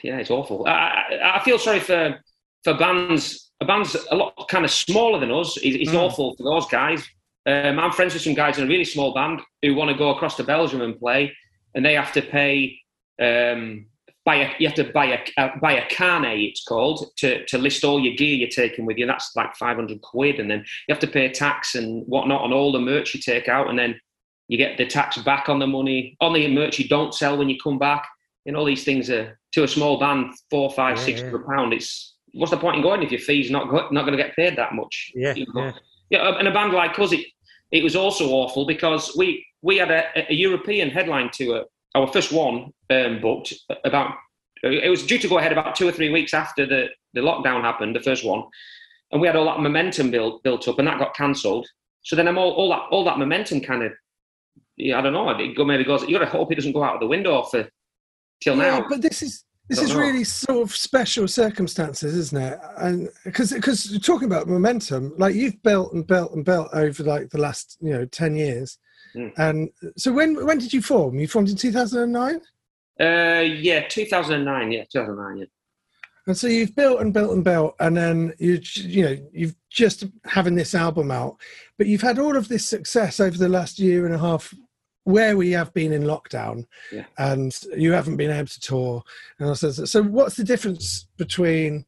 [0.03, 0.65] yeah, it's awful.
[0.67, 2.19] I, I, I feel sorry for
[2.63, 3.51] for bands.
[3.59, 5.57] A band's a lot kind of smaller than us.
[5.57, 5.95] It's, it's Mm.
[6.03, 7.03] awful for those guys.
[7.47, 10.09] Um, I'm friends with some guys in a really small band who want to go
[10.11, 11.35] across to Belgium and play,
[11.73, 12.77] and they have to pay.
[13.19, 13.87] Um,
[14.27, 17.57] buy a, you have to buy a uh, buy a carnet, it's called, to, to
[17.57, 19.07] list all your gear you're taking with you.
[19.07, 22.73] That's like 500 quid, and then you have to pay tax and whatnot on all
[22.73, 23.97] the merch you take out, and then
[24.49, 27.49] you get the tax back on the money on the merch you don't sell when
[27.49, 28.05] you come back.
[28.45, 31.29] And all these things are to a small band, four, five, Yeah, six yeah.
[31.29, 31.73] hundred pound.
[31.73, 34.35] It's what's the point in going if your fee's not go, not going to get
[34.35, 35.11] paid that much?
[35.15, 35.65] Yeah, You know?
[35.65, 35.71] yeah.
[36.09, 37.25] Yeah, and a band like us, it,
[37.71, 41.65] it was also awful because we we had a, a European headline tour
[41.95, 43.53] our first one um, booked
[43.85, 44.15] about.
[44.63, 47.61] It was due to go ahead about two or three weeks after the, the lockdown
[47.61, 48.43] happened, the first one,
[49.11, 51.67] and we had all that momentum built built up, and that got cancelled.
[52.01, 53.91] So then I'm all, all that all that momentum kind of,
[54.77, 55.29] yeah, I don't know.
[55.29, 56.03] It go- maybe goes.
[56.03, 57.67] You got to hope it doesn't go out of the window for
[58.41, 58.85] till Yeah, now.
[58.89, 59.99] but this is this is know.
[59.99, 62.59] really sort of special circumstances, isn't it?
[62.77, 67.29] And because because talking about momentum, like you've built and built and built over like
[67.29, 68.79] the last you know ten years.
[69.17, 69.33] Mm.
[69.37, 71.17] And so when when did you form?
[71.19, 72.41] You formed in two thousand and nine.
[72.99, 74.71] Uh, yeah, 2009.
[74.71, 75.37] Yeah, 2009.
[75.37, 75.45] Yeah.
[76.25, 80.03] And so you've built and built and built, and then you you know you've just
[80.25, 81.37] having this album out,
[81.77, 84.53] but you've had all of this success over the last year and a half,
[85.03, 87.05] where we have been in lockdown, Yeah.
[87.17, 89.03] and you haven't been able to tour.
[89.39, 91.85] And also, so what's the difference between?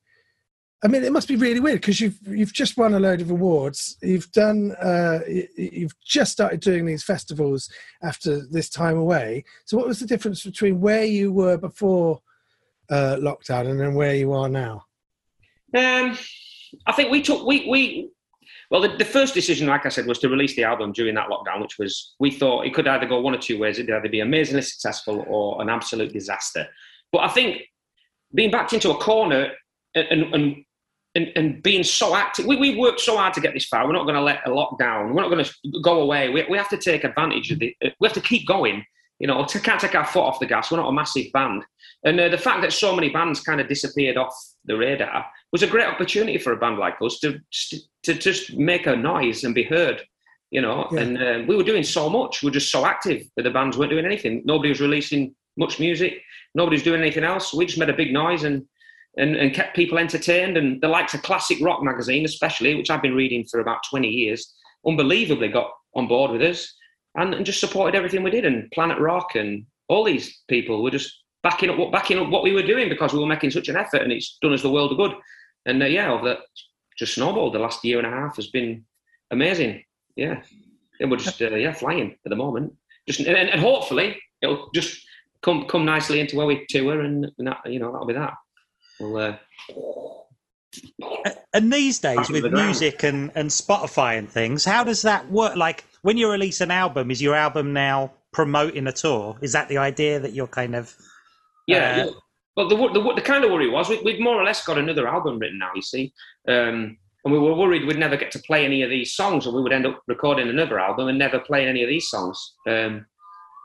[0.82, 3.32] I mean, it must be really weird because you've you've just won a load of
[3.32, 3.98] awards.
[4.02, 7.70] You've done uh, you've just started doing these festivals
[8.02, 9.44] after this time away.
[9.66, 12.22] So, what was the difference between where you were before?
[12.90, 14.86] uh, lockdown and then where you are now?
[15.76, 16.18] Um,
[16.86, 18.10] I think we took we we
[18.72, 21.30] well the, the first decision, like I said, was to release the album during that
[21.30, 23.78] lockdown, which was we thought it could either go one or two ways.
[23.78, 26.68] It'd either be amazingly successful or an absolute disaster.
[27.12, 27.62] But I think
[28.34, 29.52] being backed into a corner
[29.96, 30.66] and and
[31.16, 33.86] and, and being so active, we we worked so hard to get this far.
[33.88, 35.14] We're not going to let a lockdown.
[35.14, 36.30] We're not going to go away.
[36.30, 37.76] We we have to take advantage of the.
[37.82, 38.86] We have to keep going.
[39.20, 40.72] You know, to, can't take our foot off the gas.
[40.72, 41.64] We're not a massive band,
[42.06, 44.34] and uh, the fact that so many bands kind of disappeared off
[44.66, 47.40] the radar was a great opportunity for a band like us to
[48.04, 50.02] to just make a noise and be heard.
[50.52, 51.00] You know, Yeah.
[51.02, 52.42] and uh, we were doing so much.
[52.42, 54.42] We were just so active, but the bands weren't doing anything.
[54.46, 56.22] Nobody was releasing much music.
[56.56, 57.54] Nobody was doing anything else.
[57.54, 58.66] We just made a big noise and
[59.18, 60.58] and, and kept people entertained.
[60.58, 64.10] And the likes of Classic Rock magazine, especially, which I've been reading for about twenty
[64.10, 64.54] years,
[64.86, 66.74] unbelievably got on board with us
[67.16, 68.46] and, and just supported everything we did.
[68.46, 71.12] And Planet Rock and all these people were just
[71.42, 73.76] backing up what backing up what we were doing because we were making such an
[73.76, 75.14] effort, and it's done us the world of good.
[75.66, 76.38] And uh, yeah, over the,
[76.98, 77.54] just snowballed.
[77.54, 78.86] The last year and a half has been
[79.32, 79.84] amazing.
[80.16, 80.42] Yeah,
[81.00, 82.74] and we're just uh, yeah flying at the moment.
[83.08, 85.02] Just and, and hopefully it'll just
[85.42, 88.34] come come nicely into where we tour, and, and that, you know that'll be that.
[89.00, 89.40] Well,
[91.26, 95.56] uh, And these days, with music and, and Spotify and things, how does that work?
[95.56, 99.38] Like, when you release an album, is your album now promoting a tour?
[99.42, 100.96] Is that the idea that you're kind of.
[101.68, 102.08] Yeah.
[102.08, 102.12] Uh.
[102.56, 105.08] Well, the, the, the kind of worry was we, we'd more or less got another
[105.08, 106.14] album written now, you see.
[106.48, 109.54] Um, and we were worried we'd never get to play any of these songs or
[109.54, 112.56] we would end up recording another album and never playing any of these songs.
[112.68, 113.06] Um,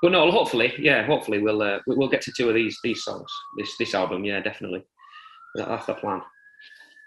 [0.02, 3.30] but no, hopefully, yeah, hopefully we'll uh, we'll get to two of these these songs,
[3.56, 4.84] this this album, yeah, definitely.
[5.54, 6.22] That- That's the plan.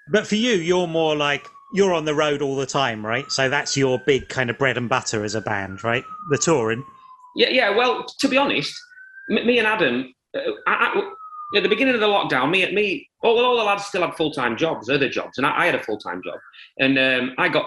[0.10, 3.30] But for you, you're more like you're on the road all the time, right?
[3.30, 6.06] So that's your big kind of bread and butter as a band, right?
[6.30, 6.86] The touring.
[7.36, 7.70] Yeah, yeah.
[7.76, 8.74] Well, to be honest,
[9.28, 13.38] me and Adam, uh, I, I, at the beginning of the lockdown, me, me, all,
[13.44, 15.84] all the lads still had full time jobs, other jobs, and I, I had a
[15.84, 16.40] full time job,
[16.80, 17.66] and um, I got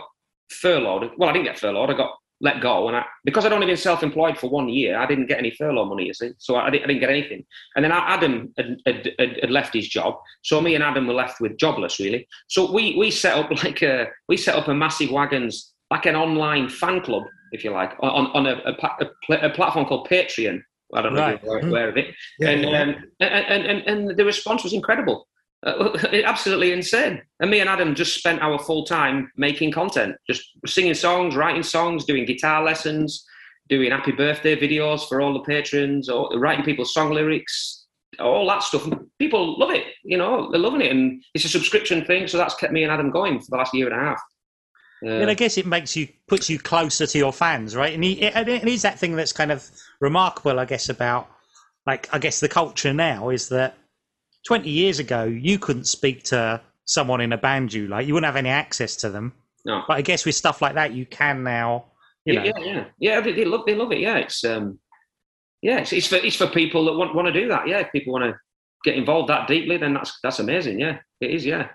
[0.50, 1.10] furloughed.
[1.18, 1.90] Well, I didn't get furloughed.
[1.90, 4.98] I got let go, and I, because I'd only been self employed for one year,
[4.98, 6.06] I didn't get any furlough money.
[6.06, 7.44] You see, so I, didn't, I didn't get anything.
[7.76, 11.14] And then Adam had, had, had, had left his job, so me and Adam were
[11.14, 12.26] left with jobless, really.
[12.48, 16.16] So we we set up like a we set up a massive wagons like an
[16.16, 19.04] online fan club, if you like, on, on a, a,
[19.34, 20.62] a, a platform called Patreon.
[20.94, 21.34] I don't know Right.
[21.36, 22.14] if you're aware of it.
[22.38, 22.82] Yeah, and, yeah.
[22.82, 25.28] um, and, and, and the response was incredible.
[25.64, 27.20] Uh, absolutely insane.
[27.40, 31.62] And me and Adam just spent our full time making content, just singing songs, writing
[31.62, 33.24] songs, doing guitar lessons,
[33.68, 37.86] doing happy birthday videos for all the patrons, or writing people's song lyrics,
[38.18, 38.88] all that stuff.
[39.18, 40.90] People love it, you know, they're loving it.
[40.90, 43.74] And it's a subscription thing, so that's kept me and Adam going for the last
[43.74, 44.20] year and a half.
[45.04, 47.94] Uh, And I guess it makes you puts you closer to your fans, right?
[47.94, 49.68] And it, and it is that thing that's kind of
[50.00, 51.28] remarkable, I guess, about
[51.86, 53.76] like I guess the culture now is that
[54.46, 56.60] twenty years ago you couldn't speak to
[56.90, 59.32] someone in a band you like, you wouldn't have any access to them.
[59.64, 59.82] no.
[59.86, 61.86] But I guess with stuff like that, you can now.
[62.24, 63.20] You know, yeah, yeah, yeah, yeah.
[63.20, 64.00] They, they love, they love it.
[64.00, 64.78] Yeah, it's um,
[65.62, 67.66] yeah, it's, it's for it's for people that want want to do that.
[67.66, 68.34] Yeah, if people want to
[68.84, 70.80] get involved that deeply, then that's that's amazing.
[70.80, 71.46] Yeah, it is.
[71.46, 71.68] Yeah,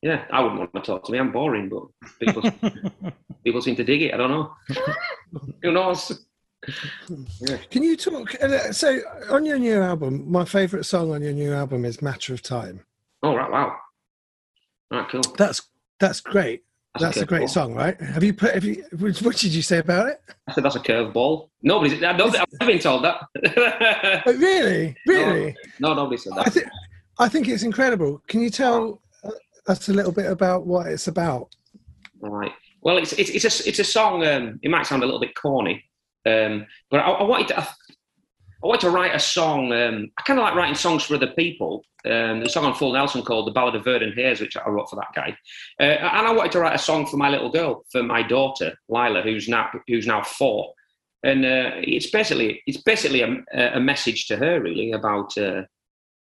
[0.00, 0.24] yeah.
[0.30, 1.18] I wouldn't want to talk to me.
[1.18, 2.42] I'm boring, but people
[3.44, 4.14] people seem to dig it.
[4.14, 4.54] I don't know.
[5.62, 6.26] Who knows?
[7.70, 8.34] Can you talk?
[8.42, 12.32] uh, So, on your new album, my favourite song on your new album is "Matter
[12.34, 12.84] of Time."
[13.22, 13.76] Oh right, wow.
[14.90, 15.22] Right, cool.
[15.36, 15.62] That's
[15.98, 16.62] that's great.
[17.00, 17.50] That's a great curveball.
[17.50, 17.98] song, right?
[18.00, 18.54] Have you put?
[18.54, 18.84] Have you?
[18.98, 20.20] What did you say about it?
[20.46, 21.48] I said that's a curveball.
[21.62, 22.02] Nobody's.
[22.02, 23.22] I don't, I've never been told that.
[24.26, 25.56] Oh, really, really?
[25.80, 26.52] no, nobody said I that.
[26.52, 26.66] think
[27.18, 28.22] I think it's incredible.
[28.28, 29.30] Can you tell uh,
[29.68, 31.54] us a little bit about what it's about?
[32.20, 32.52] Right.
[32.82, 34.24] Well, it's it's it's a it's a song.
[34.26, 35.82] Um, it might sound a little bit corny,
[36.26, 37.60] um, but I, I wanted to.
[37.60, 37.68] I,
[38.62, 39.72] I wanted to write a song.
[39.72, 41.84] Um, I kind of like writing songs for other people.
[42.04, 44.88] Um, a song on Full Nelson called "The Ballad of Vernon Hayes," which I wrote
[44.88, 45.36] for that guy,
[45.80, 48.74] uh, and I wanted to write a song for my little girl, for my daughter
[48.88, 50.72] Lila, who's now who's now four.
[51.24, 55.62] And uh, it's basically it's basically a, a message to her really about uh,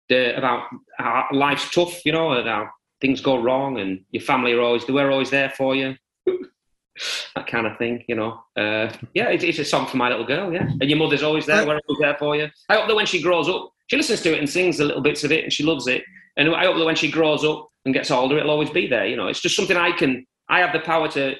[0.08, 0.68] the about
[0.98, 2.68] how life's tough, you know, and how
[3.00, 5.96] things go wrong, and your family are always they were always there for you
[7.34, 8.42] that kind of thing, you know.
[8.56, 10.68] Uh, yeah, it's, it's, a song for my little girl, yeah.
[10.80, 12.48] And your mother's always there, we're always there for you.
[12.68, 15.02] I hope that when she grows up, she listens to it and sings a little
[15.02, 16.02] bits of it, and she loves it.
[16.36, 19.06] And I hope that when she grows up and gets older, it'll always be there.
[19.06, 20.26] You know, it's just something I can.
[20.48, 21.34] I have the power to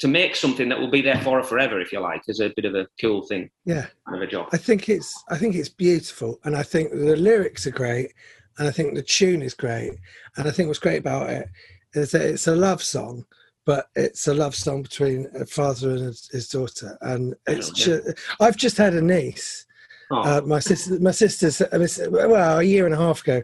[0.00, 2.52] to make something that will be there for her forever, if you like, as a
[2.56, 3.48] bit of a cool thing.
[3.64, 4.48] Yeah, kind of a job.
[4.52, 8.12] I think it's I think it's beautiful, and I think the lyrics are great,
[8.58, 9.92] and I think the tune is great,
[10.36, 11.48] and I think what's great about it
[11.94, 13.24] is that it's a love song
[13.64, 17.70] but it's a love song between a father and his, daughter, and it's.
[17.78, 17.98] yeah.
[17.98, 19.66] Just, I've just had a niece.
[20.10, 20.22] Oh.
[20.22, 21.62] Uh, my sister, my sister's
[22.10, 23.42] well, a year and a half ago,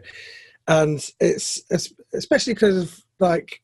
[0.67, 3.61] and it's, it's especially because of like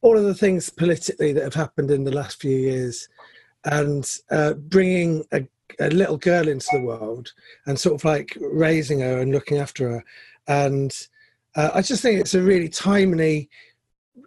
[0.00, 3.08] all of the things politically that have happened in the last few years,
[3.64, 5.46] and uh, bringing a,
[5.78, 7.32] a little girl into the world
[7.66, 10.04] and sort of like raising her and looking after her,
[10.46, 11.08] and
[11.54, 13.50] uh, I just think it's a really timely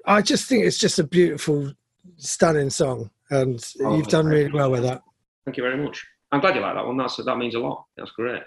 [0.06, 1.72] I just think it's just a beautiful,
[2.18, 5.02] stunning song, and Oh, you've done really well with that.
[5.46, 6.06] Thank you very much.
[6.32, 6.98] I'm glad you like that one.
[6.98, 7.86] That's that means a lot.
[7.98, 8.44] That's great.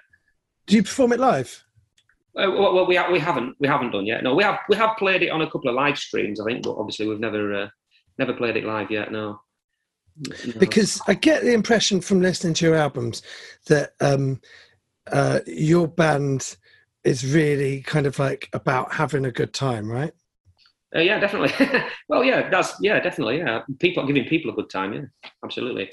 [0.66, 1.64] Do you perform it live?
[2.36, 4.22] Uh, well, we we haven't we haven't done yet.
[4.24, 6.64] No, we have we have played it on a couple of live streams, I think,
[6.64, 7.68] but obviously we've never uh,
[8.18, 9.12] never played it live yet.
[9.12, 9.40] No.
[10.16, 10.52] No.
[10.58, 13.22] Because I get the impression from listening to your albums
[13.66, 14.40] that um,
[15.10, 16.56] uh, your band
[17.02, 20.12] is really kind of like about having a good time, right?
[20.96, 21.52] Uh, yeah, definitely.
[22.08, 23.38] well, yeah, that's yeah, definitely.
[23.38, 24.92] Yeah, people giving people a good time.
[24.92, 25.90] Yeah, absolutely.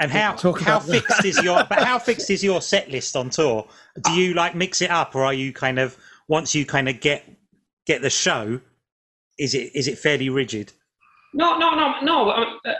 [0.00, 3.30] And how Talk how fixed is your but how fixed is your set list on
[3.30, 3.66] tour?
[4.02, 5.96] Do you like mix it up, or are you kind of
[6.28, 7.24] once you kind of get
[7.86, 8.60] get the show?
[9.38, 10.72] Is it is it fairly rigid?
[11.32, 12.30] No, no, no, no.
[12.30, 12.72] I mean, uh,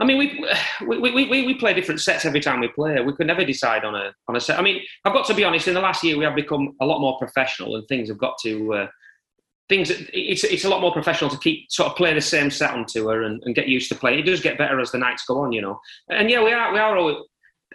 [0.00, 0.44] I mean, we,
[0.86, 3.00] we, we, we, we play different sets every time we play.
[3.00, 4.58] We could never decide on a on a set.
[4.58, 5.68] I mean, I've got to be honest.
[5.68, 8.36] In the last year, we have become a lot more professional, and things have got
[8.44, 8.86] to uh,
[9.68, 9.90] things.
[9.90, 12.86] It's it's a lot more professional to keep sort of play the same set on
[12.86, 14.18] tour and, and get used to playing.
[14.20, 15.80] It does get better as the nights go on, you know.
[16.08, 17.16] And yeah, we are we are always.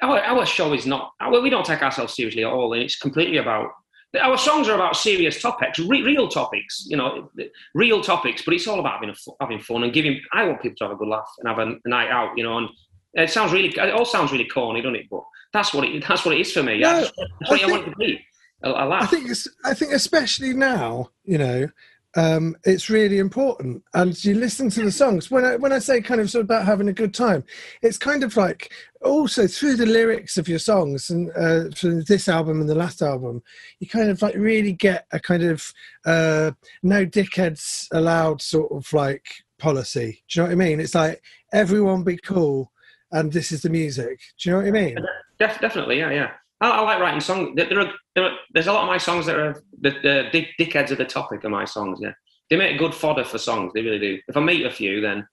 [0.01, 1.11] Our, our show is not.
[1.19, 3.71] Well, we don't take ourselves seriously at all, and it's completely about
[4.19, 7.29] our songs are about serious topics, re- real topics, you know,
[7.75, 8.41] real topics.
[8.43, 10.19] But it's all about having a, having fun and giving.
[10.33, 12.43] I want people to have a good laugh and have a, a night out, you
[12.43, 12.57] know.
[12.57, 12.69] And
[13.13, 15.05] it sounds really, it all sounds really corny, doesn't it?
[15.11, 15.21] But
[15.53, 16.79] that's what it, that's what it is for me.
[16.79, 17.11] No, Yeah, that's
[17.51, 18.25] what I I, want it to be.
[18.63, 19.03] A, a laugh.
[19.03, 21.69] I think it's, I think especially now, you know,
[22.15, 23.83] um, it's really important.
[23.93, 25.29] And you listen to the songs.
[25.29, 27.43] When I when I say kind of sort of about having a good time,
[27.81, 28.71] it's kind of like
[29.01, 33.01] also through the lyrics of your songs and uh, for this album and the last
[33.01, 33.43] album,
[33.79, 35.71] you kind of like really get a kind of
[36.05, 39.25] uh, no dickheads allowed sort of like
[39.59, 40.23] policy.
[40.29, 40.79] Do you know what I mean?
[40.79, 41.21] It's like
[41.53, 42.71] everyone be cool,
[43.11, 44.19] and this is the music.
[44.39, 44.97] Do you know what I mean?
[45.37, 46.31] Def, definitely, yeah, yeah.
[46.61, 47.55] I, I like writing songs.
[47.55, 50.29] There, there are, there are, there's a lot of my songs that are the, the
[50.31, 51.99] dick, dickheads of the topic of my songs.
[52.01, 52.13] Yeah,
[52.49, 53.73] they make good fodder for songs.
[53.73, 54.19] They really do.
[54.27, 55.27] If I meet a few, then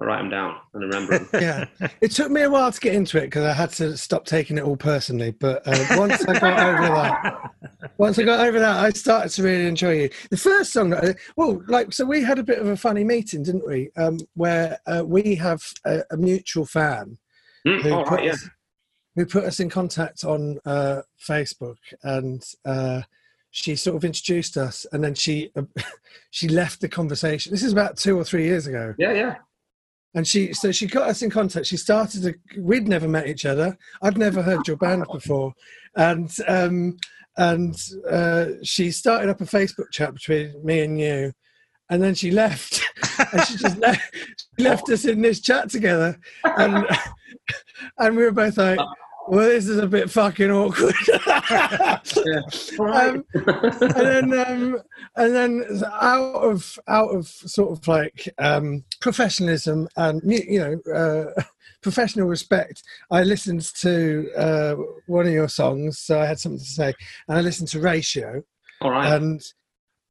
[0.00, 1.28] I write them down and remember them.
[1.80, 4.26] yeah, it took me a while to get into it because I had to stop
[4.26, 5.30] taking it all personally.
[5.30, 7.52] But uh, once I got over that,
[7.98, 10.10] once I got over that, I started to really enjoy you.
[10.30, 13.04] The first song, that I, well, like so, we had a bit of a funny
[13.04, 13.90] meeting, didn't we?
[13.96, 17.18] Um, where uh, we have a, a mutual fan
[17.66, 18.34] Mm, who all put right, yeah.
[19.16, 23.02] Who put us in contact on uh, Facebook, and uh,
[23.50, 25.62] she sort of introduced us, and then she uh,
[26.30, 27.50] she left the conversation.
[27.50, 28.94] This is about two or three years ago.
[28.98, 29.36] Yeah, yeah.
[30.14, 31.66] and she so she got us in contact.
[31.66, 33.76] She started to we'd never met each other.
[34.02, 35.54] I'd never heard your band before.
[35.96, 36.98] And um
[37.38, 37.74] and
[38.08, 41.32] uh she started up a facebook chat between me and you
[41.90, 42.82] and then she left.
[43.32, 44.14] And she just left,
[44.58, 46.18] she left us in this chat together.
[46.44, 46.86] And
[47.98, 48.78] and we were both like
[49.28, 50.94] well this is a bit fucking awkward.
[52.78, 54.82] Um, and then um,
[55.16, 55.64] and then
[56.00, 61.42] out of out of sort of like um, professionalism and you know uh,
[61.82, 64.74] professional respect, I listened to uh,
[65.06, 66.94] one of your songs, so I had something to say,
[67.28, 68.42] and I listened to Ratio,
[68.80, 69.12] all right.
[69.14, 69.42] and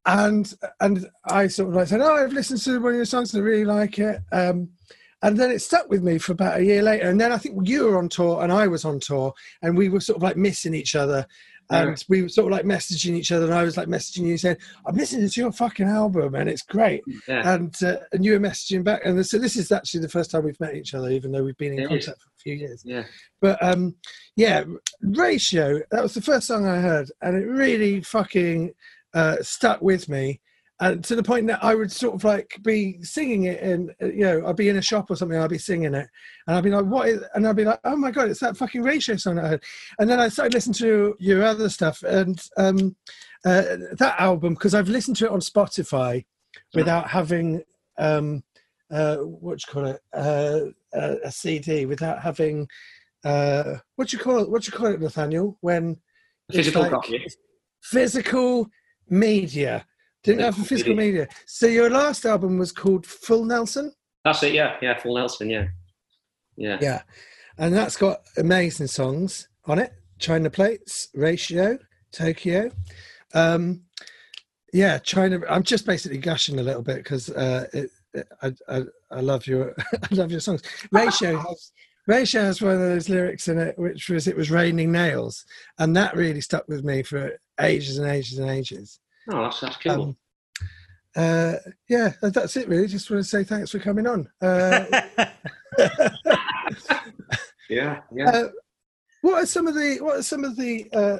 [0.06, 3.34] and and I sort of like said, "Oh, I've listened to one of your songs.
[3.34, 4.70] And I really like it." Um,
[5.22, 7.08] and then it stuck with me for about a year later.
[7.08, 9.32] And then I think you were on tour and I was on tour,
[9.62, 11.26] and we were sort of like missing each other.
[11.68, 14.38] and we were sort of like messaging each other, and I was like messaging you
[14.38, 14.56] saying,
[14.86, 17.54] "I'm listening to your fucking album, and it's great." Yeah.
[17.54, 20.44] And uh, and you were messaging back, and so this is actually the first time
[20.44, 21.88] we've met each other, even though we've been in It is.
[22.06, 22.82] contact for a few years.
[22.84, 23.02] yeah.
[23.40, 23.96] But um,
[24.36, 24.62] yeah,
[25.02, 25.80] Ratio.
[25.90, 28.72] That was the first song I heard, and it really fucking
[29.14, 30.40] uh, stuck with me,
[30.80, 34.06] and to the point that I would sort of like be singing it, and uh,
[34.06, 36.08] you know, I'd be in a shop or something, I'd be singing it,
[36.46, 38.56] and I'd be like, "What?" Is, and I'd be like, "Oh my god, it's that
[38.56, 39.64] fucking Ratio song that I heard."
[39.98, 42.94] And then I started listening to your other stuff, and um,
[43.44, 43.62] uh,
[43.98, 46.24] that album because I've listened to it on Spotify
[46.74, 47.62] without having
[47.96, 48.42] um,
[48.90, 50.60] uh, what you call it, uh,
[50.92, 52.68] a, a CD, without having
[53.24, 54.50] uh, what you call it?
[54.50, 55.56] What you call it, Nathaniel?
[55.62, 55.96] When
[56.52, 57.26] Physical like- copy.
[57.82, 58.68] physical
[59.08, 59.86] media
[60.26, 61.28] didn't have a physical media.
[61.46, 63.92] So your last album was called Full Nelson,
[64.24, 64.52] That's it.
[64.52, 64.98] Yeah, yeah.
[64.98, 65.48] Full Nelson.
[65.48, 65.68] Yeah,
[66.56, 66.78] yeah.
[66.80, 67.02] yeah,
[67.58, 69.92] and that's got amazing songs on it.
[70.18, 71.78] China Plates, Ratio,
[72.10, 72.70] Tokyo.
[73.34, 73.82] Um,
[74.72, 75.40] yeah, China.
[75.48, 79.46] I'm just basically gushing a little bit because uh, it, it, I, I I love
[79.46, 79.74] your
[80.10, 80.62] I love your songs.
[80.90, 81.72] Ratio has
[82.08, 85.44] Ratio has one of those lyrics in it, which was "It was raining nails,"
[85.78, 88.98] and that really stuck with me for ages and ages and ages.
[89.30, 90.02] Oh, that's that's cool.
[90.02, 90.16] Um,
[91.16, 91.54] uh,
[91.88, 92.68] yeah, that's it.
[92.68, 94.28] Really, just want to say thanks for coming on.
[94.40, 94.84] Uh,
[97.70, 98.30] yeah, yeah.
[98.30, 98.48] uh,
[99.22, 101.18] what are some of the what are some of the uh,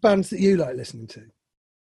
[0.00, 1.22] bands that you like listening to?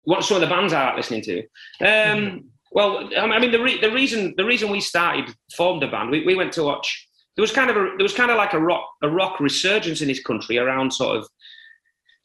[0.06, 1.43] what sort of the bands I like listening to?
[1.85, 6.10] Um, well, I mean, the re- the reason the reason we started formed a band,
[6.10, 7.09] we, we went to watch.
[7.36, 10.01] There was kind of a there was kind of like a rock a rock resurgence
[10.01, 11.28] in this country around sort of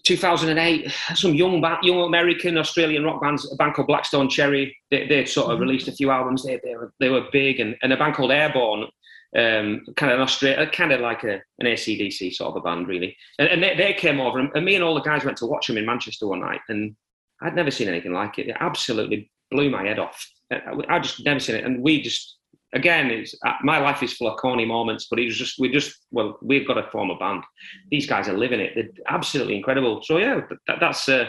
[0.04, 0.92] 2008.
[1.16, 5.26] Some young young American Australian rock bands, a band called Black Stone Cherry, they they
[5.26, 5.64] sort of mm-hmm.
[5.64, 6.44] released a few albums.
[6.44, 8.88] They they were they were big, and, and a band called Airborne.
[9.34, 12.62] Um, kind of an Australia, uh, kind of like a, an ACDC sort of a
[12.62, 13.16] band, really.
[13.40, 15.46] And, and they, they came over, and, and me and all the guys went to
[15.46, 16.94] watch them in Manchester one night, and
[17.42, 18.50] I'd never seen anything like it.
[18.50, 20.30] It absolutely blew my head off.
[20.52, 22.40] I, I just never seen it, and we just
[22.74, 25.70] again, it's uh, my life is full of corny moments, but it was just we
[25.70, 27.44] just well, we've got to form a band.
[27.90, 28.74] These guys are living it.
[28.76, 30.02] They're absolutely incredible.
[30.04, 31.26] So yeah, that, that's uh,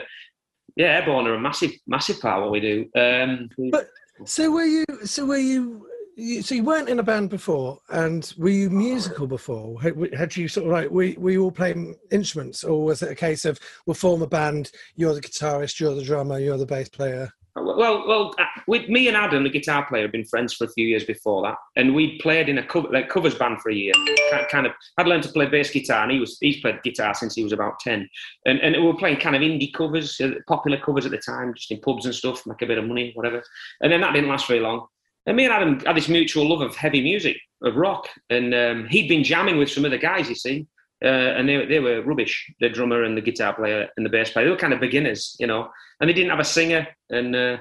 [0.77, 2.89] yeah, Airborne are a massive, massive part of what we do.
[2.97, 3.89] Um, But-
[4.25, 4.85] So were you?
[5.05, 5.87] So were you?
[6.17, 9.81] you so you weren't in a band before, and were you musical before?
[9.81, 13.11] Had, had you sort of like were, were you all playing instruments, or was it
[13.11, 14.71] a case of we'll form a band?
[14.95, 17.33] You're the guitarist, you're the drummer, you're the bass player.
[17.55, 20.71] Well, well, uh, with me and Adam, the guitar player, had been friends for a
[20.71, 23.75] few years before that, and we'd played in a cover, like covers band for a
[23.75, 23.93] year.
[24.31, 27.13] Kind- Kind of, I'd learned to play bass guitar, and he was he's played guitar
[27.15, 28.09] since he was about ten,
[28.47, 31.53] and and we were playing kind of indie covers, uh, popular covers at the time,
[31.55, 33.43] just in pubs and stuff, make a bit of money, whatever.
[33.83, 34.87] And then that didn't last very long.
[35.27, 38.89] And me and Adam had this mutual love of heavy music, of rock, and um,
[38.89, 40.67] he'd been jamming with some other guys, you see,
[41.03, 41.07] uh,
[41.37, 42.51] and they, they were rubbish.
[42.61, 45.37] The drummer and the guitar player and the bass player, they were kind of beginners,
[45.41, 45.69] you know,
[46.01, 46.87] and they didn't have a singer.
[47.11, 47.59] And uh,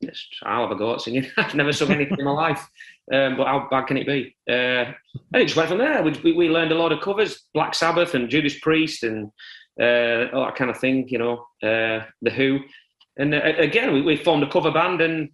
[0.00, 1.26] yes, I'll have a go at singing.
[1.36, 2.68] I've never sung anything in my life,
[3.12, 4.36] um, but how bad can it be?
[4.48, 4.92] Uh,
[5.32, 6.02] and it just went from there.
[6.02, 9.30] We, we, learned a lot of covers, Black Sabbath and Judas Priest and
[9.80, 12.60] uh, all that kind of thing, you know, uh, The Who.
[13.18, 15.30] And uh, again, we, we formed a cover band and,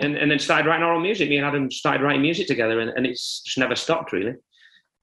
[0.00, 1.28] and and then started writing our own music.
[1.28, 4.34] Me and Adam started writing music together, and, and it's just never stopped, really.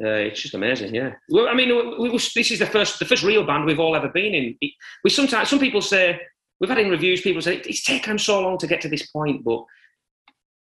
[0.03, 1.13] Uh, it's just amazing, yeah.
[1.29, 3.95] Well, I mean, we, we, this is the first the first real band we've all
[3.95, 4.57] ever been in.
[5.03, 6.19] We sometimes some people say
[6.59, 9.45] we've had in reviews people say it's taken so long to get to this point,
[9.45, 9.63] but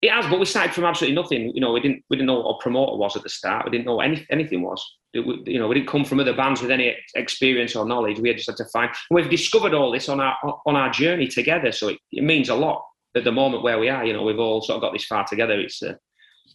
[0.02, 0.26] it has.
[0.26, 1.52] But we started from absolutely nothing.
[1.54, 3.64] You know, we didn't we didn't know what a promoter was at the start.
[3.66, 4.84] We didn't know any, anything was.
[5.14, 8.18] We- you know, we didn't come from other bands with any experience or knowledge.
[8.18, 8.90] We just had to find.
[9.10, 10.36] And we've discovered all this on our
[10.66, 12.84] on our journey together, so it, it means a lot
[13.16, 14.04] at the moment where we are.
[14.04, 15.60] You know, we've all sort of got this far together.
[15.60, 15.94] It's uh,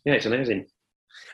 [0.04, 0.66] yeah, it's amazing.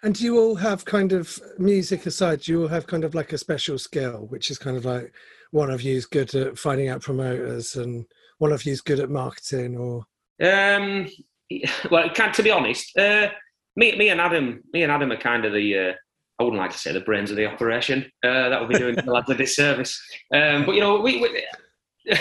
[0.03, 2.41] And do you all have kind of music aside?
[2.41, 5.13] Do you all have kind of like a special skill, which is kind of like
[5.51, 8.05] one of you's good at finding out promoters, and
[8.39, 10.05] one of you's good at marketing, or
[10.41, 11.07] Um,
[11.91, 13.27] well, kind to be honest, uh,
[13.75, 15.77] me, me and Adam, me and Adam are kind of the.
[15.77, 15.93] Uh,
[16.39, 18.11] I wouldn't like to say the brains of the operation.
[18.23, 20.01] Uh, that would be doing the lads a disservice.
[20.33, 21.45] Um, but you know, we we,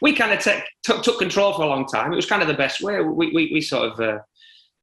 [0.00, 2.12] we kind of took, took took control for a long time.
[2.12, 3.00] It was kind of the best way.
[3.02, 4.00] We we, we sort of.
[4.00, 4.18] Uh,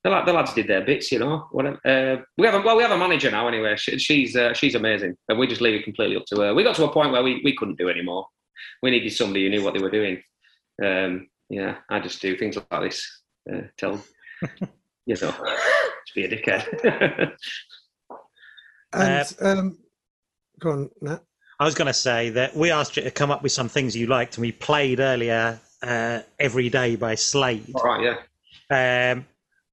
[0.04, 1.48] the, lad- the lads did their bits, you know.
[1.52, 1.80] Whatever.
[1.86, 3.76] Uh, we have a, well, we have a manager now anyway.
[3.76, 6.54] She, she's uh, she's amazing, and we just leave it completely up to her.
[6.54, 8.28] We got to a point where we, we couldn't do anymore.
[8.82, 10.22] We needed somebody who knew what they were doing.
[10.84, 13.22] Um, yeah, I just do things like this.
[13.52, 14.02] Uh, tell
[15.06, 17.34] you know, just be a dickhead.
[18.94, 19.78] and um,
[20.60, 21.22] go on, Nat.
[21.60, 23.98] I was going to say that we asked you to come up with some things
[23.98, 27.72] you liked, and we played earlier uh, "Every Day" by Slade.
[27.76, 28.16] All right,
[28.72, 29.12] yeah.
[29.12, 29.26] Um,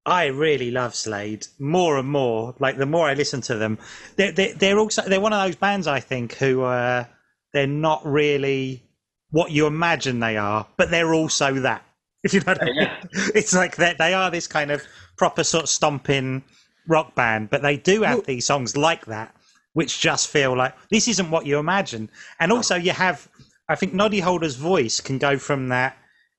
[0.06, 2.54] I really love Slade more and more.
[2.60, 3.78] Like the more I listen to them,
[4.14, 7.04] they're they're, they're also they're one of those bands I think who uh,
[7.52, 8.82] they're not really
[9.30, 11.82] what you imagine they are, but they're also that.
[12.26, 12.74] If you know what I mean.
[12.76, 12.96] Yeah.
[13.36, 14.82] It's like that they are this kind of
[15.16, 16.42] proper sort of stomping
[16.88, 19.32] rock band, but they do have these songs like that,
[19.74, 22.10] which just feel like this isn't what you imagine.
[22.40, 23.28] And also, you have,
[23.68, 25.96] I think, Noddy Holder's voice can go from that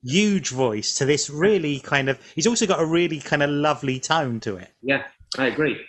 [0.08, 2.20] huge voice to this really kind of.
[2.36, 4.72] He's also got a really kind of lovely tone to it.
[4.82, 5.04] Yeah,
[5.38, 5.78] I agree.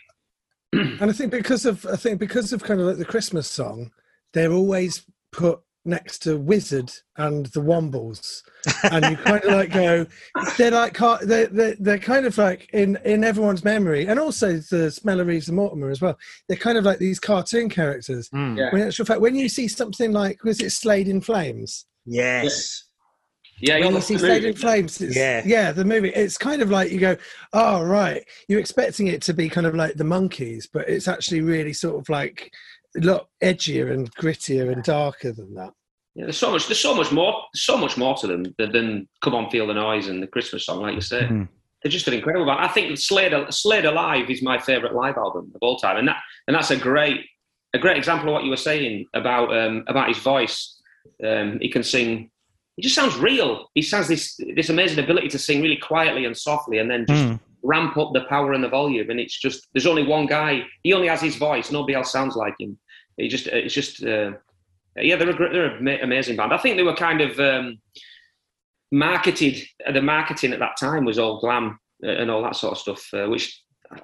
[0.73, 3.91] And I think because of I think because of kind of like the Christmas song,
[4.35, 8.43] they're always put next to Wizzard and the Wombles,
[8.85, 10.07] and you kind of like go,
[10.59, 14.91] they're like they're, they're they're kind of like in in everyone's memory, and also the
[14.91, 16.19] Smell of Reeves and Mortimer as well.
[16.49, 18.29] They're kind of like these cartoon characters.
[18.29, 18.57] Hmm.
[18.57, 18.71] Yeah.
[18.71, 21.87] When in actual fact, when you see something like was it Slade in Flames?
[22.05, 22.88] Yes.
[23.61, 24.49] Yeah, when you see the movie.
[24.49, 25.43] in Flames, it's, Yeah.
[25.45, 26.11] yeah, the movie.
[26.11, 27.17] It's kind of like you go,
[27.53, 31.41] oh right, you're expecting it to be kind of like the Monkees, but it's actually
[31.41, 32.53] really sort of like
[32.97, 35.73] a lot edgier and grittier and darker than that.
[36.15, 36.67] Yeah, there's so much.
[36.67, 37.33] There's so much more.
[37.53, 40.27] There's so much more to them than, than "Come On, Feel the Noise" and the
[40.27, 41.21] Christmas song, like you say.
[41.23, 41.49] Mhm.
[41.83, 42.59] They're just an incredible band.
[42.61, 46.17] I think Slade, Slade Alive is my favourite live album of all time, and that
[46.49, 47.21] and that's a great
[47.75, 50.81] a great example of what you were saying about um, about his voice.
[51.25, 52.31] Um, he can sing.
[52.79, 53.69] He just sounds real.
[53.75, 57.25] He has this this amazing ability to sing really quietly and softly, and then just
[57.25, 57.41] Mm.
[57.65, 59.11] ramp up the power and the volume.
[59.11, 60.63] And it's just there's only one guy.
[60.85, 61.73] He only has his voice.
[61.73, 62.79] Nobody else sounds like him.
[63.17, 64.31] He just it's just uh,
[64.97, 65.17] yeah.
[65.17, 66.53] They're a they're an amazing band.
[66.53, 67.79] I think they were kind of um,
[68.93, 69.61] marketed.
[69.87, 72.79] uh, The marketing at that time was all glam uh, and all that sort of
[72.79, 73.03] stuff.
[73.13, 73.61] Uh, which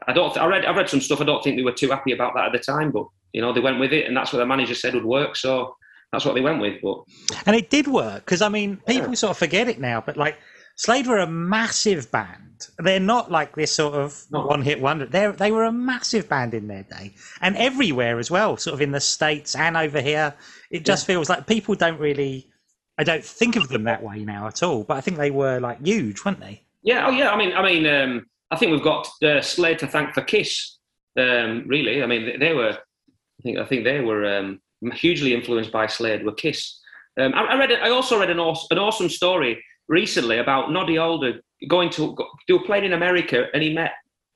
[0.09, 0.37] I don't.
[0.37, 1.21] I read I read some stuff.
[1.21, 2.91] I don't think they were too happy about that at the time.
[2.91, 5.37] But you know they went with it, and that's what the manager said would work.
[5.37, 5.77] So.
[6.15, 7.03] That's what they went with, but
[7.47, 10.39] And it did work because I mean, people sort of forget it now, but like
[10.77, 12.41] Slade were a massive band.
[12.79, 14.47] They're not like this sort of No.
[14.47, 15.07] one-hit wonder.
[15.07, 18.57] They they were a massive band in their day, and everywhere as well.
[18.57, 20.35] Sort of in the states and over here,
[20.71, 22.51] it just feels like people don't really.
[22.97, 25.59] I don't think of them that way now at all, but I think they were
[25.59, 26.63] like huge, weren't they?
[26.83, 27.31] Yeah, oh yeah.
[27.31, 30.79] I mean, I mean, um, I think we've got uh, Slade to thank for Kiss.
[31.19, 32.71] Um, really, I mean, they, they were.
[32.73, 34.61] I think I think they were um,
[34.93, 36.25] hugely influenced by Slade.
[36.25, 36.81] Were Kiss.
[37.21, 37.73] Um, I, I read.
[37.73, 42.27] I also read an, aw- an awesome story recently about Noddy Holder going to go,
[42.47, 43.93] they were playing in America, and he met.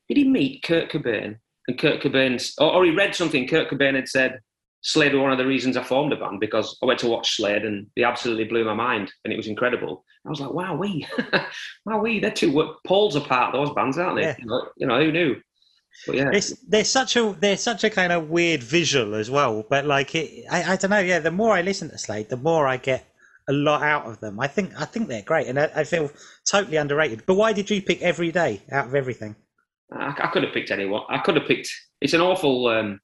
[0.09, 1.37] Did he meet Kurt Cobain?
[1.67, 3.47] And Kurt Cobain, or, or he read something.
[3.47, 4.41] Kurt Cobain had said.
[4.81, 7.37] Slade were one of the reasons I formed a band because I went to watch
[7.37, 10.05] Slade and they absolutely blew my mind and it was incredible.
[10.25, 11.05] I was like, wow, we,
[11.85, 14.23] wow, we, they're two wo- poles apart, those bands, aren't they?
[14.23, 14.37] Yeah.
[14.39, 15.37] You, know, you know, who knew?
[16.07, 19.65] But yeah, It's, they're such a they're such a kind of weird visual as well.
[19.69, 20.99] But like it, I, I don't know.
[21.01, 23.07] Yeah, the more I listen to Slade, the more I get
[23.49, 24.39] a lot out of them.
[24.39, 26.11] I think I think they're great, and I, I feel
[26.51, 27.25] totally underrated.
[27.27, 29.35] But why did you pick Every Day out of everything?
[29.93, 31.03] I, I could have picked anyone.
[31.09, 31.71] I could have picked.
[32.01, 32.69] It's an awful.
[32.69, 33.01] Um,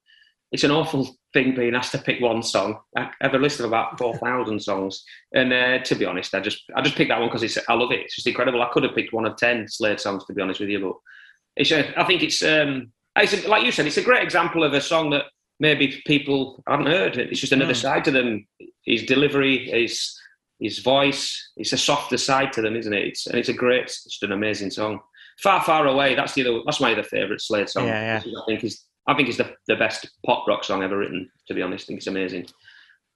[0.52, 2.78] it's an awful thing being asked to pick one song.
[2.97, 5.02] I have a list of about four thousand songs,
[5.35, 7.74] and uh, to be honest, I just I just picked that one because it's I
[7.74, 8.01] love it.
[8.01, 8.62] It's just incredible.
[8.62, 10.94] I could have picked one of ten Slade songs, to be honest with you, but
[11.56, 14.64] it's a, I think it's um it's a, like you said, it's a great example
[14.64, 15.26] of a song that
[15.60, 17.16] maybe people haven't heard.
[17.16, 17.81] It's just another Mm.
[17.82, 18.47] side to them.
[18.85, 20.18] His delivery, his
[20.60, 21.52] his voice.
[21.56, 23.06] It's a softer side to them, isn't it?
[23.06, 25.01] It's and it's a great, it's just an amazing song.
[25.40, 26.14] Far, far away.
[26.14, 26.60] That's the other.
[26.64, 27.86] That's my other favourite Slade song.
[27.86, 28.20] Yeah, yeah.
[28.20, 31.28] This I think is I think it's the, the best pop rock song ever written.
[31.48, 32.47] To be honest, I think it's amazing.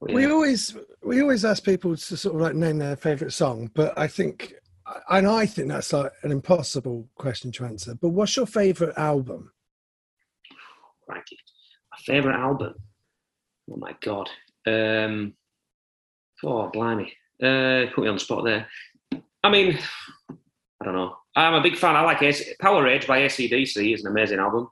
[0.01, 3.71] But, We always we always ask people to sort of like name their favourite song,
[3.75, 4.55] but I think
[5.11, 7.95] and I think that's like an impossible question to answer.
[7.95, 9.53] But what's your favourite album?
[11.07, 11.39] Crikey.
[11.93, 12.75] My favourite album.
[13.71, 14.29] Oh my god.
[14.67, 15.35] Um,
[16.45, 17.13] oh blimey.
[17.43, 18.67] Uh, put me on the spot there.
[19.45, 19.79] I mean,
[20.31, 21.17] I don't know.
[21.37, 21.95] I'm a big fan.
[21.95, 23.95] I like AC- Powerage by ACDC.
[23.95, 24.69] is an amazing album.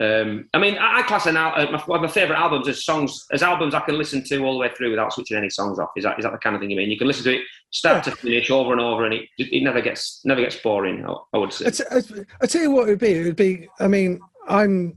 [0.00, 2.66] Um, I mean, I, I class an al- uh, my, one of my favourite albums
[2.66, 5.50] as songs as albums I can listen to all the way through without switching any
[5.50, 5.90] songs off.
[5.96, 6.90] Is that is that the kind of thing you mean?
[6.90, 9.80] You can listen to it start to finish over and over, and it it never
[9.80, 11.04] gets never gets boring.
[11.06, 11.66] I, I would say.
[11.66, 13.12] I, t- I, I tell you what it would be.
[13.12, 13.68] It would be.
[13.78, 14.96] I mean, I'm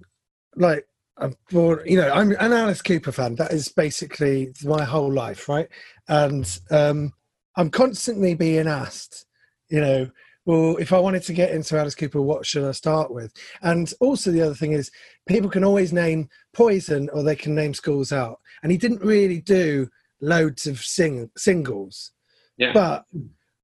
[0.55, 0.87] like
[1.17, 1.81] I'm born.
[1.85, 3.35] You know, I'm an Alice Cooper fan.
[3.35, 5.67] That is basically my whole life, right?
[6.07, 7.13] And um,
[7.55, 9.25] I'm constantly being asked,
[9.69, 10.09] you know,
[10.47, 13.33] well, if I wanted to get into Alice Cooper, what should I start with?
[13.61, 14.89] And also the other thing is,
[15.27, 19.41] people can always name Poison or they can name Schools Out, and he didn't really
[19.41, 19.89] do
[20.21, 22.11] loads of sing singles
[22.57, 22.71] Yeah.
[22.73, 23.03] but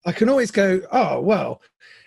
[0.06, 1.62] I can always go, oh well,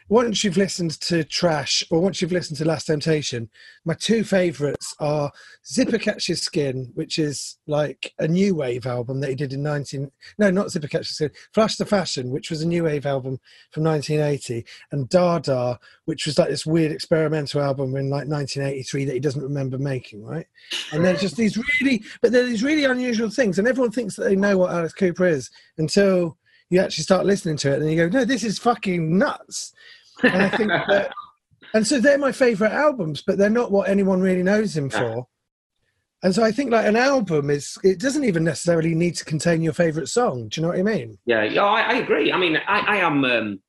[0.09, 3.49] once you've listened to Trash or once you've listened to Last Temptation,
[3.85, 5.33] my two favourites are
[5.66, 10.11] Zipper Catches Skin, which is like a new wave album that he did in 19.
[10.39, 11.31] No, not Zipper Catches Skin.
[11.53, 13.41] Flush the Fashion, which was a new wave album
[13.73, 19.15] from 1980, and Dada, which was like this weird experimental album in like 1983 that
[19.15, 20.47] he doesn't remember making, right?
[20.93, 24.24] And there's just these really, but they're these really unusual things, and everyone thinks that
[24.24, 26.39] they know what Alice Cooper is until
[26.70, 29.73] you actually start listening to it and you go, no, this is fucking nuts.
[30.22, 31.12] And I think that,
[31.74, 35.26] and so they're my favorite albums, but they're not what anyone really knows him for.
[36.22, 39.62] And so I think like an album is, it doesn't even necessarily need to contain
[39.62, 40.48] your favorite song.
[40.48, 41.18] Do you know what I mean?
[41.26, 42.32] Yeah, yeah, I, I agree.
[42.32, 43.60] I mean, I, I am, um,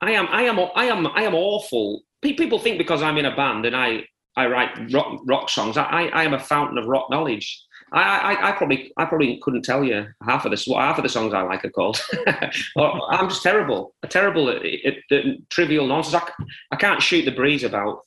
[0.00, 2.02] I am, I am, I am, I am awful.
[2.22, 4.04] People think because I'm in a band and I,
[4.36, 7.60] I write rock, rock songs, I, I I am a fountain of rock knowledge.
[7.92, 8.02] I,
[8.34, 11.08] I, I probably, I probably couldn't tell you half of the what half of the
[11.08, 12.00] songs I like are called.
[12.76, 16.24] I'm just terrible, terrible at, at, at trivial nonsense.
[16.70, 18.00] I can't shoot the breeze about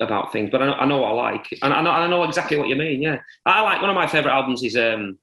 [0.00, 2.24] about things, but I know, I know what I like, and I know, I know
[2.24, 3.00] exactly what you mean.
[3.00, 5.18] Yeah, I like one of my favorite albums is um,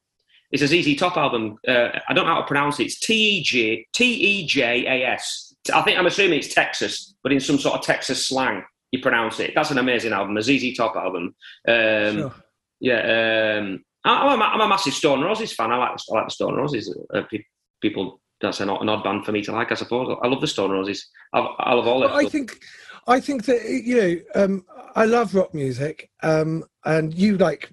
[0.51, 1.57] is a ZZ Top album.
[1.67, 2.85] Uh, I don't know how to pronounce it.
[2.85, 5.53] It's T E J T E J A S.
[5.73, 9.39] I think I'm assuming it's Texas, but in some sort of Texas slang, you pronounce
[9.39, 9.51] it.
[9.55, 11.35] That's an amazing album, a ZZ Top album.
[11.67, 12.33] Um, Sure.
[12.79, 15.71] Yeah, um, I- I'm a, I'm a massive Stone Roses fan.
[15.71, 16.95] I like I like the Stone Roses.
[17.13, 17.43] Uh, pe-
[17.81, 20.17] people, that's an odd, an odd band for me to like, I suppose.
[20.21, 21.07] I love the Stone Roses.
[21.33, 22.59] I, I love all Well, I think,
[23.07, 23.95] I think that you
[24.35, 24.65] know, um,
[24.95, 27.69] I love rock music, um, and you like.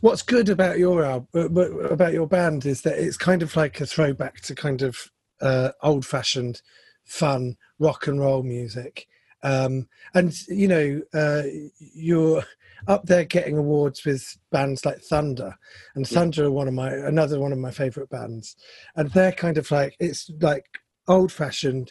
[0.00, 3.86] What's good about your album, about your band, is that it's kind of like a
[3.86, 5.10] throwback to kind of
[5.40, 6.62] uh, old-fashioned,
[7.04, 9.08] fun rock and roll music,
[9.42, 11.42] um, and you know, uh,
[11.78, 12.44] you're
[12.86, 15.56] up there getting awards with bands like Thunder,
[15.94, 18.56] and Thunder are one of my another one of my favorite bands,
[18.96, 20.66] and they're kind of like it's like
[21.08, 21.90] old-fashioned,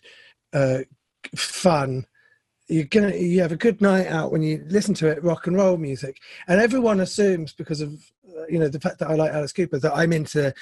[0.53, 0.79] uh,
[1.35, 2.05] fun.
[2.67, 5.55] You're gonna you have a good night out when you listen to it rock and
[5.55, 6.17] roll music.
[6.47, 9.79] And everyone assumes because of uh, you know the fact that i like alice cooper
[9.79, 10.53] that i'm into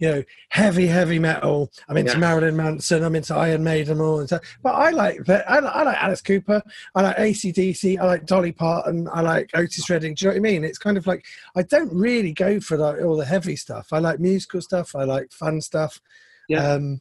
[0.00, 2.18] you know heavy heavy metal i'm into Yeah.
[2.18, 5.82] marilyn manson i'm into iron maiden all and stuff but i like that I, I
[5.84, 6.60] like alice cooper
[6.96, 10.38] i like acdc i like dolly parton i like otis redding do you know what
[10.48, 11.24] i mean it's kind of like
[11.54, 15.04] i don't really go for like all the heavy stuff i like musical stuff i
[15.04, 16.00] like fun stuff
[16.48, 16.72] Yeah.
[16.72, 17.00] um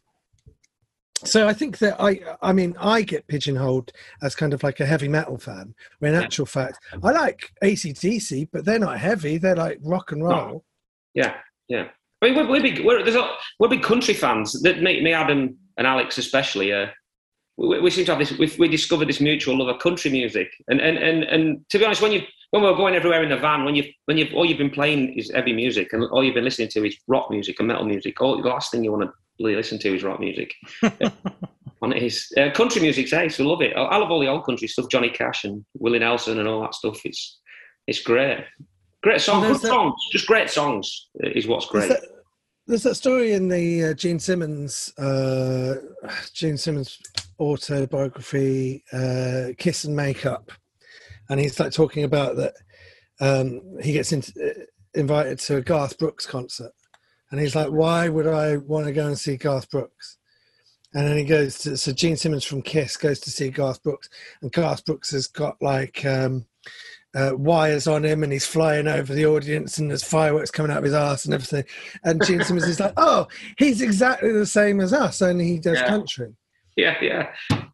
[1.25, 4.85] so I think that I, I mean, I get pigeonholed as kind of like a
[4.85, 5.75] heavy metal fan.
[5.99, 6.23] When in Yeah.
[6.25, 9.37] actual fact, I like ACDC, but they're not heavy.
[9.37, 10.63] They're like rock and roll.
[11.13, 11.35] Yeah,
[11.67, 11.89] yeah.
[12.21, 12.83] I mean, we're, we're big.
[12.83, 13.29] We're, there's a,
[13.59, 14.61] we're big country fans.
[14.61, 16.73] That me, me, Adam, and Alex especially.
[16.73, 16.87] Uh,
[17.57, 18.37] we, we seem to have this.
[18.37, 21.85] We, we discovered this mutual love of country music, and and and and to be
[21.85, 22.21] honest, when you
[22.51, 24.69] when we were going everywhere in the van, when you when you all you've been
[24.69, 27.85] playing is heavy music, and all you've been listening to is rock music and metal
[27.85, 28.19] music.
[28.21, 30.53] All the last thing you want to really listen to is rock music.
[30.81, 33.39] and it is uh, country music's ace.
[33.39, 33.75] We love it.
[33.75, 36.61] I, I love all the old country stuff, Johnny Cash and Willie Nelson and all
[36.61, 36.99] that stuff.
[37.05, 37.39] It's
[37.87, 38.45] it's great.
[39.01, 42.01] Great songs, there's good that- songs, just great songs is what's There's great.
[42.01, 42.09] that,
[42.67, 45.75] there's that story in the uh, Gene Simmons, uh,
[46.33, 46.99] Gene Simmons
[47.39, 50.51] autobiography, uh, "Kiss and Makeup,"
[51.29, 52.53] and he's like talking about that.
[53.21, 54.63] Um, he gets into, uh,
[54.93, 56.73] invited to a Garth Brooks concert,
[57.31, 60.17] and he's like, "Why would I want to go and see Garth Brooks?"
[60.93, 64.09] And then he goes to so Gene Simmons from Kiss goes to see Garth Brooks,
[64.41, 66.45] and Garth Brooks has got like um,
[67.15, 70.77] uh, wires on him, and he's flying over the audience, and there's fireworks coming out
[70.79, 71.63] of his ass and everything.
[72.03, 73.27] And Gene Simmons is like, "Oh,
[73.57, 75.87] he's exactly the same as us, only he does Yeah.
[75.87, 76.33] country."
[76.75, 77.29] Yeah, yeah,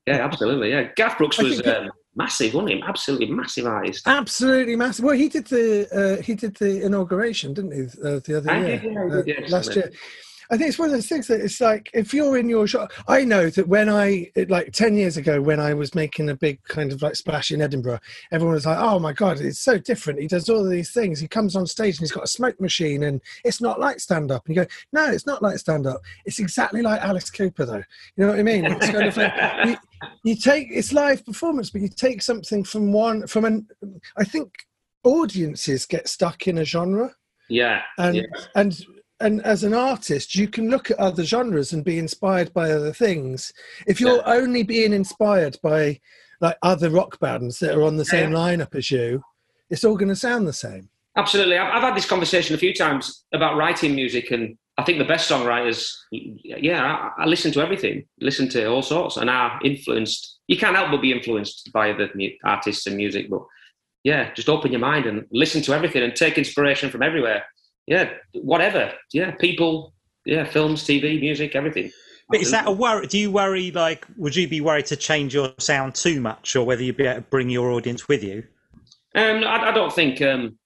[0.07, 0.71] yeah, absolutely.
[0.71, 2.81] Yeah, Garth Brooks was that- um, massive, wasn't he?
[2.87, 4.07] Absolutely massive artist.
[4.07, 5.05] Absolutely massive.
[5.05, 5.87] Well, he did the
[6.19, 9.09] uh, he did the inauguration, didn't he, uh, the other I year, did, yeah, uh,
[9.21, 9.91] did, yeah, last year.
[10.49, 12.91] I think it's one of those things that it's like if you're in your shop.
[13.07, 16.63] I know that when I like ten years ago when I was making a big
[16.63, 17.99] kind of like splash in Edinburgh,
[18.31, 21.19] everyone was like, "Oh my god, it's so different." He does all of these things.
[21.19, 24.31] He comes on stage and he's got a smoke machine, and it's not like stand
[24.31, 24.45] up.
[24.45, 26.01] And you go, "No, it's not like stand up.
[26.25, 27.83] It's exactly like Alice Cooper, though."
[28.15, 28.65] You know what I mean?
[28.65, 29.33] It's kind of like
[29.65, 29.77] you,
[30.23, 33.67] you take it's live performance, but you take something from one from an.
[34.17, 34.53] I think
[35.03, 37.15] audiences get stuck in a genre
[37.49, 38.23] Yeah, and yeah.
[38.55, 38.85] and
[39.19, 42.93] and as an artist you can look at other genres and be inspired by other
[42.93, 43.53] things
[43.87, 45.99] if you're only being inspired by
[46.41, 48.37] like other rock bands that are on the same Yeah.
[48.37, 49.23] lineup as you
[49.69, 51.57] it's all going to sound the same absolutely.
[51.57, 55.05] I've, I've had this conversation a few times about writing music, and I think the
[55.05, 56.83] best songwriters, yeah,
[57.17, 60.39] I, I listen to everything, listen to all sorts, and are influenced.
[60.47, 63.43] You can't help but be influenced by the artists and music, but
[64.03, 67.45] yeah, just open your mind and listen to everything and take inspiration from everywhere.
[67.87, 68.93] Yeah, whatever.
[69.13, 69.93] Yeah, people.
[70.25, 71.91] Yeah, films, TV, music, everything.
[72.29, 73.05] But is that a worry?
[73.05, 73.69] Do you worry?
[73.69, 77.05] Like, would you be worried to change your sound too much, or whether you'd be
[77.05, 78.43] able to bring your audience with you?
[79.13, 80.21] Um, I, I don't think.
[80.23, 80.57] Um,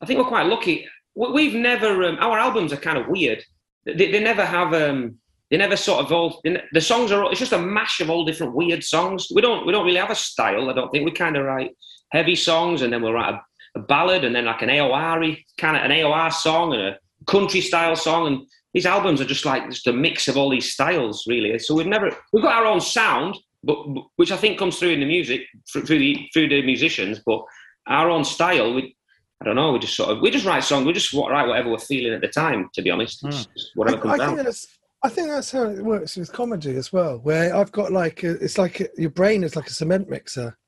[0.00, 0.86] I think we're quite lucky.
[1.16, 2.04] We- We've never.
[2.04, 3.42] Um, our albums are kind of weird.
[3.84, 4.72] They, they never have.
[4.72, 5.16] Um,
[5.50, 6.40] they never sort of all.
[6.44, 7.24] ne- The songs are.
[7.24, 9.26] all- It's just a mash of all different weird songs.
[9.34, 9.66] We don't.
[9.66, 10.70] We don't really have a style.
[10.70, 11.72] I don't think we kind of write
[12.12, 13.40] heavy songs, and then we'll write a,
[13.78, 17.60] a ballad, and then like an AOR kind of an AOR song and a country
[17.60, 21.24] style song, and these albums are just like just a mix of all these styles,
[21.26, 21.58] really.
[21.58, 22.10] So we've never.
[22.32, 23.76] We've got our own sound, but
[24.16, 27.42] which I think comes through in the music through through the through the musicians, but
[27.86, 28.74] our own style.
[28.74, 28.94] We,
[29.40, 29.72] I don't know.
[29.72, 30.84] We just sort of we just write songs.
[30.84, 32.68] We just write whatever we're feeling at the time.
[32.74, 33.52] To be honest, It's hmm.
[33.52, 34.44] just I, whatever I comes think out.
[34.44, 37.18] that's I think that's how it works with comedy as well.
[37.18, 40.58] Where I've got like a, it's like a, your brain is like a cement mixer,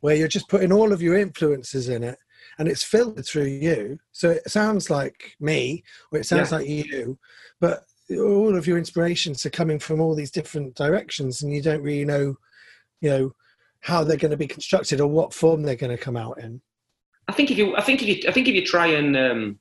[0.00, 2.18] where you're just putting all of your influences in it,
[2.58, 3.98] and it's filtered through you.
[4.12, 6.58] So it sounds like me, or it sounds Yeah.
[6.58, 7.18] like you,
[7.60, 11.82] but all of your inspirations are coming from all these different directions, and you don't
[11.82, 12.36] really know,
[13.00, 13.32] you know,
[13.80, 16.60] how they're going to be constructed or what form they're going to come out in.
[17.28, 19.58] I think if you, I think if you, I think if you try and, um,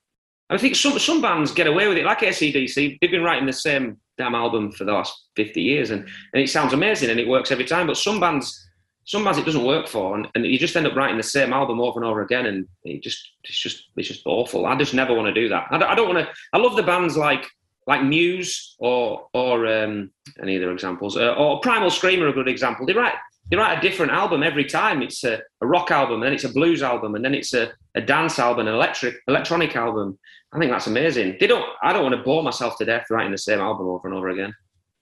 [0.49, 2.05] I think some some bands get away with it.
[2.05, 6.01] Like ACDC, they've been writing the same damn album for the last fifty years, and,
[6.33, 7.87] and it sounds amazing and it works every time.
[7.87, 8.64] But some bands,
[9.05, 11.53] some bands it doesn't work for, and, and you just end up writing the same
[11.53, 14.65] album over and over again, and it just it's just it's just awful.
[14.65, 15.67] I just never want to do that.
[15.69, 16.33] I don't, I don't want to.
[16.53, 17.47] I love the bands like
[17.87, 20.11] like Muse or or um,
[20.41, 22.85] any other examples, uh, or Primal Scream are a good example.
[22.85, 23.13] They write
[23.49, 25.03] they write a different album every time.
[25.03, 27.71] It's a, a rock album, and then it's a blues album, and then it's a,
[27.93, 30.17] a dance album, an electric electronic album.
[30.51, 31.37] I think that's amazing.
[31.39, 31.65] They don't.
[31.83, 34.29] I don't want to bore myself to death writing the same album over and over
[34.29, 34.53] again.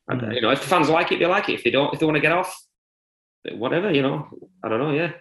[0.10, 0.36] And, Mm.
[0.36, 1.54] You know, if the fans like it, they like it.
[1.54, 2.54] If they don't, if they want to get off,
[3.52, 3.92] whatever.
[3.94, 4.28] You know,
[4.64, 4.92] I don't know.
[4.92, 5.12] Yeah,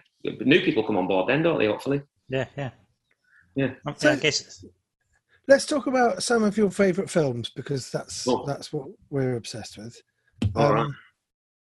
[0.41, 1.67] new people come on board then, don't they?
[1.67, 2.01] Hopefully.
[2.29, 2.71] Yeah, yeah,
[3.55, 3.73] Yeah.
[3.87, 4.65] Okay, So- I guess.
[5.45, 8.45] Let's talk about some of your favourite films because that's Oh.
[8.45, 10.01] that's what we're obsessed with.
[10.55, 10.85] All right.
[10.85, 10.95] Um,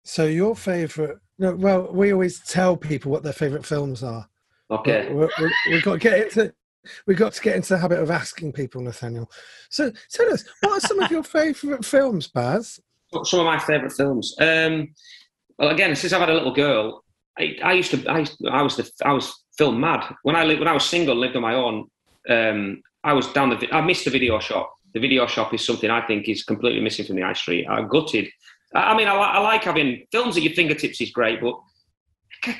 [0.03, 1.17] So your favourite?
[1.37, 4.27] No, well, we always tell people what their favourite films are.
[4.71, 5.13] Okay.
[5.13, 6.53] We, we, we've got to get into.
[7.05, 9.29] We've got to get into the habit of asking people, Nathaniel.
[9.69, 12.79] So tell us, what are some of your favourite films, Baz?
[13.25, 14.33] some of my favourite films.
[14.39, 14.93] Um,
[15.57, 17.03] well, again, since I've had a little girl,
[17.37, 18.07] I, I used to.
[18.09, 18.89] I, I was the.
[19.03, 21.87] I was film mad when I when I was single, lived on my own.
[22.29, 23.67] Um, I was down the.
[23.73, 24.73] I missed the video shop.
[24.93, 27.67] The video shop is something I think is completely missing from the high street.
[27.67, 28.27] I'm gutted.
[28.73, 31.59] I, I mean, I, I like having films at your fingertips is great, but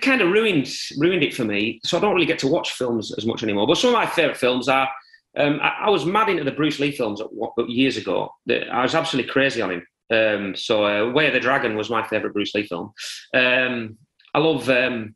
[0.01, 1.79] kind of ruined ruined it for me.
[1.83, 3.67] So I don't really get to watch films as much anymore.
[3.67, 4.89] But some of my favourite films are.
[5.35, 8.31] Um, I, I was mad into the Bruce Lee films at, years ago.
[8.49, 9.85] I was absolutely crazy on him.
[10.11, 12.93] Um, so uh, Way of the Dragon was my favourite Bruce Lee film.
[13.33, 13.97] Um,
[14.33, 15.15] I love um,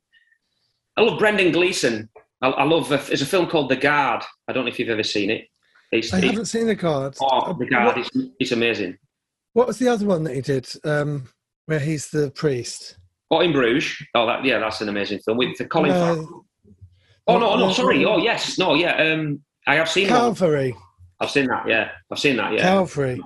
[0.98, 2.10] I love Brendan Gleeson.
[2.42, 4.24] I, I love uh, there's a film called The Guard.
[4.48, 5.48] I don't know if you've ever seen it.
[5.92, 7.16] It's, I it's- haven't seen the Guard.
[7.22, 7.88] oh, The Guard.
[7.88, 8.10] What, It's,
[8.40, 8.98] it's amazing.
[9.54, 11.28] what was the other one that he did, um,
[11.66, 12.98] where he's the priest?
[13.30, 13.96] Oh, in Bruges.
[14.16, 15.92] Oh, that, yeah, that's an amazing film with the Colin.
[15.92, 16.46] Uh, Farrell.
[17.28, 18.04] Oh no, no, uh, sorry.
[18.04, 18.96] Oh yes, no, yeah.
[18.98, 20.18] Um, I have seen that.
[20.18, 20.76] Calvary.
[21.20, 21.68] I've seen that.
[21.68, 22.52] Yeah, I've seen that.
[22.52, 22.62] Yeah.
[22.64, 23.22] Calvary.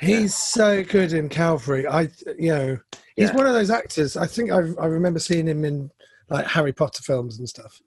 [0.00, 1.86] He's so good in Calvary.
[1.86, 2.02] I,
[2.38, 2.78] you know,
[3.16, 3.36] he's Yeah.
[3.36, 4.16] one of those actors.
[4.16, 5.90] I think I, I remember seeing him in
[6.28, 7.80] like Harry Potter films and stuff.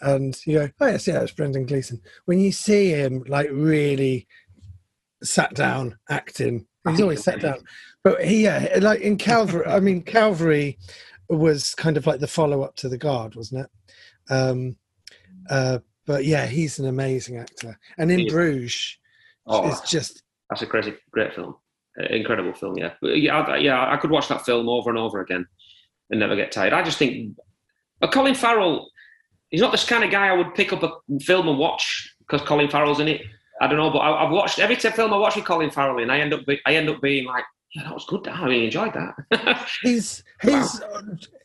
[0.00, 2.00] And you go, oh yes, yeah, it's Brendan Gleeson.
[2.24, 4.26] When you see him like really
[5.22, 7.58] sat down acting, he's always sat down.
[8.02, 9.66] But he, yeah, like in Calvary.
[9.66, 10.78] I mean, Calvary
[11.28, 14.32] was kind of like the follow up to The Guard, wasn't it?
[14.32, 14.76] Um,
[15.50, 17.78] uh, but yeah, he's an amazing actor.
[17.98, 18.26] And in.
[18.28, 18.96] Bruges,
[19.46, 21.56] Oh, it's just That's a crazy, great film.
[21.98, 22.92] Uh, incredible film, yeah.
[23.00, 25.46] But yeah, I, yeah, I could watch that film over and over again
[26.10, 26.72] and never get tired.
[26.72, 27.36] I just think,
[28.00, 28.90] but Colin Farrell,
[29.50, 32.42] he's not this kind of guy I would pick up a film and watch because
[32.42, 33.22] Colin Farrell's in it.
[33.60, 36.10] I don't know, but I, I've watched every film I watch with Colin Farrell, and
[36.10, 37.44] I end up, be, I end up being like,
[37.74, 38.26] yeah, that was good.
[38.26, 39.68] I really enjoyed that.
[39.82, 40.80] he's he's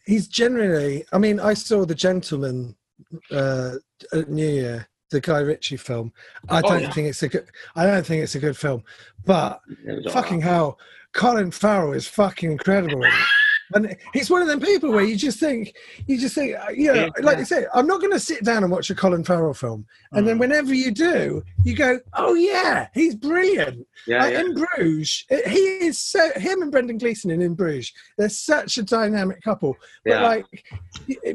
[0.05, 2.75] he's generally i mean i saw the gentleman
[3.31, 3.73] uh
[4.13, 6.11] at new year the guy ritchie film
[6.49, 6.91] i Oh, don't yeah.
[6.91, 8.83] think it's a good i don't think it's a good film
[9.25, 9.61] but
[10.11, 10.43] fucking right.
[10.47, 10.79] hell
[11.13, 13.03] colin farrell is fucking incredible
[13.73, 15.73] and he's one of them people where you just think
[16.05, 18.63] you just think uh, you know like you say i'm not going to sit down
[18.63, 20.27] and watch a colin farrell film and Mm.
[20.27, 24.39] then whenever you do you go oh yeah he's brilliant yeah, like yeah.
[24.41, 27.91] in Bruges, it- he is so him and Brendan Gleeson in In Bruges.
[28.19, 29.75] They're such a dynamic couple.
[30.03, 30.21] But Yeah.
[30.21, 30.45] like,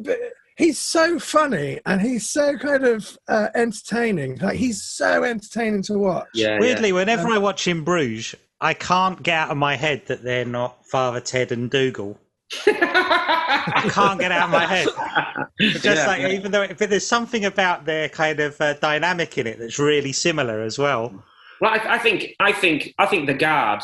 [0.05, 0.19] but
[0.61, 4.37] he's so funny and he's so kind of uh, entertaining.
[4.39, 6.29] Like he's so entertaining to watch.
[6.35, 6.61] yeah, yeah.
[6.61, 10.45] Weirdly, whenever I watch in Bruges, I can't get out of my head that they're
[10.45, 12.19] not Father Ted and Dougal.
[12.67, 14.89] I can't get out of my head.
[15.61, 16.29] Just Yeah, like yeah.
[16.29, 20.13] even though, but there's something about their kind of uh, dynamic in it that's really
[20.13, 21.25] similar as well.
[21.61, 23.83] Well, I, I think I think I think the guard.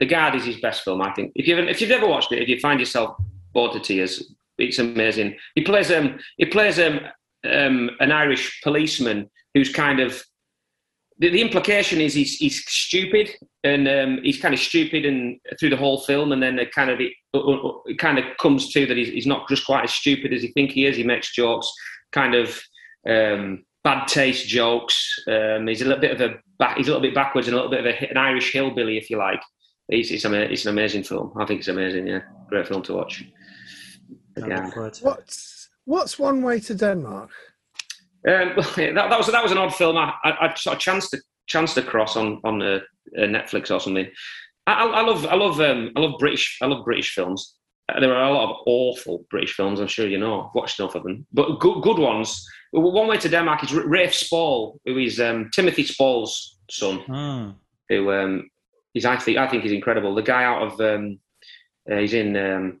[0.00, 1.30] The Guard is his best film, I think.
[1.36, 3.16] If you've if you've ever watched it, if you find yourself
[3.52, 5.36] bored to tears, it's amazing.
[5.54, 7.00] He plays um he plays um,
[7.50, 10.22] um an Irish policeman who's kind of
[11.18, 13.30] the, the implication is he's he's stupid
[13.64, 16.90] and um, he's kind of stupid and through the whole film, and then it kind
[16.90, 20.32] of it, it kind of comes to that he's, he's not just quite as stupid
[20.32, 20.96] as he think he is.
[20.96, 21.72] He makes jokes,
[22.10, 22.60] kind of
[23.08, 25.16] um, bad taste jokes.
[25.28, 27.70] Um, he's a little bit of a he's a little bit backwards and a little
[27.70, 29.42] bit of a, an Irish hillbilly, if you like.
[29.88, 31.32] It's, it's, it's an amazing film.
[31.36, 32.06] I think it's amazing.
[32.06, 33.24] Yeah, great film to watch.
[34.36, 34.64] I Yeah.
[34.64, 35.06] look forward to it.
[35.06, 37.30] What's what's one way to Denmark?
[38.28, 39.96] Um, that, that was that was an odd film.
[39.96, 42.80] I, I, I sort of chanced to chanced across on on uh,
[43.18, 44.08] uh, Netflix or something.
[44.66, 47.54] I, I I love I love um, I love British I love British films.
[47.88, 49.80] Uh, there are a lot of awful British films.
[49.80, 50.42] I'm sure you know.
[50.42, 52.44] I've watched enough of them, but good good ones.
[52.70, 57.00] One way to Denmark is Rafe Spall, who is um, Timothy Spall's son.
[57.00, 57.50] Hmm.
[57.88, 58.48] Who um,
[58.94, 60.14] is I think I think he's incredible.
[60.14, 61.18] The guy out of um,
[61.90, 62.80] uh, he's in um,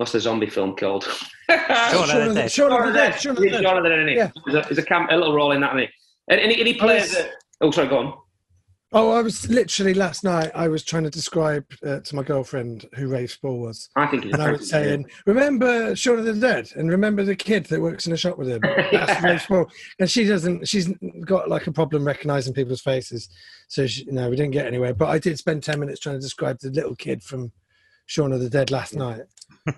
[0.00, 1.04] what's the zombie film called?
[1.50, 2.50] Shaun of the Dead.
[2.50, 3.20] Shaun of the Dead.
[3.20, 3.76] Shaun of the He's Dead.
[3.86, 4.08] Isn't?
[4.08, 4.30] Yeah.
[4.46, 5.88] There's a, there's a, cam- a little role in that, isn't he?
[6.30, 7.10] And, and, he, and he plays.
[7.10, 7.28] was- uh,
[7.60, 8.14] oh, sorry, go on.
[8.92, 10.50] Oh, I was literally last night.
[10.54, 14.24] I was trying to describe uh, to my girlfriend who Rafe Spall was, I think
[14.24, 14.32] he's.
[14.32, 18.08] and I was saying, "Remember Shaun of the Dead, and remember the kid that works
[18.08, 18.60] in a shop with him."
[18.90, 19.70] That's Rafe Spall.
[20.00, 20.66] And she doesn't.
[20.66, 20.88] She's
[21.24, 23.28] got like a problem recognizing people's faces,
[23.68, 24.92] so she, no, we didn't get anywhere.
[24.94, 27.52] But I did spend ten minutes trying to describe the little kid from
[28.06, 29.20] Shaun of the Dead last night.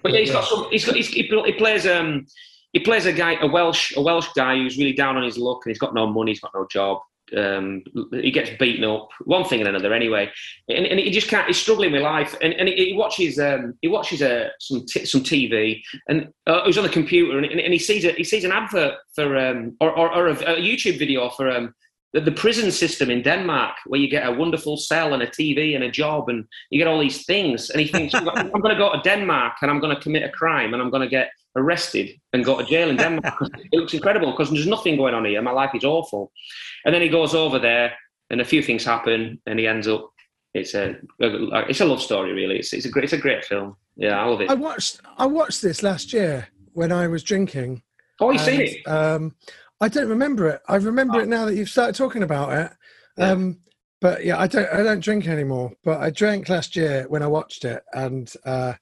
[0.02, 0.68] But yeah, he's got some.
[0.70, 0.94] He's got.
[0.94, 1.86] He's, he, he plays.
[1.86, 2.26] Um,
[2.72, 5.60] he plays a guy, a Welsh, a Welsh guy who's really down on his luck,
[5.64, 7.00] and he's got no money, he's got no job.
[7.36, 7.82] Um,
[8.12, 9.94] he gets beaten up, one thing and another.
[9.94, 10.30] Anyway,
[10.68, 11.46] and, and he just can't.
[11.46, 13.38] He's struggling with life, and, and he, he watches.
[13.38, 17.46] Um, he watches uh, some t- some TV, and uh, he's on the computer, and,
[17.46, 20.56] and he sees a, he sees an advert for um, or, or, or a, a
[20.56, 21.74] YouTube video for um,
[22.12, 25.74] the, the prison system in Denmark, where you get a wonderful cell and a TV
[25.74, 27.70] and a job, and you get all these things.
[27.70, 30.28] And he thinks, I'm going to go to Denmark and I'm going to commit a
[30.28, 33.34] crime and I'm going to get arrested and go to jail in Denmark.
[33.72, 35.40] it looks incredible because there's nothing going on here.
[35.42, 36.30] My life is awful.
[36.84, 37.94] And then he goes over there,
[38.30, 40.08] and a few things happen, and he ends up.
[40.54, 42.58] It's a it's a love story, really.
[42.58, 43.76] It's, it's a great it's a great film.
[43.96, 44.50] Yeah, I love it.
[44.50, 45.00] I watched.
[45.16, 47.82] I watched this last year when I was drinking.
[48.20, 48.88] Oh, you seen it?
[48.88, 49.34] Um,
[49.82, 50.62] I don't remember it.
[50.68, 52.70] I remember it now that you've started talking about it.
[53.20, 53.58] Um,
[54.00, 54.72] but yeah, I don't.
[54.72, 55.72] I don't drink anymore.
[55.82, 58.74] But I drank last year when I watched it, and uh,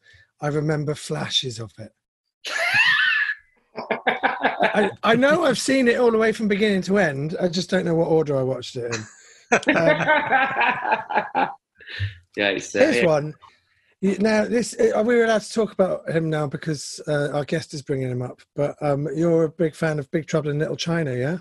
[0.43, 1.93] I remember flashes of it.
[4.63, 7.35] I, I know I've seen it all the way from beginning to end.
[7.41, 9.07] I just don't know what order I watched it in.
[9.75, 11.49] yeah,
[12.37, 13.07] it's uh, Here's yeah.
[13.07, 13.35] one.
[14.03, 17.83] Now, this are we allowed to talk about him now because uh, our guest is
[17.83, 18.41] bringing him up.
[18.57, 21.39] But um, you're a big fan of Big Trouble in Little China, yeah?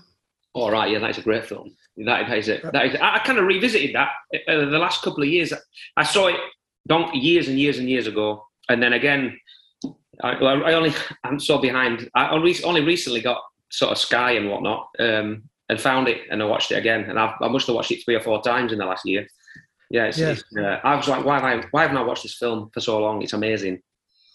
[0.54, 1.74] All right, yeah, that's a great film.
[1.98, 2.64] That, that is it.
[2.74, 2.96] That is.
[2.96, 4.10] I, I kind of revisited that
[4.48, 5.54] uh, the last couple of years.
[5.96, 6.36] I saw it
[6.88, 9.40] don- years and years and years ago, and then again,
[10.22, 12.10] I, I only I'm so behind.
[12.14, 16.42] I only, only recently got sort of Sky and whatnot, um, and found it, and
[16.42, 18.74] I watched it again, and I've, I must have watched it three or four times
[18.74, 19.28] in the last year.
[19.90, 20.30] Yeah, it's, Yeah.
[20.32, 22.80] it's, uh, I was like, why have I why haven't I watched this film for
[22.80, 23.22] so long?
[23.22, 23.82] It's amazing.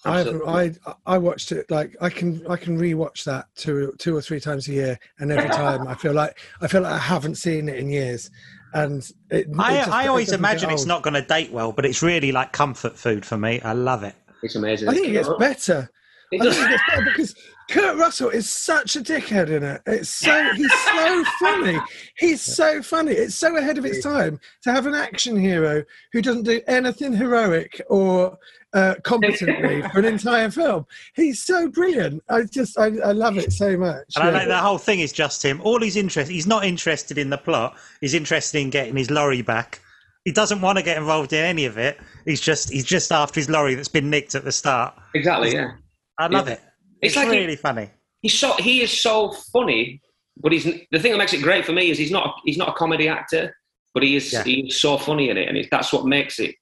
[0.07, 0.53] I've, Absolutely.
[0.87, 4.41] I I watched it like I can I can rewatch that two two or three
[4.41, 7.69] times a year, and every time I feel like I feel like I haven't seen
[7.69, 8.31] it in years,
[8.75, 11.73] and it, it I, just- I always doesn't imagine it's not going to date well,
[11.73, 13.61] but it's really like comfort food for me.
[13.63, 14.15] I love it.
[14.43, 14.89] It's amazing.
[14.89, 15.91] I think it gets better.
[16.35, 16.57] It does.
[16.57, 17.35] think it gets better because
[17.71, 19.81] Kurt Russell is such a dickhead in it.
[19.87, 21.79] It's so he's so funny.
[22.19, 23.13] He's so funny.
[23.13, 25.83] It's so ahead of its time to have an action hero
[26.13, 28.37] who doesn't do anything heroic or
[28.75, 30.85] uh, competently for an entire film.
[31.15, 32.23] He's so brilliant.
[32.29, 34.05] I just I, I love it so much.
[34.17, 35.61] And I like the whole thing is just him.
[35.63, 37.77] All he's interested, he's not interested in the plot.
[38.01, 39.81] He's interested in getting his lorry back.
[40.25, 41.99] He doesn't want to get involved in any of it.
[42.25, 44.95] He's just he's just after his lorry that's been nicked at the start.
[45.15, 45.53] exactly.
[45.53, 45.73] Yeah.
[46.19, 46.61] I love it.
[47.03, 47.91] It's It's, like he- really funny.
[48.23, 50.01] he's so he is so funny,
[50.37, 52.69] but he's the thing that makes it great for me is he's not he's not
[52.71, 53.55] a comedy actor,
[53.93, 54.43] but he is Yeah.
[54.45, 56.55] he's so funny in it, and it, that's what makes it.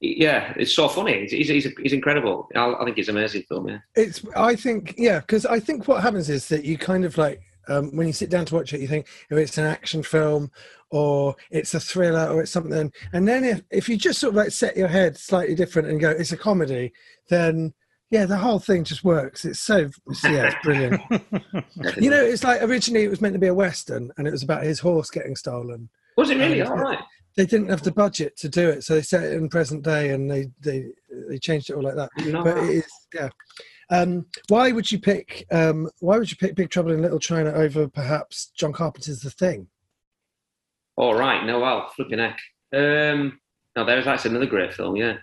[0.00, 1.20] Yeah, it's so funny.
[1.22, 2.48] He's he's, he's, he's incredible.
[2.54, 3.68] I, I think it's an amazing film.
[3.68, 7.16] Yeah, it's i think yeah because i think what happens is that you kind of
[7.18, 10.02] like um, when you sit down to watch it you think if it's an action
[10.02, 10.50] film
[10.90, 14.36] or it's a thriller or it's something and then if, if you just sort of
[14.36, 16.92] like set your head slightly different and go it's a comedy
[17.30, 17.72] then
[18.10, 21.00] yeah the whole thing just works it's so it's, yeah it's brilliant
[22.00, 24.42] you know it's like originally it was meant to be a western and it was
[24.42, 26.62] about his horse getting stolen was it really?
[26.62, 26.98] All right.
[27.36, 30.10] they didn't have the budget to do it so they set it in present day
[30.10, 30.86] and they they
[31.28, 33.28] they changed it all like that No, but it is yeah
[33.90, 37.50] um why would you pick um why would you pick big trouble in little china
[37.52, 39.68] over perhaps john carpenter's the thing
[40.96, 41.44] all right.
[41.44, 42.38] No, well, flipping heck.
[42.72, 43.40] Um,
[43.76, 44.94] Oh, there's that's another great film.
[44.94, 45.16] Yeah,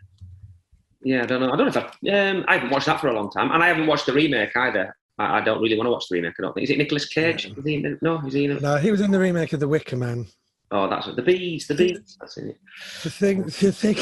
[1.03, 1.23] yeah.
[1.23, 1.51] I don't know.
[1.51, 2.29] I don't know if I.
[2.29, 4.55] Um, I haven't watched that for a long time, and I haven't watched the remake
[4.55, 4.95] either.
[5.17, 6.33] I, I don't really want to watch the remake.
[6.39, 6.63] I don't think.
[6.65, 7.45] Is it Nicolas Cage?
[7.45, 7.97] Is he in?
[8.01, 8.61] No, is he in it?
[8.61, 10.25] No, he was in the remake of The Wicker Man.
[10.73, 11.17] Oh, that's it.
[11.17, 11.67] The bees.
[11.67, 12.15] The bees.
[12.19, 12.57] That's in it.
[13.03, 13.95] The thing, the thing,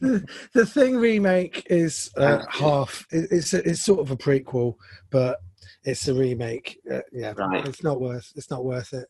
[0.00, 0.24] the,
[0.54, 3.04] the thing remake is uh, half.
[3.10, 4.74] it- It's it's sort of a prequel,
[5.10, 5.38] but
[5.84, 6.78] it's a remake.
[6.90, 7.66] Uh, yeah, Right.
[7.66, 8.32] it's not worth.
[8.36, 9.06] It's not worth it.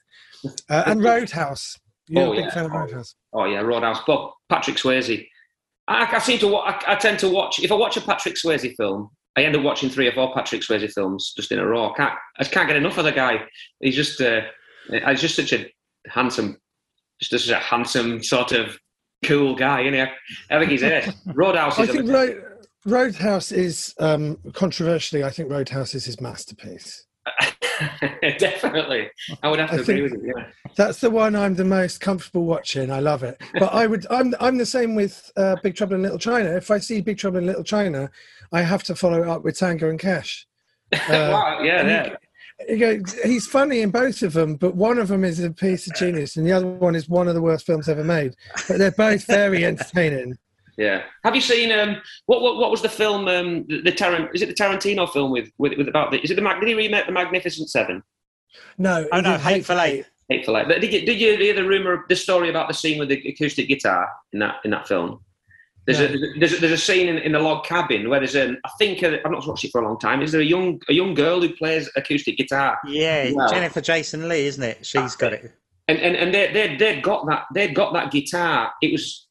[0.69, 1.79] Uh, and Roadhouse.
[2.09, 2.51] You're Oh, a big yeah.
[2.55, 3.15] fan of Roadhouse.
[3.33, 4.01] Oh yeah, Roadhouse.
[4.07, 5.27] But Patrick Swayze.
[5.89, 6.57] I, I seem to.
[6.57, 7.61] I, I tend to watch.
[7.61, 10.63] If I watch a Patrick Swayze film, I end up watching three or four Patrick
[10.63, 11.91] Swayze films just in a row.
[11.93, 12.15] I can't.
[12.39, 13.45] I just can't get enough of the guy.
[13.81, 14.21] He's just.
[14.21, 14.43] Uh,
[14.91, 15.67] he's just such a
[16.09, 16.57] handsome,
[17.21, 18.79] just such a handsome sort of
[19.25, 19.81] cool guy.
[19.81, 20.07] You know,
[20.51, 21.09] I think he's it.
[21.35, 22.11] Roadhouse I think
[22.85, 25.25] Roadhouse is um, controversially.
[25.25, 27.06] I think Roadhouse is his masterpiece.
[28.39, 29.09] definitely.
[29.43, 30.35] I would have to I agree with you.
[30.37, 30.47] Yeah.
[30.77, 32.91] That's the one I'm the most comfortable watching.
[32.91, 33.41] I love it.
[33.55, 34.07] But I would.
[34.11, 34.35] I'm.
[34.41, 36.51] I'm the same with uh, Big Trouble in Little China.
[36.51, 38.11] If I see Big Trouble in Little China,
[38.53, 40.47] I have to follow it up with Tango and Cash.
[40.93, 42.17] Uh, wow, yeah, yeah.
[42.69, 45.89] You go, he's funny in both of them, but one of them is a piece
[45.89, 48.35] of genius, and the other one is one of the worst films ever made.
[48.69, 50.39] But they're both very entertaining.
[50.77, 51.03] Yeah.
[51.25, 51.97] Have you seen um
[52.27, 55.31] what what, what was the film um the, the Tarant is it the Tarantino film
[55.31, 58.03] with with, with about the is it the Mag- did he remake the Magnificent Seven?
[58.79, 60.07] No, Oh he no, did Hateful Eight.
[60.29, 60.69] Hateful Eight.
[60.69, 63.27] But did you did you hear the rumor the story about the scene with the
[63.29, 65.21] acoustic guitar in that in that film?
[65.87, 66.09] There's a
[66.41, 69.03] there's a, there's a scene in, in the log cabin where there's an I think
[69.05, 70.21] uh, I've not watched it for a long time.
[70.21, 72.77] Is there a young a young girl who plays acoustic guitar?
[72.87, 73.47] Yeah, Wow.
[73.47, 74.85] Jennifer Jason Leigh, isn't it?
[74.85, 75.53] She's got it.
[75.87, 79.26] and and, and they, they, they'd got that they'd got that guitar it was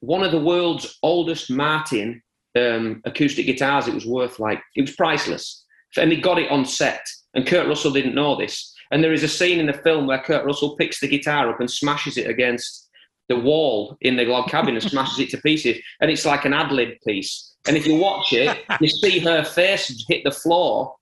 [0.00, 2.22] one of the world's oldest martin
[2.58, 3.88] um, acoustic guitars.
[3.88, 5.64] It was worth like it was priceless.
[5.96, 7.04] And they got it on set
[7.34, 8.74] and kurt russell didn't know this.
[8.90, 11.60] And there is a scene in the film where kurt russell picks the guitar up
[11.60, 12.88] and smashes it against
[13.28, 15.78] the wall in the log cabin and smashes it to pieces.
[16.00, 17.54] And it's like an ad lib piece.
[17.66, 20.94] And if you watch it you see her face hit the floor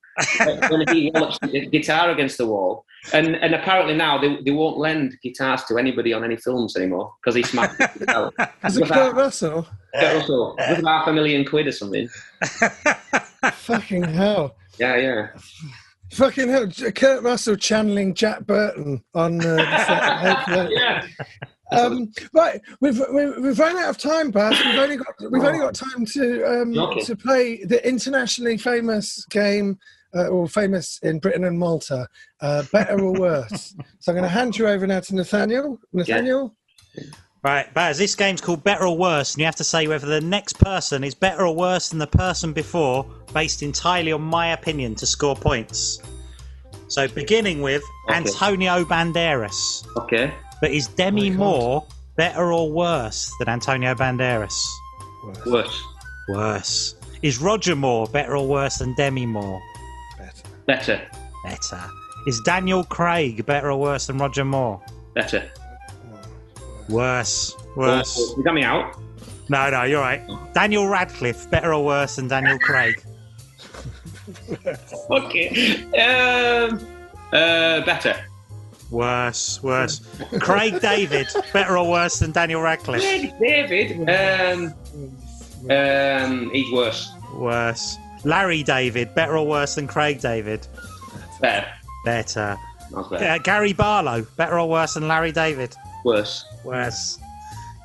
[0.70, 2.84] when he wallops the guitar against the wall.
[3.12, 7.12] And and apparently now they, they won't lend guitars to anybody on any films anymore
[7.22, 8.32] because he smashed the guitar.
[8.64, 9.66] Is it Kurt Russell?
[9.94, 12.08] Kurt Russell, with half a million quid or something.
[13.52, 14.56] Fucking hell.
[14.78, 15.28] Yeah, yeah.
[16.12, 16.68] Fucking hell.
[16.94, 20.70] Kurt Russell channeling Jack Burton on uh, the set of Hateful Eight.
[20.72, 21.06] yeah.
[21.72, 24.56] Um, right, we've, we've we've run out of time, Baz.
[24.64, 27.00] We've only got we've only got time to um, Okay.
[27.00, 29.76] to play the internationally famous game,
[30.16, 32.08] uh, or famous in Britain and Malta,
[32.40, 33.74] uh, better or worse.
[34.00, 35.78] so I'm going to hand you over now to Nathaniel.
[35.92, 36.54] Nathaniel,
[37.42, 40.20] Right, Baz, this game's called Better or Worse, and you have to say whether the
[40.20, 44.96] next person is better or worse than the person before, based entirely on my opinion
[44.96, 46.00] to score points.
[46.88, 48.16] So, beginning with Okay.
[48.16, 49.86] Antonio Banderas.
[49.96, 50.32] Okay.
[50.60, 51.38] But is Demi Oh my God.
[51.38, 51.86] Moore
[52.16, 54.56] better or worse than Antonio Banderas?
[55.24, 55.82] worse, Worse.
[56.28, 56.94] Worse.
[57.22, 59.60] Is Roger Moore better or worse than Demi Moore?
[60.66, 61.00] Better.
[61.44, 61.82] Better.
[62.26, 64.82] Is Daniel Craig better or worse than Roger Moore?
[65.14, 65.48] Better.
[66.88, 67.54] Worse.
[67.76, 68.34] Worse.
[68.36, 68.98] You got me out?
[69.48, 70.22] No, no, you're right.
[70.54, 73.02] Daniel Radcliffe, better or worse than Daniel Craig?
[75.10, 75.84] Okay.
[75.94, 76.84] Um,
[77.32, 78.16] uh, better.
[78.90, 80.00] Worse, worse.
[80.40, 83.02] Craig David, better or worse than Daniel Radcliffe?
[83.02, 83.38] David.
[83.38, 84.08] David.
[84.08, 84.74] Um,
[85.70, 87.12] um, he's worse.
[87.34, 87.98] Worse.
[88.26, 90.66] Larry David, better or worse than Craig David?
[91.40, 91.66] Better.
[92.04, 92.56] Better.
[93.10, 93.24] Better.
[93.24, 95.76] Uh, Gary Barlow, better or worse than Larry David?
[96.04, 96.44] Worse.
[96.64, 97.18] Worse.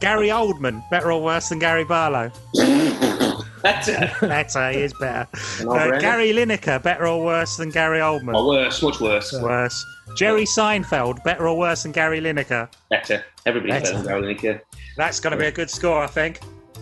[0.01, 2.31] Gary Oldman, better or worse than Gary Barlow?
[3.61, 4.11] Better.
[4.21, 5.27] Better, he is better.
[5.69, 5.99] Uh.
[5.99, 8.35] Gary Lineker, better or worse than Gary Oldman?
[8.35, 8.81] Or worse.
[8.81, 9.31] Much worse.
[9.39, 9.85] Worse.
[10.17, 12.67] Jerry Seinfeld, better or worse than Gary Lineker?
[12.89, 13.23] Better.
[13.45, 14.03] Everybody's Better.
[14.03, 14.61] better than Gary Lineker.
[14.97, 16.39] That's going to be a good score, I think.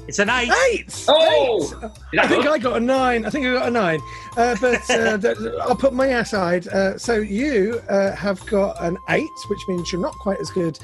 [0.10, 0.52] It's an eight.
[0.72, 1.06] Eight.
[1.08, 1.92] Oh!
[2.20, 2.52] I think good?
[2.52, 3.26] I got a nine.
[3.26, 4.00] I think I got a nine.
[4.36, 6.68] Uh, but uh, th- I'll put my aside.
[6.68, 10.78] Uh, so you uh, have got an eight, which means you're not quite as good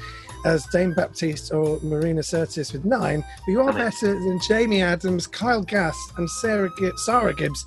[0.44, 3.78] as Dane Baptiste or Marina Sirtis with nine, but you are Okay.
[3.78, 7.64] better than Jamie Adams, Kyle Gass, and Sarah Gibbs, Sarah Gibbs.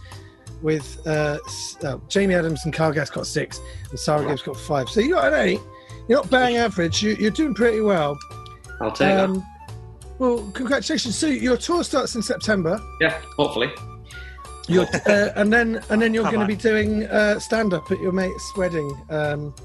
[0.62, 3.62] With uh, s- oh, Jamie Adams and Kyle Gass got six,
[3.92, 4.90] and Sarah Gibbs got five.
[4.90, 5.60] So you got an eight.
[6.10, 7.02] You're not bang average.
[7.02, 8.18] You, you're doing pretty well.
[8.82, 9.30] I'll take that.
[10.20, 11.18] Um, well, congratulations.
[11.18, 12.80] So your tour starts in September.
[13.02, 13.72] Yeah, hopefully.
[14.68, 18.00] You're, uh, and then and then you're going to be doing uh, stand up at
[18.00, 19.56] your mate's wedding um,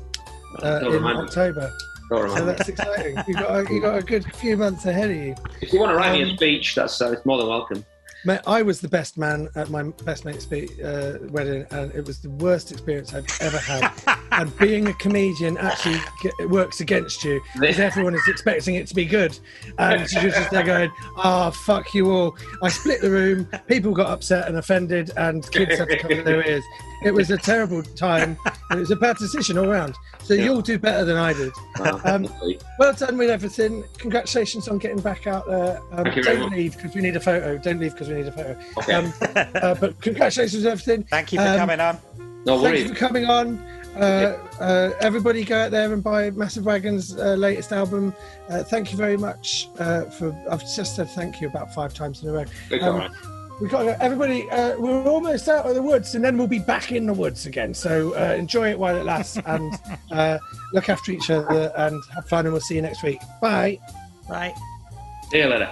[0.62, 1.05] uh, in.
[1.05, 1.70] October.
[2.10, 3.16] So that's exciting.
[3.26, 5.35] You got a, you got a good few months ahead of you.
[5.60, 7.85] If you want to write me Um, a speech, that's uh, it's more than welcome.
[8.26, 12.20] Mate, I was the best man at my best mate's uh, wedding, and it was
[12.20, 13.92] the worst experience I've ever had.
[14.32, 16.01] and being a comedian actually
[16.38, 19.38] it works against you because everyone is expecting it to be good,
[19.78, 23.46] and was just there going, "Ah, fuck you all." I split the room.
[23.66, 26.64] People got upset and offended, and kids had to cover their ears.
[27.02, 28.36] It was a terrible time.
[28.70, 29.94] and It was a bad decision all round.
[30.22, 31.52] So you'll do better than I did.
[31.78, 32.28] Well, Um.
[32.78, 33.84] Well done with everything.
[33.98, 35.80] Congratulations on getting back out there.
[35.92, 36.56] Um, Thank you very don't much.
[36.58, 37.58] leave because we need a photo.
[37.58, 38.56] Don't leave because we need a photo.
[38.78, 38.92] Okay.
[38.94, 39.12] Um,
[39.54, 41.02] uh, but congratulations with everything.
[41.04, 41.98] Thank you for Um, coming on.
[42.46, 42.78] no worries.
[42.84, 43.58] Thank you for coming on.
[43.96, 48.12] Uh, uh, everybody go out there and buy Massive Wagon's uh, latest album.
[48.48, 50.34] Uh, thank you very much uh, for.
[50.50, 52.44] I've just said thank you about five times in a row.
[52.72, 53.10] Um, all right.
[53.60, 53.97] We got to go.
[54.01, 57.14] Everybody, uh, we're almost out of the woods, and then we'll be back in the
[57.14, 57.72] woods again.
[57.72, 59.72] So uh, enjoy it while it lasts, and
[60.10, 60.39] uh,
[60.72, 62.47] look after each other, and have fun.
[62.47, 63.20] And we'll see you next week.
[63.40, 63.78] Bye.
[64.28, 64.55] Right.
[65.31, 65.70] See you later.